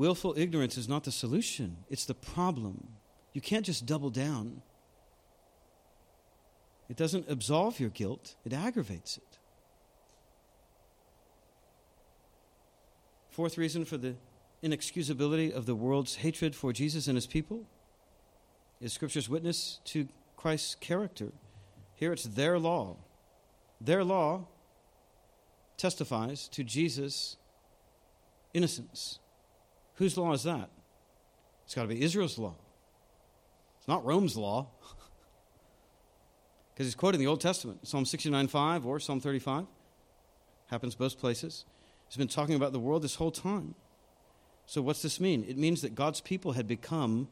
Willful 0.01 0.33
ignorance 0.35 0.79
is 0.79 0.89
not 0.89 1.03
the 1.03 1.11
solution, 1.11 1.77
it's 1.87 2.05
the 2.05 2.15
problem. 2.15 2.87
You 3.33 3.39
can't 3.39 3.63
just 3.63 3.85
double 3.85 4.09
down. 4.09 4.63
It 6.89 6.97
doesn't 6.97 7.29
absolve 7.29 7.79
your 7.79 7.91
guilt, 7.91 8.33
it 8.43 8.51
aggravates 8.51 9.17
it. 9.17 9.37
Fourth 13.29 13.59
reason 13.59 13.85
for 13.85 13.97
the 13.97 14.15
inexcusability 14.63 15.53
of 15.53 15.67
the 15.67 15.75
world's 15.75 16.15
hatred 16.15 16.55
for 16.55 16.73
Jesus 16.73 17.05
and 17.05 17.15
his 17.15 17.27
people 17.27 17.67
is 18.81 18.93
Scripture's 18.93 19.29
witness 19.29 19.81
to 19.85 20.07
Christ's 20.35 20.73
character. 20.73 21.31
Here 21.93 22.11
it's 22.11 22.23
their 22.23 22.57
law. 22.57 22.97
Their 23.79 24.03
law 24.03 24.47
testifies 25.77 26.47
to 26.47 26.63
Jesus' 26.63 27.37
innocence. 28.51 29.19
Whose 30.01 30.17
law 30.17 30.33
is 30.33 30.41
that? 30.41 30.67
It's 31.63 31.75
got 31.75 31.83
to 31.83 31.87
be 31.87 32.01
Israel's 32.01 32.39
law. 32.39 32.55
It's 33.77 33.87
not 33.87 34.03
Rome's 34.03 34.35
law. 34.35 34.67
Because 36.73 36.87
he's 36.87 36.95
quoting 36.95 37.19
the 37.19 37.27
Old 37.27 37.41
Testament, 37.41 37.85
Psalm 37.85 38.05
69:5 38.05 38.85
or 38.85 38.99
Psalm 38.99 39.19
35. 39.19 39.65
Happens 40.67 40.95
both 40.95 41.19
places. 41.19 41.65
He's 42.07 42.17
been 42.17 42.29
talking 42.29 42.55
about 42.55 42.71
the 42.71 42.79
world 42.79 43.03
this 43.03 43.15
whole 43.15 43.29
time. 43.29 43.75
So, 44.65 44.81
what's 44.81 45.01
this 45.01 45.19
mean? 45.19 45.43
It 45.47 45.57
means 45.57 45.81
that 45.81 45.93
God's 45.93 46.21
people 46.21 46.53
had 46.53 46.67
become 46.67 47.27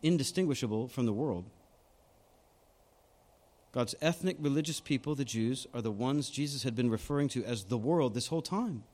indistinguishable 0.00 0.86
from 0.88 1.06
the 1.06 1.12
world. 1.12 1.50
God's 3.72 3.96
ethnic 4.00 4.36
religious 4.38 4.80
people, 4.80 5.16
the 5.16 5.24
Jews, 5.24 5.66
are 5.74 5.82
the 5.82 5.90
ones 5.90 6.30
Jesus 6.30 6.62
had 6.62 6.76
been 6.76 6.88
referring 6.88 7.28
to 7.30 7.44
as 7.44 7.64
the 7.64 7.76
world 7.76 8.14
this 8.14 8.28
whole 8.28 8.42
time. 8.42 8.84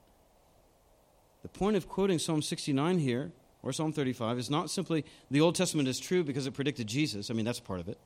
The 1.42 1.48
point 1.48 1.76
of 1.76 1.88
quoting 1.88 2.18
Psalm 2.18 2.42
69 2.42 2.98
here, 2.98 3.32
or 3.62 3.72
Psalm 3.72 3.92
35, 3.92 4.38
is 4.38 4.50
not 4.50 4.70
simply 4.70 5.04
the 5.30 5.40
Old 5.40 5.54
Testament 5.54 5.88
is 5.88 5.98
true 5.98 6.22
because 6.22 6.46
it 6.46 6.54
predicted 6.54 6.86
Jesus. 6.86 7.30
I 7.30 7.34
mean, 7.34 7.44
that's 7.44 7.60
part 7.60 7.80
of 7.80 7.88
it. 7.88 7.98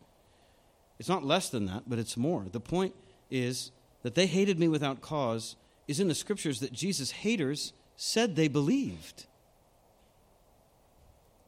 It's 0.98 1.08
not 1.08 1.24
less 1.24 1.48
than 1.48 1.66
that, 1.66 1.84
but 1.86 1.98
it's 1.98 2.16
more. 2.16 2.46
The 2.50 2.60
point 2.60 2.94
is 3.30 3.72
that 4.02 4.14
they 4.14 4.26
hated 4.26 4.58
me 4.58 4.68
without 4.68 5.00
cause 5.00 5.56
is 5.88 6.00
in 6.00 6.08
the 6.08 6.14
scriptures 6.14 6.60
that 6.60 6.72
Jesus' 6.72 7.10
haters 7.10 7.72
said 7.96 8.36
they 8.36 8.48
believed. 8.48 9.26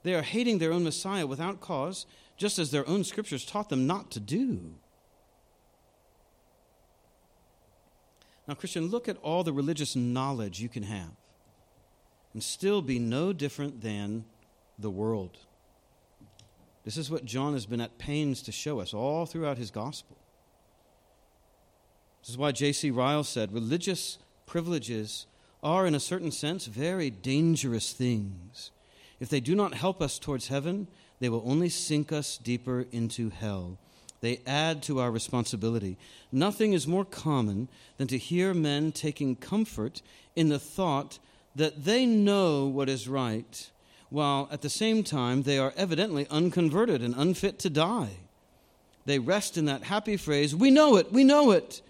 They 0.03 0.14
are 0.14 0.22
hating 0.22 0.59
their 0.59 0.72
own 0.72 0.84
Messiah 0.84 1.26
without 1.26 1.61
cause, 1.61 2.07
just 2.37 2.59
as 2.59 2.70
their 2.70 2.89
own 2.89 3.03
scriptures 3.05 3.45
taught 3.45 3.68
them 3.68 3.87
not 3.87 4.11
to 4.12 4.20
do. 4.20 4.74
Now, 8.47 8.55
Christian, 8.55 8.89
look 8.89 9.09
at 9.09 9.16
all 9.18 9.43
the 9.43 9.53
religious 9.53 9.97
knowledge 9.97 10.61
you 10.61 10.68
can 10.68 10.84
have 10.84 11.11
and 12.37 12.43
still 12.43 12.82
be 12.82 12.99
no 12.99 13.32
different 13.32 13.80
than 13.80 14.22
the 14.78 14.91
world. 14.91 15.39
This 16.84 16.99
is 16.99 17.11
what 17.11 17.24
John 17.24 17.55
has 17.55 17.64
been 17.64 17.80
at 17.80 17.97
pains 17.97 18.43
to 18.43 18.53
show 18.53 18.78
us 18.78 18.93
all 18.93 19.24
throughout 19.24 19.57
his 19.57 19.70
gospel. 19.70 20.18
This 22.20 22.28
is 22.28 22.37
why 22.37 22.53
J.C. 22.53 22.91
Ryle 22.91 23.24
said 23.24 23.55
religious 23.55 24.18
privileges 24.45 25.24
are, 25.62 25.87
in 25.87 25.95
a 25.95 25.99
certain 25.99 26.30
sense, 26.30 26.66
very 26.66 27.09
dangerous 27.09 27.95
things. 27.95 28.70
If 29.18 29.30
they 29.30 29.41
do 29.41 29.55
not 29.55 29.72
help 29.72 30.03
us 30.03 30.18
towards 30.18 30.49
heaven, 30.49 30.89
they 31.20 31.30
will 31.30 31.43
only 31.47 31.70
sink 31.70 32.12
us 32.12 32.37
deeper 32.37 32.84
into 32.93 33.30
hell. 33.30 33.78
They 34.20 34.43
add 34.47 34.82
to 34.82 35.01
our 35.01 35.11
responsibility. 35.11 35.97
Nothing 36.30 36.74
is 36.74 36.87
more 36.87 37.07
common 37.07 37.68
than 37.97 38.09
to 38.09 38.18
hear 38.18 38.53
men 38.53 38.93
taking 38.93 39.37
comfort 39.37 40.03
in 40.34 40.51
the 40.51 40.59
thought 40.59 41.18
that 41.57 41.85
they 41.85 42.07
know 42.07 42.67
what 42.67 42.89
is 42.89 43.09
right, 43.09 43.71
while 44.11 44.49
at 44.53 44.63
the 44.63 44.71
same 44.71 45.03
time 45.03 45.43
they 45.43 45.59
are 45.59 45.73
evidently 45.77 46.27
unconverted 46.31 47.03
and 47.03 47.15
unfit 47.17 47.59
to 47.59 47.71
die. 47.71 48.19
They 49.07 49.19
rest 49.19 49.57
in 49.57 49.65
that 49.65 49.85
happy 49.85 50.17
phrase, 50.17 50.55
We 50.55 50.71
know 50.71 50.97
it, 50.97 51.11
we 51.13 51.25
know 51.25 51.51
it, 51.51 51.81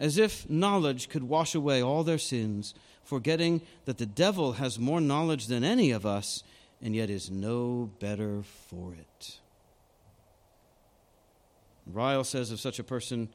as 0.00 0.16
if 0.16 0.48
knowledge 0.48 1.10
could 1.10 1.24
wash 1.24 1.54
away 1.54 1.82
all 1.82 2.02
their 2.02 2.18
sins, 2.18 2.74
forgetting 3.04 3.60
that 3.84 3.98
the 3.98 4.06
devil 4.06 4.52
has 4.52 4.78
more 4.78 5.00
knowledge 5.00 5.46
than 5.46 5.64
any 5.64 5.90
of 5.90 6.06
us 6.06 6.42
and 6.82 6.96
yet 6.96 7.10
is 7.10 7.30
no 7.30 7.90
better 7.98 8.42
for 8.42 8.94
it. 8.94 9.38
Ryle 11.86 12.24
says 12.24 12.50
of 12.50 12.60
such 12.60 12.78
a 12.78 12.84
person, 12.84 13.28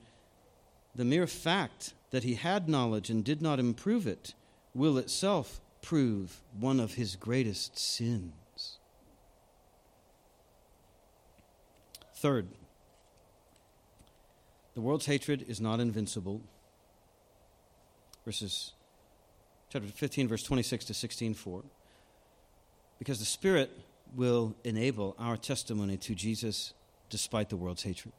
the 0.95 1.05
mere 1.05 1.27
fact 1.27 1.93
that 2.09 2.23
he 2.23 2.35
had 2.35 2.69
knowledge 2.69 3.09
and 3.09 3.23
did 3.23 3.41
not 3.41 3.59
improve 3.59 4.07
it 4.07 4.33
will 4.73 4.97
itself 4.97 5.59
prove 5.85 6.41
one 6.59 6.79
of 6.79 6.95
his 6.95 7.15
greatest 7.15 7.77
sins. 7.77 8.79
Third, 12.15 12.47
the 14.73 14.81
world's 14.81 15.05
hatred 15.05 15.45
is 15.47 15.61
not 15.61 15.79
invincible. 15.79 16.41
Verses 18.25 18.73
chapter 19.69 19.87
15 19.87 20.27
verse 20.27 20.41
26 20.41 20.85
to 20.85 20.93
16 20.93 21.35
4 21.35 21.63
because 22.97 23.19
the 23.19 23.25
spirit 23.25 23.69
will 24.15 24.55
enable 24.63 25.15
our 25.19 25.37
testimony 25.37 25.97
to 25.97 26.15
Jesus 26.15 26.73
despite 27.11 27.49
the 27.49 27.57
world's 27.57 27.83
hatred. 27.83 28.13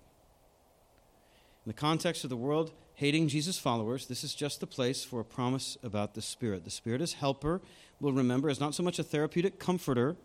In 1.64 1.71
the 1.71 1.75
context 1.75 2.23
of 2.23 2.31
the 2.31 2.37
world 2.37 2.71
hating 2.97 3.28
Jesus' 3.28 3.59
followers, 3.59 4.07
this 4.07 4.24
is 4.24 4.34
just 4.34 4.59
the 4.59 4.66
place 4.66 5.05
for 5.05 5.20
a 5.20 5.24
promise 5.24 5.76
about 5.82 6.14
the 6.14 6.22
Spirit. 6.22 6.64
The 6.64 6.70
Spirit 6.70 7.03
as 7.03 7.12
helper, 7.12 7.61
we'll 8.01 8.14
remember, 8.14 8.49
is 8.49 8.59
not 8.59 8.74
so 8.74 8.82
much 8.82 8.99
a 8.99 9.05
therapeutic 9.05 9.59
comforter 9.59 10.16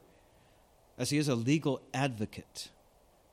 as 0.97 1.09
he 1.09 1.17
is 1.17 1.27
a 1.27 1.35
legal 1.35 1.81
advocate, 1.93 2.69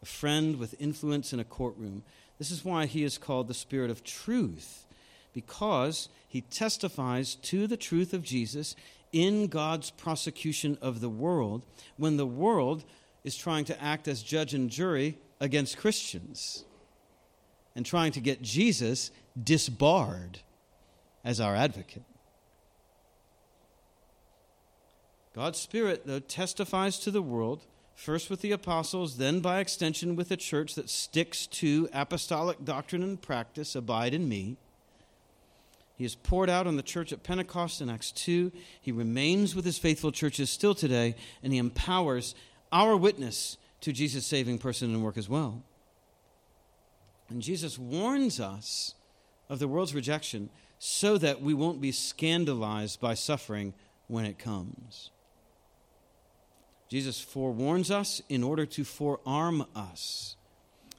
a 0.02 0.06
friend 0.06 0.58
with 0.58 0.80
influence 0.80 1.32
in 1.32 1.38
a 1.38 1.44
courtroom. 1.44 2.02
This 2.38 2.50
is 2.50 2.64
why 2.64 2.86
he 2.86 3.04
is 3.04 3.16
called 3.16 3.46
the 3.46 3.54
Spirit 3.54 3.90
of 3.90 4.02
truth, 4.02 4.86
because 5.32 6.08
he 6.26 6.40
testifies 6.40 7.36
to 7.36 7.68
the 7.68 7.76
truth 7.76 8.12
of 8.12 8.24
Jesus 8.24 8.74
in 9.12 9.46
God's 9.46 9.90
prosecution 9.90 10.76
of 10.82 11.00
the 11.00 11.08
world 11.08 11.62
when 11.96 12.16
the 12.16 12.26
world 12.26 12.84
is 13.22 13.36
trying 13.36 13.64
to 13.66 13.82
act 13.82 14.08
as 14.08 14.20
judge 14.24 14.52
and 14.52 14.68
jury 14.68 15.16
against 15.40 15.78
Christians 15.78 16.64
and 17.78 17.86
trying 17.86 18.10
to 18.10 18.18
get 18.18 18.42
Jesus 18.42 19.12
disbarred 19.40 20.40
as 21.24 21.40
our 21.40 21.54
advocate. 21.54 22.02
God's 25.32 25.60
Spirit, 25.60 26.04
though, 26.04 26.18
testifies 26.18 26.98
to 26.98 27.12
the 27.12 27.22
world, 27.22 27.66
first 27.94 28.30
with 28.30 28.40
the 28.40 28.50
apostles, 28.50 29.16
then 29.16 29.38
by 29.38 29.60
extension 29.60 30.16
with 30.16 30.28
the 30.28 30.36
church 30.36 30.74
that 30.74 30.90
sticks 30.90 31.46
to 31.46 31.88
apostolic 31.92 32.64
doctrine 32.64 33.04
and 33.04 33.22
practice, 33.22 33.76
abide 33.76 34.12
in 34.12 34.28
me. 34.28 34.56
He 35.94 36.04
is 36.04 36.16
poured 36.16 36.50
out 36.50 36.66
on 36.66 36.74
the 36.74 36.82
church 36.82 37.12
at 37.12 37.22
Pentecost 37.22 37.80
in 37.80 37.88
Acts 37.88 38.10
2. 38.10 38.50
He 38.80 38.90
remains 38.90 39.54
with 39.54 39.64
his 39.64 39.78
faithful 39.78 40.10
churches 40.10 40.50
still 40.50 40.74
today, 40.74 41.14
and 41.44 41.52
he 41.52 41.60
empowers 41.60 42.34
our 42.72 42.96
witness 42.96 43.56
to 43.82 43.92
Jesus' 43.92 44.26
saving 44.26 44.58
person 44.58 44.92
and 44.92 45.04
work 45.04 45.16
as 45.16 45.28
well. 45.28 45.62
And 47.28 47.42
Jesus 47.42 47.78
warns 47.78 48.40
us 48.40 48.94
of 49.48 49.58
the 49.58 49.68
world's 49.68 49.94
rejection 49.94 50.50
so 50.78 51.18
that 51.18 51.42
we 51.42 51.54
won't 51.54 51.80
be 51.80 51.92
scandalized 51.92 53.00
by 53.00 53.14
suffering 53.14 53.74
when 54.06 54.24
it 54.24 54.38
comes. 54.38 55.10
Jesus 56.88 57.20
forewarns 57.20 57.90
us 57.90 58.22
in 58.28 58.42
order 58.42 58.64
to 58.64 58.84
forearm 58.84 59.66
us. 59.76 60.36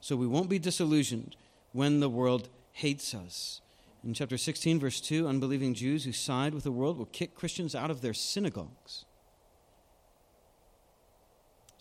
So 0.01 0.15
we 0.15 0.27
won't 0.27 0.49
be 0.49 0.59
disillusioned 0.59 1.36
when 1.71 1.99
the 1.99 2.09
world 2.09 2.49
hates 2.73 3.15
us. 3.15 3.61
In 4.03 4.13
chapter 4.13 4.38
16, 4.38 4.80
verse 4.80 5.01
2, 5.01 5.27
unbelieving 5.27 5.73
Jews 5.73 6.05
who 6.05 6.11
side 6.11 6.53
with 6.53 6.63
the 6.63 6.71
world 6.71 6.97
will 6.97 7.05
kick 7.07 7.36
Christians 7.36 7.75
out 7.75 7.91
of 7.91 8.01
their 8.01 8.13
synagogues. 8.13 9.05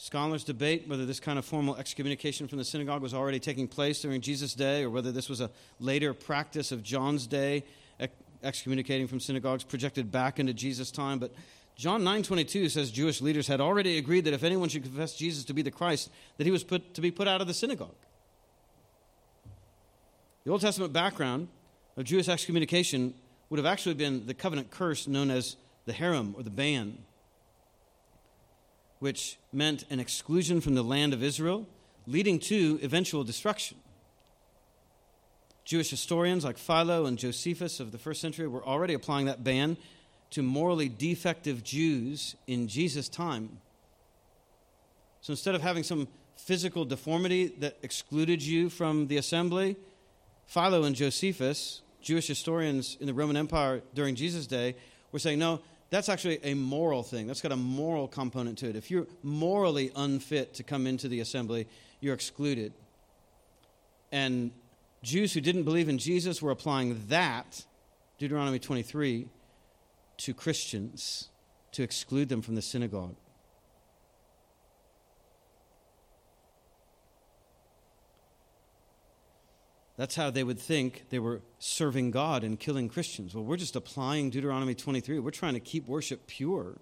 Scholars 0.00 0.44
debate 0.44 0.86
whether 0.86 1.04
this 1.04 1.18
kind 1.18 1.40
of 1.40 1.44
formal 1.44 1.74
excommunication 1.74 2.46
from 2.46 2.58
the 2.58 2.64
synagogue 2.64 3.02
was 3.02 3.12
already 3.12 3.40
taking 3.40 3.66
place 3.66 4.00
during 4.00 4.20
Jesus' 4.20 4.54
day 4.54 4.84
or 4.84 4.90
whether 4.90 5.10
this 5.10 5.28
was 5.28 5.40
a 5.40 5.50
later 5.80 6.14
practice 6.14 6.70
of 6.70 6.84
John's 6.84 7.26
day, 7.26 7.64
excommunicating 8.44 9.08
from 9.08 9.18
synagogues 9.18 9.64
projected 9.64 10.12
back 10.12 10.38
into 10.38 10.54
Jesus' 10.54 10.92
time. 10.92 11.18
But 11.18 11.32
John 11.74 12.04
9:22 12.04 12.70
says 12.70 12.92
Jewish 12.92 13.20
leaders 13.20 13.48
had 13.48 13.60
already 13.60 13.98
agreed 13.98 14.20
that 14.26 14.32
if 14.32 14.44
anyone 14.44 14.68
should 14.68 14.84
confess 14.84 15.16
Jesus 15.16 15.44
to 15.46 15.52
be 15.52 15.62
the 15.62 15.72
Christ, 15.72 16.10
that 16.36 16.44
he 16.44 16.52
was 16.52 16.62
put, 16.62 16.94
to 16.94 17.00
be 17.00 17.10
put 17.10 17.26
out 17.26 17.40
of 17.40 17.48
the 17.48 17.54
synagogue. 17.54 17.96
The 20.44 20.52
Old 20.52 20.60
Testament 20.60 20.92
background 20.92 21.48
of 21.96 22.04
Jewish 22.04 22.28
excommunication 22.28 23.14
would 23.50 23.58
have 23.58 23.66
actually 23.66 23.96
been 23.96 24.26
the 24.26 24.34
covenant 24.34 24.70
curse 24.70 25.08
known 25.08 25.28
as 25.28 25.56
the 25.86 25.92
herem 25.92 26.34
or 26.36 26.44
the 26.44 26.50
ban 26.50 26.98
which 28.98 29.38
meant 29.52 29.84
an 29.90 30.00
exclusion 30.00 30.60
from 30.60 30.74
the 30.74 30.82
land 30.82 31.12
of 31.12 31.22
Israel, 31.22 31.66
leading 32.06 32.38
to 32.38 32.78
eventual 32.82 33.24
destruction. 33.24 33.76
Jewish 35.64 35.90
historians 35.90 36.44
like 36.44 36.56
Philo 36.56 37.04
and 37.04 37.18
Josephus 37.18 37.78
of 37.78 37.92
the 37.92 37.98
first 37.98 38.20
century 38.20 38.48
were 38.48 38.64
already 38.64 38.94
applying 38.94 39.26
that 39.26 39.44
ban 39.44 39.76
to 40.30 40.42
morally 40.42 40.88
defective 40.88 41.62
Jews 41.62 42.36
in 42.46 42.68
Jesus' 42.68 43.08
time. 43.08 43.58
So 45.20 45.32
instead 45.32 45.54
of 45.54 45.62
having 45.62 45.82
some 45.82 46.08
physical 46.36 46.84
deformity 46.84 47.48
that 47.58 47.76
excluded 47.82 48.42
you 48.42 48.70
from 48.70 49.08
the 49.08 49.18
assembly, 49.18 49.76
Philo 50.46 50.84
and 50.84 50.96
Josephus, 50.96 51.82
Jewish 52.00 52.26
historians 52.26 52.96
in 53.00 53.06
the 53.06 53.12
Roman 53.12 53.36
Empire 53.36 53.82
during 53.94 54.14
Jesus' 54.14 54.46
day, 54.46 54.76
were 55.12 55.18
saying, 55.18 55.38
no, 55.38 55.60
that's 55.90 56.08
actually 56.08 56.38
a 56.44 56.54
moral 56.54 57.02
thing. 57.02 57.26
That's 57.26 57.40
got 57.40 57.52
a 57.52 57.56
moral 57.56 58.08
component 58.08 58.58
to 58.58 58.68
it. 58.68 58.76
If 58.76 58.90
you're 58.90 59.06
morally 59.22 59.90
unfit 59.96 60.54
to 60.54 60.62
come 60.62 60.86
into 60.86 61.08
the 61.08 61.20
assembly, 61.20 61.66
you're 62.00 62.14
excluded. 62.14 62.72
And 64.12 64.50
Jews 65.02 65.32
who 65.32 65.40
didn't 65.40 65.62
believe 65.64 65.88
in 65.88 65.98
Jesus 65.98 66.42
were 66.42 66.50
applying 66.50 67.00
that, 67.08 67.64
Deuteronomy 68.18 68.58
23, 68.58 69.28
to 70.18 70.34
Christians 70.34 71.28
to 71.72 71.82
exclude 71.82 72.28
them 72.28 72.42
from 72.42 72.54
the 72.54 72.62
synagogue. 72.62 73.14
That's 79.98 80.14
how 80.14 80.30
they 80.30 80.44
would 80.44 80.60
think 80.60 81.06
they 81.10 81.18
were 81.18 81.42
serving 81.58 82.12
God 82.12 82.44
and 82.44 82.58
killing 82.58 82.88
Christians. 82.88 83.34
Well, 83.34 83.42
we're 83.42 83.56
just 83.56 83.74
applying 83.74 84.30
Deuteronomy 84.30 84.76
23. 84.76 85.18
We're 85.18 85.32
trying 85.32 85.54
to 85.54 85.60
keep 85.60 85.88
worship 85.88 86.28
pure. 86.28 86.76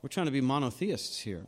We're 0.00 0.08
trying 0.08 0.26
to 0.26 0.32
be 0.32 0.40
monotheists 0.40 1.18
here. 1.18 1.44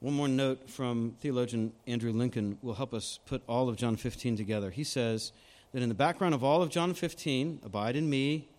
One 0.00 0.12
more 0.12 0.28
note 0.28 0.68
from 0.68 1.16
theologian 1.20 1.72
Andrew 1.86 2.12
Lincoln 2.12 2.58
will 2.60 2.74
help 2.74 2.92
us 2.92 3.18
put 3.24 3.42
all 3.48 3.70
of 3.70 3.76
John 3.76 3.96
15 3.96 4.36
together. 4.36 4.70
He 4.70 4.84
says 4.84 5.32
that 5.72 5.82
in 5.82 5.88
the 5.88 5.94
background 5.94 6.34
of 6.34 6.44
all 6.44 6.60
of 6.60 6.68
John 6.68 6.92
15, 6.92 7.60
abide 7.64 7.96
in 7.96 8.10
me, 8.10 8.50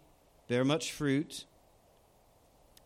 bear 0.47 0.65
much 0.65 0.91
fruit, 0.91 1.45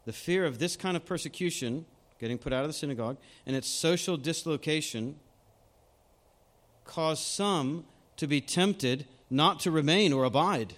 the 0.03 0.11
fear 0.11 0.45
of 0.45 0.59
this 0.59 0.75
kind 0.75 0.97
of 0.97 1.05
persecution 1.05 1.85
getting 2.19 2.37
put 2.37 2.53
out 2.53 2.63
of 2.63 2.69
the 2.69 2.73
synagogue, 2.73 3.17
and 3.45 3.55
its 3.55 3.67
social 3.67 4.17
dislocation 4.17 5.15
caused 6.85 7.23
some 7.23 7.85
to 8.17 8.27
be 8.27 8.41
tempted 8.41 9.05
not 9.29 9.59
to 9.61 9.71
remain 9.71 10.11
or 10.11 10.23
abide. 10.23 10.75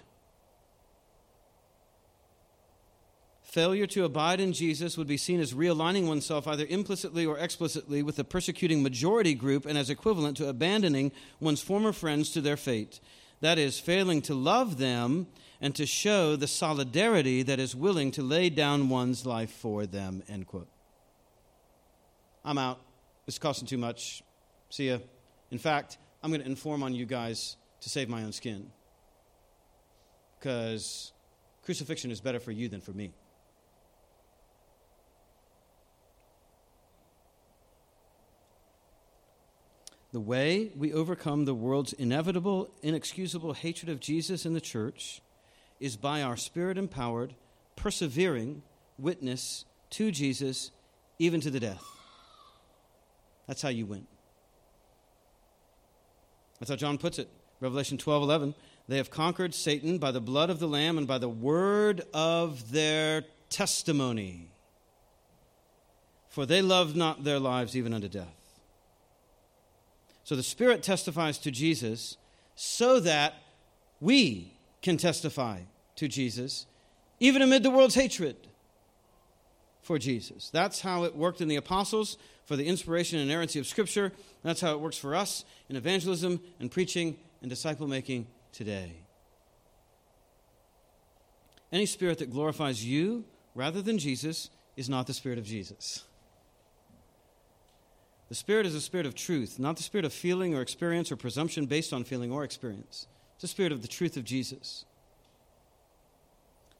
Failure 3.52 3.86
to 3.88 4.04
abide 4.04 4.40
in 4.40 4.54
Jesus 4.54 4.96
would 4.96 5.06
be 5.06 5.18
seen 5.18 5.38
as 5.38 5.52
realigning 5.52 6.06
oneself 6.06 6.48
either 6.48 6.64
implicitly 6.70 7.26
or 7.26 7.36
explicitly 7.36 8.02
with 8.02 8.16
the 8.16 8.24
persecuting 8.24 8.82
majority 8.82 9.34
group 9.34 9.66
and 9.66 9.76
as 9.76 9.90
equivalent 9.90 10.38
to 10.38 10.48
abandoning 10.48 11.12
one's 11.38 11.60
former 11.60 11.92
friends 11.92 12.30
to 12.30 12.40
their 12.40 12.56
fate. 12.56 12.98
That 13.42 13.58
is, 13.58 13.78
failing 13.78 14.22
to 14.22 14.34
love 14.34 14.78
them 14.78 15.26
and 15.60 15.74
to 15.74 15.84
show 15.84 16.34
the 16.34 16.46
solidarity 16.46 17.42
that 17.42 17.58
is 17.58 17.76
willing 17.76 18.10
to 18.12 18.22
lay 18.22 18.48
down 18.48 18.88
one's 18.88 19.26
life 19.26 19.50
for 19.50 19.84
them. 19.84 20.22
End 20.28 20.46
quote. 20.46 20.71
I'm 22.44 22.58
out. 22.58 22.80
It's 23.26 23.38
costing 23.38 23.66
too 23.66 23.78
much. 23.78 24.22
See 24.70 24.88
ya. 24.88 24.98
In 25.50 25.58
fact, 25.58 25.98
I'm 26.22 26.30
going 26.30 26.40
to 26.40 26.46
inform 26.46 26.82
on 26.82 26.94
you 26.94 27.06
guys 27.06 27.56
to 27.80 27.88
save 27.88 28.08
my 28.08 28.22
own 28.22 28.32
skin. 28.32 28.70
Because 30.38 31.12
crucifixion 31.64 32.10
is 32.10 32.20
better 32.20 32.40
for 32.40 32.50
you 32.52 32.68
than 32.68 32.80
for 32.80 32.92
me. 32.92 33.12
The 40.12 40.20
way 40.20 40.72
we 40.76 40.92
overcome 40.92 41.46
the 41.46 41.54
world's 41.54 41.94
inevitable, 41.94 42.70
inexcusable 42.82 43.54
hatred 43.54 43.88
of 43.88 43.98
Jesus 43.98 44.44
and 44.44 44.54
the 44.54 44.60
church 44.60 45.22
is 45.80 45.96
by 45.96 46.22
our 46.22 46.36
spirit 46.36 46.76
empowered, 46.76 47.34
persevering 47.76 48.62
witness 48.98 49.64
to 49.90 50.10
Jesus, 50.10 50.70
even 51.18 51.40
to 51.40 51.50
the 51.50 51.60
death. 51.60 52.01
That's 53.46 53.62
how 53.62 53.68
you 53.68 53.86
win. 53.86 54.06
That's 56.58 56.70
how 56.70 56.76
John 56.76 56.98
puts 56.98 57.18
it. 57.18 57.28
Revelation 57.60 57.98
12 57.98 58.22
11. 58.22 58.54
They 58.88 58.96
have 58.96 59.10
conquered 59.10 59.54
Satan 59.54 59.98
by 59.98 60.10
the 60.10 60.20
blood 60.20 60.50
of 60.50 60.58
the 60.58 60.66
Lamb 60.66 60.98
and 60.98 61.06
by 61.06 61.18
the 61.18 61.28
word 61.28 62.02
of 62.12 62.72
their 62.72 63.24
testimony. 63.48 64.48
For 66.28 66.46
they 66.46 66.62
loved 66.62 66.96
not 66.96 67.24
their 67.24 67.38
lives 67.38 67.76
even 67.76 67.92
unto 67.92 68.08
death. 68.08 68.60
So 70.24 70.34
the 70.34 70.42
Spirit 70.42 70.82
testifies 70.82 71.38
to 71.38 71.50
Jesus 71.50 72.16
so 72.54 73.00
that 73.00 73.34
we 74.00 74.56
can 74.82 74.96
testify 74.96 75.60
to 75.96 76.08
Jesus, 76.08 76.66
even 77.20 77.42
amid 77.42 77.62
the 77.62 77.70
world's 77.70 77.94
hatred 77.94 78.36
for 79.82 79.98
Jesus. 79.98 80.48
That's 80.50 80.80
how 80.80 81.04
it 81.04 81.14
worked 81.14 81.40
in 81.40 81.48
the 81.48 81.56
apostles 81.56 82.16
for 82.44 82.56
the 82.56 82.66
inspiration 82.66 83.18
and 83.18 83.28
inerrancy 83.28 83.58
of 83.58 83.66
Scripture. 83.66 84.12
That's 84.42 84.60
how 84.60 84.72
it 84.72 84.80
works 84.80 84.96
for 84.96 85.14
us 85.14 85.44
in 85.68 85.76
evangelism 85.76 86.40
and 86.60 86.70
preaching 86.70 87.18
and 87.40 87.50
disciple 87.50 87.86
making 87.86 88.28
today. 88.52 89.02
Any 91.72 91.86
spirit 91.86 92.18
that 92.18 92.30
glorifies 92.30 92.84
you 92.84 93.24
rather 93.54 93.82
than 93.82 93.98
Jesus 93.98 94.50
is 94.76 94.88
not 94.88 95.06
the 95.06 95.14
spirit 95.14 95.38
of 95.38 95.44
Jesus. 95.44 96.04
The 98.28 98.34
spirit 98.34 98.64
is 98.64 98.74
a 98.74 98.80
spirit 98.80 99.04
of 99.04 99.14
truth, 99.14 99.58
not 99.58 99.76
the 99.76 99.82
spirit 99.82 100.04
of 100.04 100.12
feeling 100.12 100.54
or 100.54 100.62
experience 100.62 101.12
or 101.12 101.16
presumption 101.16 101.66
based 101.66 101.92
on 101.92 102.04
feeling 102.04 102.30
or 102.30 102.44
experience. 102.44 103.06
It's 103.34 103.42
the 103.42 103.48
spirit 103.48 103.72
of 103.72 103.82
the 103.82 103.88
truth 103.88 104.16
of 104.16 104.24
Jesus. 104.24 104.84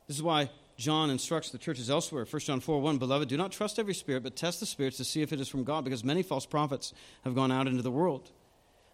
This 0.07 0.17
is 0.17 0.23
why 0.23 0.51
John 0.83 1.11
instructs 1.11 1.51
the 1.51 1.59
churches 1.59 1.89
elsewhere. 1.89 2.27
1 2.29 2.41
John 2.41 2.59
4 2.59 2.81
1 2.81 2.99
Beloved, 2.99 3.29
do 3.29 3.37
not 3.37 3.53
trust 3.53 3.79
every 3.79 3.95
spirit, 3.95 4.25
but 4.25 4.35
test 4.35 4.59
the 4.59 4.67
spirits 4.67 4.97
to 4.97 5.05
see 5.05 5.23
if 5.23 5.33
it 5.33 5.41
is 5.41 5.49
from 5.49 5.63
God, 5.63 5.85
because 5.85 6.03
many 6.03 6.25
false 6.25 6.45
prophets 6.45 6.93
have 7.25 7.37
gone 7.37 7.53
out 7.53 7.69
into 7.69 7.83
the 7.83 7.91
world. 7.91 8.33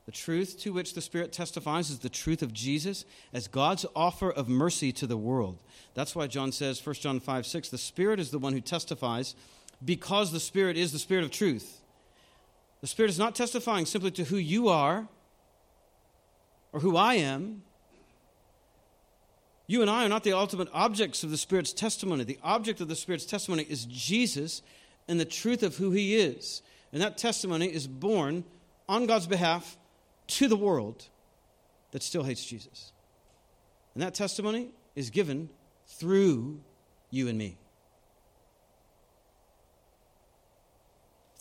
The 0.05 0.12
truth 0.12 0.59
to 0.61 0.72
which 0.72 0.95
the 0.95 1.01
Spirit 1.01 1.32
testifies 1.32 1.91
is 1.91 1.99
the 1.99 2.09
truth 2.09 2.43
of 2.43 2.53
Jesus 2.53 3.05
as 3.32 3.49
God's 3.49 3.84
offer 3.97 4.30
of 4.30 4.49
mercy 4.49 4.93
to 4.93 5.07
the 5.07 5.16
world. 5.16 5.62
That's 5.95 6.14
why 6.14 6.26
John 6.26 6.53
says, 6.53 6.84
1 6.84 6.95
John 6.97 7.20
5 7.20 7.47
6, 7.47 7.68
the 7.70 7.78
Spirit 7.78 8.20
is 8.20 8.30
the 8.30 8.39
one 8.39 8.53
who 8.53 8.61
testifies 8.61 9.34
because 9.82 10.30
the 10.30 10.41
Spirit 10.41 10.76
is 10.76 10.93
the 10.93 10.99
Spirit 10.99 11.24
of 11.24 11.30
truth. 11.30 11.80
The 12.82 12.86
Spirit 12.86 13.11
is 13.11 13.18
not 13.18 13.34
testifying 13.34 13.86
simply 13.86 14.11
to 14.12 14.24
who 14.24 14.36
you 14.36 14.68
are 14.68 15.09
or 16.72 16.80
who 16.80 16.97
I 16.97 17.14
am, 17.14 17.62
you 19.69 19.83
and 19.83 19.91
I 19.91 20.05
are 20.05 20.09
not 20.09 20.25
the 20.25 20.33
ultimate 20.33 20.69
objects 20.73 21.23
of 21.23 21.31
the 21.31 21.37
Spirit's 21.37 21.75
testimony. 21.75 22.25
The 22.25 22.39
object 22.43 22.81
of 22.81 22.89
the 22.89 22.97
Spirit's 22.97 23.27
testimony 23.27 23.66
is 23.69 23.85
Jesus 23.85 24.62
and 25.07 25.21
the 25.21 25.27
truth 25.27 25.62
of 25.62 25.77
who 25.77 25.91
He 25.91 26.16
is. 26.16 26.62
And 26.91 27.03
that 27.03 27.19
testimony 27.19 27.66
is 27.66 27.87
borne 27.87 28.45
on 28.89 29.07
God's 29.07 29.27
behalf 29.27 29.77
to 30.29 30.49
the 30.49 30.57
world 30.57 31.09
that 31.91 32.03
still 32.03 32.23
hates 32.23 32.45
Jesus. 32.45 32.93
And 33.93 34.03
that 34.03 34.14
testimony 34.14 34.71
is 34.97 35.11
given 35.11 35.51
through 35.87 36.61
you 37.11 37.29
and 37.29 37.37
me. 37.37 37.59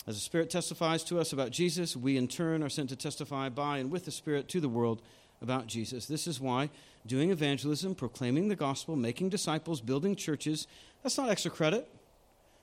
As 0.05 0.15
the 0.15 0.21
Spirit 0.21 0.49
testifies 0.49 1.03
to 1.05 1.19
us 1.19 1.32
about 1.32 1.51
Jesus, 1.51 1.95
we 1.95 2.17
in 2.17 2.28
turn 2.28 2.61
are 2.61 2.69
sent 2.69 2.89
to 2.89 2.95
testify 2.97 3.47
by 3.47 3.78
and 3.78 3.89
with 3.89 4.03
the 4.03 4.11
Spirit 4.11 4.49
to 4.49 4.59
the 4.59 4.69
world 4.69 5.01
about 5.41 5.67
Jesus. 5.67 6.07
This 6.07 6.28
is 6.28 6.41
why 6.41 6.69
doing 7.08 7.32
evangelism, 7.32 7.95
proclaiming 7.95 8.47
the 8.47 8.55
gospel, 8.55 8.95
making 8.95 9.30
disciples, 9.30 9.82
building 9.82 10.16
churches, 10.16 10.68
that's 11.03 11.18
not 11.18 11.30
extra 11.30 11.51
credit. 11.51 11.88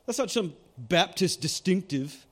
That's 0.07 0.19
not 0.19 0.31
some 0.31 0.55
Baptist 0.77 1.41
distinctive. 1.41 2.27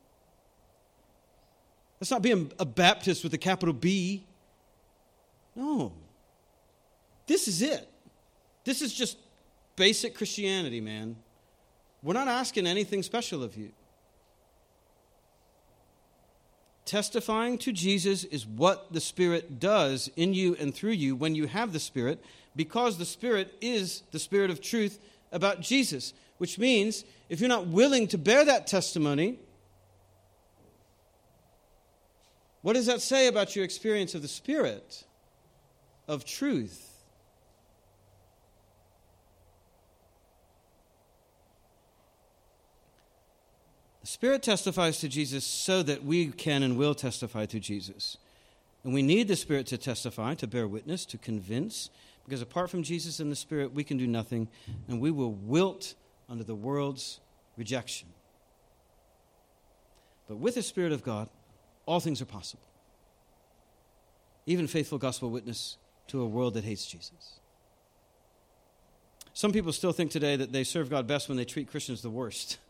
That's 1.99 2.11
not 2.11 2.23
being 2.23 2.53
a 2.59 2.65
Baptist 2.65 3.25
with 3.25 3.33
a 3.35 3.39
capital 3.39 3.73
B. 3.73 4.27
No. 5.55 5.93
This 7.27 7.49
is 7.49 7.63
it. 7.63 7.89
This 8.65 8.83
is 8.83 8.93
just 8.93 9.17
basic 9.77 10.15
Christianity, 10.15 10.81
man. 10.81 11.17
We're 12.03 12.15
not 12.15 12.29
asking 12.29 12.67
anything 12.67 13.03
special 13.03 13.43
of 13.43 13.57
you. 13.57 13.71
Testifying 16.85 17.59
to 17.59 17.73
Jesus 17.73 18.25
is 18.25 18.47
what 18.47 18.93
the 18.93 19.01
Spirit 19.01 19.61
does 19.61 20.11
in 20.17 20.35
you 20.35 20.57
and 20.59 20.75
through 20.75 20.93
you 20.93 21.15
when 21.15 21.35
you 21.35 21.47
have 21.47 21.73
the 21.73 21.81
Spirit, 21.81 22.23
because 22.57 22.99
the 22.99 23.05
Spirit 23.05 23.55
is 23.61 24.03
the 24.11 24.19
Spirit 24.19 24.51
of 24.51 24.61
truth 24.61 24.99
about 25.31 25.61
Jesus. 25.61 26.13
Which 26.39 26.59
means 26.59 27.05
if 27.29 27.41
you're 27.41 27.49
not 27.49 27.69
willing 27.69 28.09
to 28.09 28.19
bear 28.19 28.45
that 28.45 28.67
testimony, 28.67 29.39
what 32.63 32.73
does 32.75 32.87
that 32.87 33.01
say 33.01 33.29
about 33.29 33.55
your 33.55 33.65
experience 33.65 34.15
of 34.15 34.23
the 34.23 34.29
Spirit, 34.29 35.05
of 36.09 36.25
truth? 36.25 36.92
The 44.03 44.09
Spirit 44.09 44.43
testifies 44.43 44.99
to 44.99 45.09
Jesus 45.09 45.45
so 45.45 45.83
that 45.85 46.05
we 46.05 46.27
can 46.27 46.63
and 46.63 46.77
will 46.77 46.95
testify 46.95 47.47
to 47.47 47.61
Jesus. 47.61 48.19
And 48.85 48.93
we 48.93 49.03
need 49.03 49.29
the 49.29 49.37
Spirit 49.37 49.69
to 49.69 49.79
testify, 49.79 50.35
to 50.35 50.49
bear 50.49 50.67
witness, 50.67 51.07
to 51.07 51.19
convince, 51.19 51.89
because 52.25 52.43
apart 52.43 52.69
from 52.69 52.83
Jesus 52.83 53.21
and 53.21 53.31
the 53.31 53.37
Spirit, 53.37 53.73
we 53.73 53.85
can 53.85 53.97
do 53.97 54.09
nothing, 54.09 54.49
and 54.89 55.01
we 55.01 55.13
will 55.13 55.33
wilt 55.33 55.95
under 56.29 56.43
the 56.43 56.55
world's 56.55 57.21
rejection. 57.57 58.09
But 60.27 60.39
with 60.39 60.57
the 60.57 60.63
Spirit 60.63 60.93
of 60.93 61.05
God, 61.05 61.29
all 61.87 62.01
things 62.01 62.21
are 62.21 62.27
possible. 62.27 62.67
Even 64.47 64.67
faithful 64.67 64.99
gospel 64.99 65.31
witness 65.31 65.77
to 66.09 66.21
a 66.21 66.27
world 66.27 66.55
that 66.55 66.65
hates 66.65 66.87
Jesus. 66.87 67.39
Some 69.33 69.53
people 69.53 69.73
still 69.73 69.93
think 69.93 70.11
today 70.11 70.35
that 70.35 70.53
they 70.53 70.65
serve 70.65 70.91
God 70.91 71.07
best 71.07 71.29
when 71.29 71.39
they 71.39 71.45
treat 71.45 71.71
Christians 71.71 72.03
the 72.03 72.11
worst. 72.11 72.59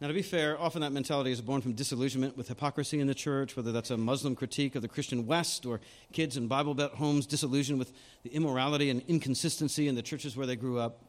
Now, 0.00 0.06
to 0.06 0.14
be 0.14 0.22
fair, 0.22 0.60
often 0.60 0.82
that 0.82 0.92
mentality 0.92 1.32
is 1.32 1.40
born 1.40 1.60
from 1.60 1.72
disillusionment 1.72 2.36
with 2.36 2.46
hypocrisy 2.46 3.00
in 3.00 3.08
the 3.08 3.14
church, 3.14 3.56
whether 3.56 3.72
that's 3.72 3.90
a 3.90 3.96
Muslim 3.96 4.36
critique 4.36 4.76
of 4.76 4.82
the 4.82 4.88
Christian 4.88 5.26
West 5.26 5.66
or 5.66 5.80
kids 6.12 6.36
in 6.36 6.46
Bible 6.46 6.74
Belt 6.74 6.94
homes 6.94 7.26
disillusioned 7.26 7.80
with 7.80 7.92
the 8.22 8.30
immorality 8.30 8.90
and 8.90 9.02
inconsistency 9.08 9.88
in 9.88 9.96
the 9.96 10.02
churches 10.02 10.36
where 10.36 10.46
they 10.46 10.54
grew 10.54 10.78
up. 10.78 11.02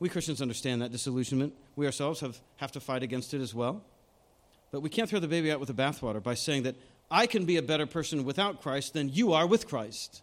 We 0.00 0.08
Christians 0.08 0.42
understand 0.42 0.82
that 0.82 0.90
disillusionment. 0.90 1.54
We 1.76 1.86
ourselves 1.86 2.18
have, 2.18 2.40
have 2.56 2.72
to 2.72 2.80
fight 2.80 3.04
against 3.04 3.32
it 3.32 3.40
as 3.40 3.54
well. 3.54 3.84
But 4.72 4.80
we 4.80 4.90
can't 4.90 5.08
throw 5.08 5.20
the 5.20 5.28
baby 5.28 5.52
out 5.52 5.60
with 5.60 5.68
the 5.68 5.82
bathwater 5.82 6.20
by 6.20 6.34
saying 6.34 6.64
that 6.64 6.74
I 7.12 7.28
can 7.28 7.44
be 7.44 7.58
a 7.58 7.62
better 7.62 7.86
person 7.86 8.24
without 8.24 8.60
Christ 8.60 8.94
than 8.94 9.08
you 9.08 9.32
are 9.32 9.46
with 9.46 9.68
Christ. 9.68 10.22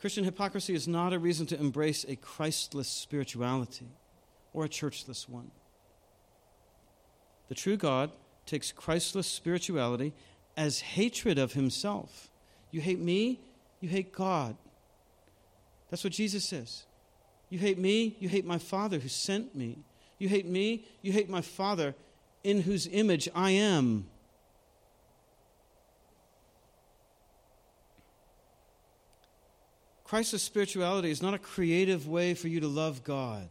Christian 0.00 0.24
hypocrisy 0.24 0.74
is 0.74 0.88
not 0.88 1.12
a 1.12 1.18
reason 1.18 1.44
to 1.48 1.60
embrace 1.60 2.06
a 2.08 2.16
Christless 2.16 2.88
spirituality 2.88 3.90
or 4.52 4.64
a 4.64 4.68
churchless 4.68 5.28
one. 5.28 5.50
The 7.48 7.54
true 7.54 7.76
God 7.76 8.10
takes 8.46 8.72
Christless 8.72 9.26
spirituality 9.26 10.12
as 10.56 10.80
hatred 10.80 11.38
of 11.38 11.52
himself. 11.52 12.30
You 12.70 12.80
hate 12.80 12.98
me, 12.98 13.40
you 13.80 13.88
hate 13.88 14.12
God. 14.12 14.56
That's 15.90 16.04
what 16.04 16.12
Jesus 16.12 16.44
says. 16.44 16.84
You 17.50 17.58
hate 17.58 17.78
me, 17.78 18.16
you 18.18 18.28
hate 18.28 18.46
my 18.46 18.58
Father 18.58 18.98
who 18.98 19.08
sent 19.08 19.54
me. 19.54 19.78
You 20.18 20.28
hate 20.28 20.46
me, 20.46 20.86
you 21.02 21.12
hate 21.12 21.28
my 21.28 21.42
Father 21.42 21.94
in 22.42 22.62
whose 22.62 22.86
image 22.86 23.28
I 23.34 23.50
am. 23.50 24.06
Christless 30.04 30.42
spirituality 30.42 31.10
is 31.10 31.22
not 31.22 31.34
a 31.34 31.38
creative 31.38 32.06
way 32.06 32.34
for 32.34 32.48
you 32.48 32.60
to 32.60 32.68
love 32.68 33.02
God. 33.02 33.48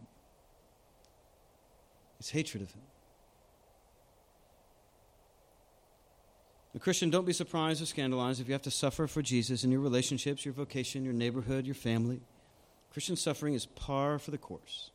It's 2.22 2.30
hatred 2.30 2.62
of 2.62 2.72
him. 2.72 2.84
A 6.76 6.80
Christian, 6.80 7.10
don't 7.10 7.26
be 7.26 7.34
surprised 7.34 7.82
or 7.82 7.88
scandalized 7.88 8.40
if 8.40 8.48
you 8.48 8.54
have 8.54 8.62
to 8.62 8.70
suffer 8.70 9.08
for 9.08 9.24
Jesus 9.24 9.64
in 9.64 9.72
your 9.72 9.80
relationships, 9.80 10.46
your 10.46 10.54
vocation, 10.54 11.04
your 11.04 11.16
neighborhood, 11.16 11.66
your 11.66 11.74
family. 11.74 12.22
Christian 12.94 13.16
suffering 13.16 13.56
is 13.56 13.66
par 13.66 14.20
for 14.20 14.30
the 14.30 14.38
course. 14.38 14.92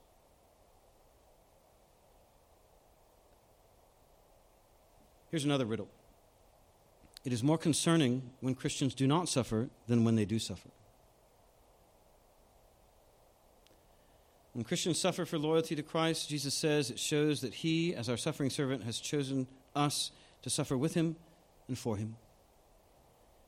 Here's 5.32 5.44
another 5.44 5.64
riddle 5.64 5.88
it 7.24 7.32
is 7.32 7.42
more 7.42 7.58
concerning 7.58 8.30
when 8.38 8.54
Christians 8.54 8.94
do 8.94 9.08
not 9.08 9.28
suffer 9.28 9.68
than 9.88 10.04
when 10.04 10.14
they 10.14 10.26
do 10.26 10.38
suffer. 10.38 10.68
When 14.56 14.64
Christians 14.64 14.98
suffer 14.98 15.26
for 15.26 15.36
loyalty 15.36 15.76
to 15.76 15.82
Christ, 15.82 16.30
Jesus 16.30 16.54
says 16.54 16.90
it 16.90 16.98
shows 16.98 17.42
that 17.42 17.52
He, 17.52 17.94
as 17.94 18.08
our 18.08 18.16
suffering 18.16 18.48
servant, 18.48 18.84
has 18.84 18.98
chosen 18.98 19.46
us 19.74 20.12
to 20.40 20.48
suffer 20.48 20.78
with 20.78 20.94
Him 20.94 21.16
and 21.68 21.76
for 21.78 21.98
Him. 21.98 22.16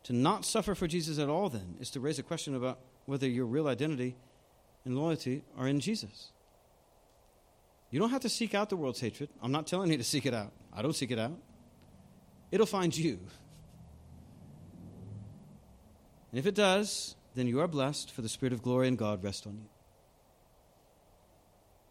To 0.02 0.12
not 0.12 0.44
suffer 0.44 0.74
for 0.74 0.86
Jesus 0.86 1.18
at 1.18 1.30
all, 1.30 1.48
then, 1.48 1.76
is 1.80 1.88
to 1.92 2.00
raise 2.00 2.18
a 2.18 2.22
question 2.22 2.54
about 2.54 2.80
whether 3.06 3.26
your 3.26 3.46
real 3.46 3.68
identity 3.68 4.16
and 4.84 4.98
loyalty 4.98 5.44
are 5.56 5.66
in 5.66 5.80
Jesus. 5.80 6.30
You 7.90 7.98
don't 7.98 8.10
have 8.10 8.20
to 8.20 8.28
seek 8.28 8.54
out 8.54 8.68
the 8.68 8.76
world's 8.76 9.00
hatred. 9.00 9.30
I'm 9.42 9.50
not 9.50 9.66
telling 9.66 9.90
you 9.90 9.96
to 9.96 10.04
seek 10.04 10.26
it 10.26 10.34
out. 10.34 10.52
I 10.74 10.82
don't 10.82 10.94
seek 10.94 11.10
it 11.10 11.18
out. 11.18 11.38
It'll 12.50 12.66
find 12.66 12.94
you. 12.94 13.18
And 16.32 16.38
if 16.38 16.44
it 16.44 16.54
does, 16.54 17.16
then 17.34 17.46
you 17.46 17.60
are 17.60 17.66
blessed, 17.66 18.10
for 18.10 18.20
the 18.20 18.28
Spirit 18.28 18.52
of 18.52 18.60
glory 18.60 18.88
and 18.88 18.98
God 18.98 19.24
rest 19.24 19.46
on 19.46 19.54
you. 19.54 19.70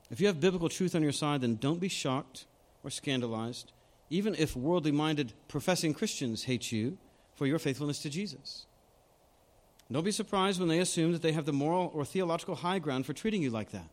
If 0.10 0.22
you 0.22 0.28
have 0.28 0.40
biblical 0.40 0.70
truth 0.70 0.96
on 0.96 1.04
your 1.04 1.12
side, 1.12 1.42
then 1.42 1.56
don't 1.56 1.80
be 1.80 1.90
shocked 1.90 2.46
or 2.84 2.90
scandalized, 2.90 3.74
even 4.10 4.36
if 4.36 4.56
worldly 4.56 4.92
minded 4.92 5.34
professing 5.48 5.94
Christians 5.94 6.46
hate 6.46 6.72
you 6.72 6.98
for 7.36 7.46
your 7.46 7.60
faithfulness 7.60 8.00
to 8.00 8.10
Jesus. 8.10 8.66
Don't 9.92 10.04
be 10.04 10.12
surprised 10.12 10.60
when 10.60 10.70
they 10.70 10.80
assume 10.80 11.14
that 11.14 11.22
they 11.22 11.32
have 11.32 11.46
the 11.46 11.54
moral 11.54 11.92
or 11.94 12.04
theological 12.04 12.56
high 12.56 12.80
ground 12.80 13.06
for 13.06 13.14
treating 13.14 13.42
you 13.42 13.50
like 13.50 13.72
that. 13.72 13.90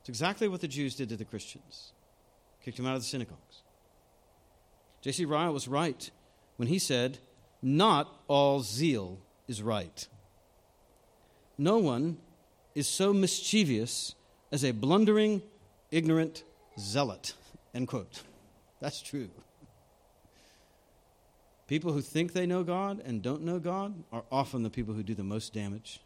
It's 0.00 0.08
exactly 0.08 0.48
what 0.48 0.60
the 0.60 0.68
Jews 0.68 0.94
did 0.94 1.08
to 1.10 1.16
the 1.16 1.24
Christians 1.24 1.92
kicked 2.64 2.76
them 2.76 2.86
out 2.86 2.94
of 2.94 3.02
the 3.02 3.08
synagogues. 3.08 3.62
J.C. 5.00 5.24
Ryle 5.24 5.52
was 5.52 5.68
right 5.68 6.10
when 6.56 6.68
he 6.68 6.78
said, 6.78 7.18
Not 7.60 8.08
all 8.28 8.60
zeal 8.60 9.18
is 9.48 9.62
right. 9.62 10.06
No 11.58 11.78
one 11.78 12.18
is 12.74 12.86
so 12.88 13.12
mischievous 13.12 14.14
as 14.52 14.64
a 14.64 14.70
blundering, 14.70 15.42
ignorant 15.90 16.44
zealot. 16.78 17.32
End 17.74 17.88
quote. 17.88 18.22
That's 18.80 19.02
true. 19.02 19.30
People 21.66 21.92
who 21.92 22.02
think 22.02 22.34
they 22.34 22.44
know 22.44 22.62
God 22.62 23.00
and 23.04 23.22
don't 23.22 23.42
know 23.42 23.58
God 23.58 24.04
are 24.12 24.24
often 24.30 24.62
the 24.62 24.70
people 24.70 24.92
who 24.92 25.02
do 25.02 25.14
the 25.14 25.24
most 25.24 25.54
damage. 25.54 26.00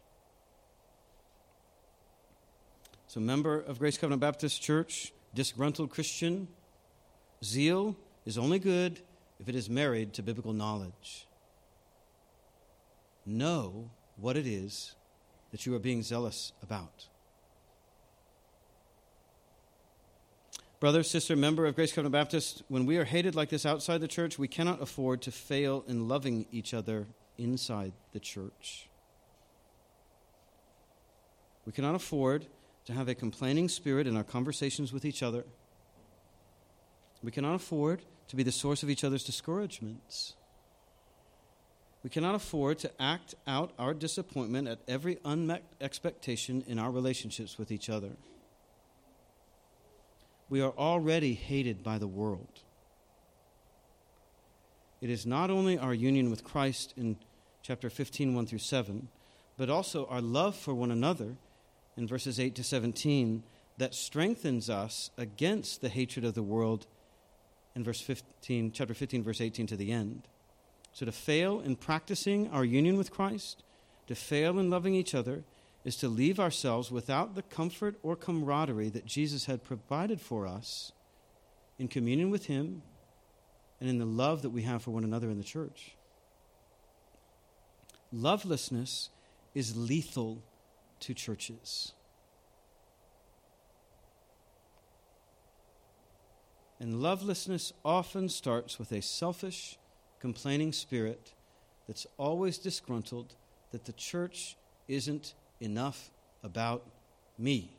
So, 3.07 3.19
member 3.19 3.59
of 3.59 3.79
Grace 3.79 3.97
Covenant 3.97 4.21
Baptist 4.21 4.61
Church, 4.61 5.11
disgruntled 5.33 5.89
Christian, 5.89 6.47
zeal 7.43 7.97
is 8.25 8.37
only 8.37 8.59
good 8.59 9.01
if 9.39 9.49
it 9.49 9.55
is 9.55 9.69
married 9.69 10.13
to 10.13 10.23
biblical 10.23 10.53
knowledge. 10.53 11.27
Know 13.25 13.89
what 14.15 14.37
it 14.37 14.47
is 14.47 14.95
that 15.51 15.65
you 15.65 15.75
are 15.75 15.79
being 15.79 16.01
zealous 16.01 16.53
about. 16.61 17.07
Brother, 20.79 21.01
sister, 21.01 21.35
member 21.35 21.65
of 21.65 21.73
Grace 21.73 21.91
Covenant 21.91 22.13
Baptist, 22.13 22.61
when 22.67 22.85
we 22.85 22.97
are 22.97 23.03
hated 23.03 23.33
like 23.33 23.49
this 23.49 23.65
outside 23.65 23.99
the 23.99 24.07
church, 24.07 24.37
we 24.37 24.47
cannot 24.47 24.79
afford 24.79 25.23
to 25.23 25.31
fail 25.31 25.83
in 25.87 26.07
loving 26.07 26.45
each 26.51 26.71
other 26.71 27.07
inside 27.35 27.93
the 28.13 28.19
church. 28.19 28.87
We 31.65 31.71
cannot 31.71 31.95
afford 31.95 32.45
to 32.85 32.93
have 32.93 33.07
a 33.07 33.15
complaining 33.15 33.69
spirit 33.69 34.05
in 34.05 34.15
our 34.15 34.23
conversations 34.23 34.93
with 34.93 35.03
each 35.03 35.23
other. 35.23 35.45
We 37.23 37.31
cannot 37.31 37.55
afford 37.55 38.03
to 38.27 38.35
be 38.35 38.43
the 38.43 38.51
source 38.51 38.83
of 38.83 38.89
each 38.91 39.03
other's 39.03 39.23
discouragements. 39.23 40.35
We 42.03 42.11
cannot 42.11 42.35
afford 42.35 42.77
to 42.79 42.91
act 43.01 43.33
out 43.47 43.71
our 43.79 43.95
disappointment 43.95 44.67
at 44.67 44.81
every 44.87 45.17
unmet 45.25 45.63
expectation 45.81 46.63
in 46.67 46.77
our 46.77 46.91
relationships 46.91 47.57
with 47.57 47.71
each 47.71 47.89
other 47.89 48.11
we 50.49 50.61
are 50.61 50.73
already 50.77 51.33
hated 51.33 51.83
by 51.83 51.97
the 51.97 52.07
world. 52.07 52.61
it 54.99 55.09
is 55.09 55.25
not 55.25 55.51
only 55.51 55.77
our 55.77 55.93
union 55.93 56.29
with 56.29 56.43
Christ 56.43 56.93
in 56.97 57.17
chapter 57.61 57.89
15, 57.89 58.33
1 58.33 58.47
through 58.47 58.59
7, 58.59 59.09
but 59.57 59.69
also 59.69 60.05
our 60.07 60.21
love 60.21 60.55
for 60.55 60.73
one 60.73 60.89
another 60.89 61.35
in 61.95 62.07
verses 62.07 62.39
8 62.39 62.55
to 62.55 62.63
17 62.63 63.43
that 63.77 63.93
strengthens 63.93 64.69
us 64.69 65.11
against 65.17 65.81
the 65.81 65.89
hatred 65.89 66.25
of 66.25 66.33
the 66.33 66.43
world 66.43 66.87
in 67.75 67.83
verse 67.83 68.01
15, 68.01 68.71
chapter 68.71 68.93
15, 68.93 69.23
verse 69.23 69.41
18 69.41 69.67
to 69.67 69.77
the 69.77 69.91
end. 69.91 70.27
So 70.93 71.05
to 71.05 71.11
fail 71.11 71.59
in 71.59 71.75
practicing 71.75 72.49
our 72.49 72.65
union 72.65 72.97
with 72.97 73.11
Christ, 73.11 73.61
to 74.07 74.15
fail 74.15 74.57
in 74.57 74.71
loving 74.71 74.95
each 74.95 75.13
other, 75.13 75.43
is 75.87 75.95
to 75.95 76.09
leave 76.09 76.37
ourselves 76.37 76.91
without 76.91 77.33
the 77.33 77.41
comfort 77.41 77.95
or 78.03 78.13
camaraderie 78.13 78.89
that 78.89 79.05
Jesus 79.05 79.45
had 79.45 79.63
provided 79.63 80.19
for 80.19 80.45
us 80.45 80.91
in 81.79 81.87
communion 81.87 82.29
with 82.29 82.47
Him 82.47 82.81
and 83.79 83.89
in 83.89 83.97
the 83.97 84.05
love 84.05 84.41
that 84.41 84.49
we 84.49 84.63
have 84.63 84.81
for 84.81 84.91
one 84.91 85.05
another 85.05 85.29
in 85.29 85.37
the 85.37 85.45
church. 85.45 85.95
Lovelessness 88.11 89.11
is 89.55 89.77
lethal 89.77 90.43
to 90.99 91.13
churches. 91.13 91.93
And 96.81 97.01
lovelessness 97.01 97.71
often 97.85 98.27
starts 98.27 98.77
with 98.77 98.91
a 98.91 99.01
selfish, 99.01 99.77
complaining 100.19 100.73
spirit 100.73 101.31
that's 101.87 102.05
always 102.17 102.57
disgruntled 102.57 103.35
that 103.71 103.85
the 103.85 103.93
church 103.93 104.57
isn't 104.89 105.33
enough 105.59 106.11
about 106.43 106.85
me. 107.37 107.77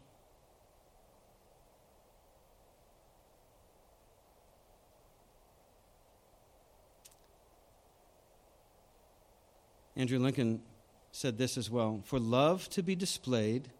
Andrew 9.96 10.20
Lincoln 10.20 10.62
said 11.10 11.38
this 11.38 11.58
as 11.58 11.68
well 11.68 12.00
For 12.04 12.18
love 12.18 12.68
to 12.70 12.82
be 12.82 12.94
displayed, 12.94 13.70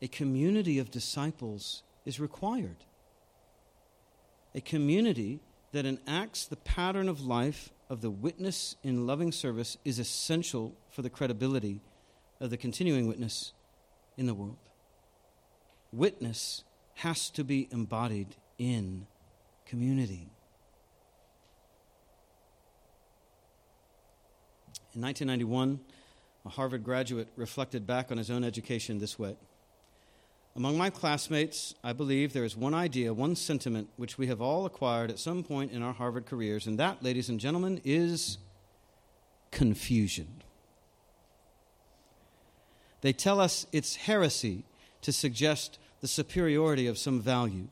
a 0.00 0.08
community 0.08 0.78
of 0.78 0.90
disciples 0.90 1.82
is 2.04 2.20
required. 2.20 2.84
A 4.54 4.60
community 4.60 5.40
that 5.72 5.86
enacts 5.86 6.44
the 6.44 6.56
pattern 6.56 7.08
of 7.08 7.22
life 7.22 7.70
of 7.88 8.02
the 8.02 8.10
witness 8.10 8.76
in 8.82 9.06
loving 9.06 9.32
service 9.32 9.76
is 9.84 9.98
essential 9.98 10.74
for 10.90 11.02
the 11.02 11.10
credibility 11.10 11.80
of 12.42 12.50
the 12.50 12.56
continuing 12.56 13.06
witness 13.06 13.52
in 14.18 14.26
the 14.26 14.34
world. 14.34 14.58
Witness 15.92 16.64
has 16.94 17.30
to 17.30 17.44
be 17.44 17.68
embodied 17.70 18.34
in 18.58 19.06
community. 19.64 20.28
In 24.94 25.00
1991, 25.00 25.80
a 26.44 26.48
Harvard 26.48 26.82
graduate 26.82 27.28
reflected 27.36 27.86
back 27.86 28.10
on 28.10 28.18
his 28.18 28.30
own 28.30 28.42
education 28.42 28.98
this 28.98 29.18
way 29.18 29.36
Among 30.56 30.76
my 30.76 30.90
classmates, 30.90 31.76
I 31.84 31.92
believe 31.92 32.32
there 32.32 32.44
is 32.44 32.56
one 32.56 32.74
idea, 32.74 33.14
one 33.14 33.36
sentiment, 33.36 33.88
which 33.96 34.18
we 34.18 34.26
have 34.26 34.40
all 34.40 34.66
acquired 34.66 35.10
at 35.10 35.20
some 35.20 35.44
point 35.44 35.70
in 35.70 35.80
our 35.80 35.92
Harvard 35.92 36.26
careers, 36.26 36.66
and 36.66 36.76
that, 36.80 37.04
ladies 37.04 37.28
and 37.28 37.38
gentlemen, 37.38 37.80
is 37.84 38.38
confusion. 39.52 40.42
They 43.02 43.12
tell 43.12 43.40
us 43.40 43.66
it's 43.72 43.96
heresy 43.96 44.64
to 45.02 45.12
suggest 45.12 45.78
the 46.00 46.08
superiority 46.08 46.86
of 46.86 46.98
some 46.98 47.20
value, 47.20 47.68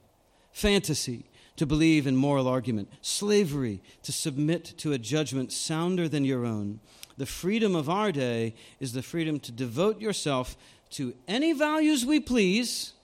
fantasy 0.53 1.25
to 1.57 1.67
believe 1.67 2.07
in 2.07 2.17
moral 2.17 2.47
argument, 2.47 2.89
slavery 3.01 3.81
to 4.03 4.13
submit 4.13 4.65
to 4.79 4.93
a 4.93 4.99
judgment 4.99 5.53
sounder 5.53 6.09
than 6.09 6.25
your 6.25 6.45
own, 6.45 6.81
the 7.21 7.27
freedom 7.27 7.77
of 7.77 7.91
our 7.91 8.13
day 8.13 8.55
is 8.81 8.95
the 8.95 9.03
freedom 9.03 9.39
to 9.41 9.53
devote 9.53 10.01
yourself 10.01 10.57
to 10.89 11.13
any 11.29 11.53
values 11.53 12.07
we 12.07 12.19
please 12.19 12.95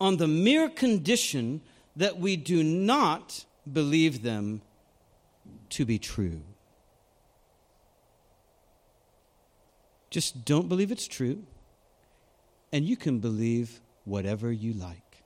on 0.00 0.16
the 0.16 0.26
mere 0.26 0.70
condition 0.70 1.60
that 1.94 2.16
we 2.16 2.36
do 2.36 2.64
not 2.64 3.44
believe 3.70 4.22
them 4.22 4.62
to 5.68 5.84
be 5.84 5.98
true. 5.98 6.40
Just 10.12 10.44
don't 10.44 10.68
believe 10.68 10.92
it's 10.92 11.08
true, 11.08 11.42
and 12.70 12.84
you 12.84 12.98
can 12.98 13.18
believe 13.18 13.80
whatever 14.04 14.52
you 14.52 14.74
like. 14.74 15.24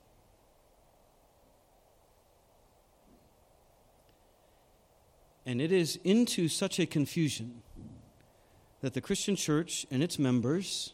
And 5.44 5.60
it 5.60 5.72
is 5.72 5.98
into 6.04 6.46
such 6.46 6.78
a 6.78 6.86
confusion 6.86 7.62
that 8.80 8.94
the 8.94 9.00
Christian 9.00 9.34
church 9.34 9.86
and 9.90 10.04
its 10.04 10.20
members 10.20 10.92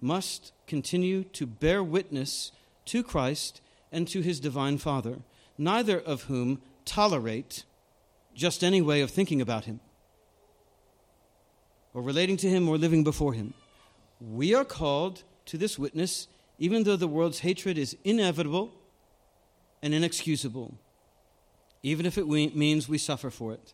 must 0.00 0.52
continue 0.68 1.24
to 1.24 1.44
bear 1.44 1.82
witness 1.82 2.52
to 2.84 3.02
Christ 3.02 3.60
and 3.90 4.06
to 4.06 4.20
his 4.20 4.38
divine 4.38 4.78
Father, 4.78 5.18
neither 5.58 5.98
of 5.98 6.24
whom 6.24 6.62
tolerate 6.84 7.64
just 8.32 8.62
any 8.62 8.80
way 8.80 9.00
of 9.00 9.10
thinking 9.10 9.40
about 9.40 9.64
him 9.64 9.80
or 11.96 12.02
relating 12.02 12.36
to 12.36 12.48
him 12.48 12.68
or 12.68 12.76
living 12.76 13.02
before 13.02 13.32
him. 13.32 13.54
We 14.20 14.54
are 14.54 14.66
called 14.66 15.22
to 15.46 15.56
this 15.56 15.78
witness 15.78 16.28
even 16.58 16.84
though 16.84 16.96
the 16.96 17.08
world's 17.08 17.40
hatred 17.40 17.78
is 17.78 17.96
inevitable 18.04 18.72
and 19.82 19.94
inexcusable, 19.94 20.74
even 21.82 22.06
if 22.06 22.18
it 22.18 22.26
means 22.26 22.88
we 22.88 22.98
suffer 22.98 23.30
for 23.30 23.52
it. 23.52 23.72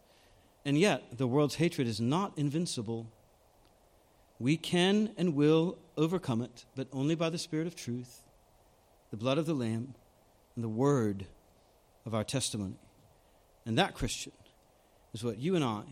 And 0.64 0.78
yet, 0.78 1.18
the 1.18 1.26
world's 1.26 1.56
hatred 1.56 1.88
is 1.88 2.00
not 2.00 2.32
invincible. 2.36 3.06
We 4.38 4.56
can 4.56 5.10
and 5.16 5.34
will 5.34 5.78
overcome 5.96 6.42
it, 6.42 6.64
but 6.76 6.88
only 6.92 7.14
by 7.14 7.30
the 7.30 7.38
Spirit 7.38 7.66
of 7.66 7.74
truth, 7.74 8.22
the 9.10 9.16
blood 9.16 9.38
of 9.38 9.46
the 9.46 9.54
Lamb, 9.54 9.94
and 10.54 10.62
the 10.62 10.68
word 10.68 11.26
of 12.06 12.14
our 12.14 12.24
testimony. 12.24 12.78
And 13.66 13.78
that, 13.78 13.94
Christian, 13.94 14.32
is 15.12 15.24
what 15.24 15.38
you 15.38 15.54
and 15.56 15.64
I 15.64 15.82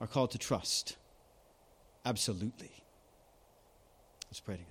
are 0.00 0.06
called 0.06 0.30
to 0.32 0.38
trust. 0.38 0.96
Absolutely. 2.04 2.70
Let's 4.28 4.40
pray 4.40 4.54
together. 4.54 4.66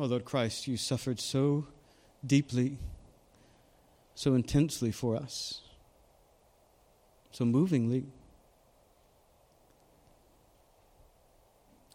Oh, 0.00 0.04
Lord 0.04 0.24
Christ, 0.24 0.68
you 0.68 0.76
suffered 0.76 1.18
so 1.18 1.66
deeply, 2.24 2.78
so 4.14 4.34
intensely 4.34 4.92
for 4.92 5.16
us, 5.16 5.62
so 7.32 7.44
movingly. 7.44 8.06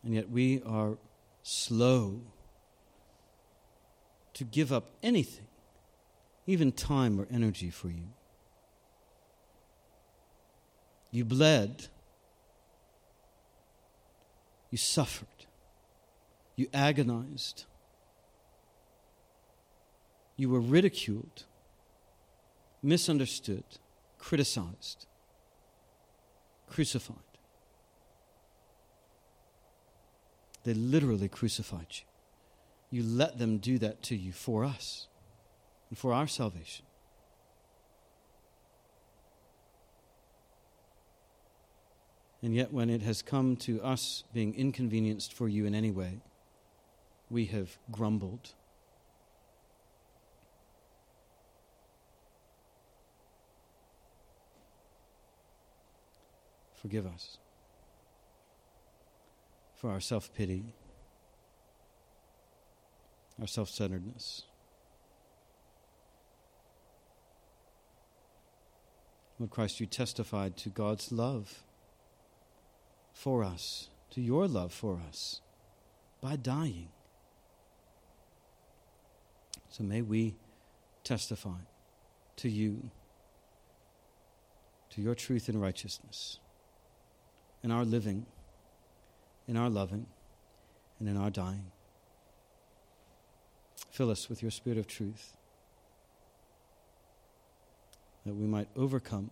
And 0.03 0.13
yet 0.13 0.29
we 0.29 0.61
are 0.65 0.97
slow 1.43 2.21
to 4.33 4.43
give 4.43 4.71
up 4.71 4.89
anything, 5.01 5.47
even 6.47 6.71
time 6.71 7.19
or 7.19 7.27
energy 7.31 7.69
for 7.69 7.89
you. 7.89 8.09
You 11.11 11.25
bled. 11.25 11.87
You 14.71 14.77
suffered. 14.77 15.27
You 16.55 16.67
agonized. 16.73 17.65
You 20.35 20.49
were 20.49 20.59
ridiculed, 20.59 21.43
misunderstood, 22.81 23.63
criticized, 24.17 25.05
crucified. 26.67 27.17
They 30.63 30.73
literally 30.73 31.27
crucified 31.27 31.87
you. 31.91 32.12
You 32.93 33.01
let 33.01 33.39
them 33.39 33.57
do 33.57 33.79
that 33.79 34.03
to 34.03 34.15
you 34.15 34.31
for 34.31 34.63
us 34.63 35.07
and 35.89 35.97
for 35.97 36.13
our 36.13 36.27
salvation. 36.27 36.85
And 42.43 42.53
yet, 42.53 42.71
when 42.71 42.91
it 42.91 43.01
has 43.01 43.23
come 43.23 43.55
to 43.61 43.81
us 43.81 44.25
being 44.31 44.53
inconvenienced 44.53 45.33
for 45.33 45.49
you 45.49 45.65
in 45.65 45.73
any 45.73 45.89
way, 45.89 46.19
we 47.31 47.45
have 47.45 47.79
grumbled 47.89 48.53
Forgive 56.79 57.07
us 57.07 57.37
for 59.73 59.89
our 59.89 60.01
self 60.01 60.33
pity, 60.33 60.65
our 63.39 63.47
self 63.47 63.69
centeredness. 63.69 64.43
Lord 69.39 69.51
Christ, 69.51 69.79
you 69.79 69.87
testified 69.87 70.55
to 70.57 70.69
God's 70.69 71.11
love 71.11 71.63
for 73.13 73.43
us 73.43 73.89
to 74.13 74.21
your 74.21 74.47
love 74.47 74.71
for 74.71 74.99
us 75.09 75.41
by 76.21 76.35
dying. 76.35 76.89
So 79.69 79.83
may 79.83 80.03
we 80.03 80.35
testify 81.03 81.61
to 82.35 82.47
you, 82.47 82.91
to 84.91 85.01
your 85.01 85.15
truth 85.15 85.49
and 85.49 85.59
righteousness, 85.59 86.37
in 87.63 87.71
our 87.71 87.83
living, 87.83 88.27
in 89.47 89.57
our 89.57 89.69
loving, 89.69 90.05
and 90.99 91.09
in 91.09 91.17
our 91.17 91.31
dying. 91.31 91.72
Fill 93.93 94.09
us 94.09 94.27
with 94.27 94.41
your 94.41 94.49
spirit 94.49 94.79
of 94.79 94.87
truth 94.87 95.37
that 98.25 98.33
we 98.33 98.47
might 98.47 98.67
overcome 98.75 99.29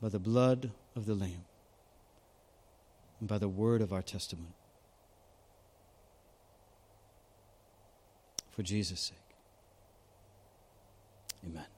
by 0.00 0.08
the 0.08 0.18
blood 0.18 0.70
of 0.96 1.04
the 1.04 1.14
Lamb 1.14 1.44
and 3.20 3.28
by 3.28 3.36
the 3.36 3.46
word 3.46 3.82
of 3.82 3.92
our 3.92 4.00
testimony. 4.00 4.54
For 8.52 8.62
Jesus' 8.62 9.00
sake. 9.00 9.18
Amen. 11.46 11.73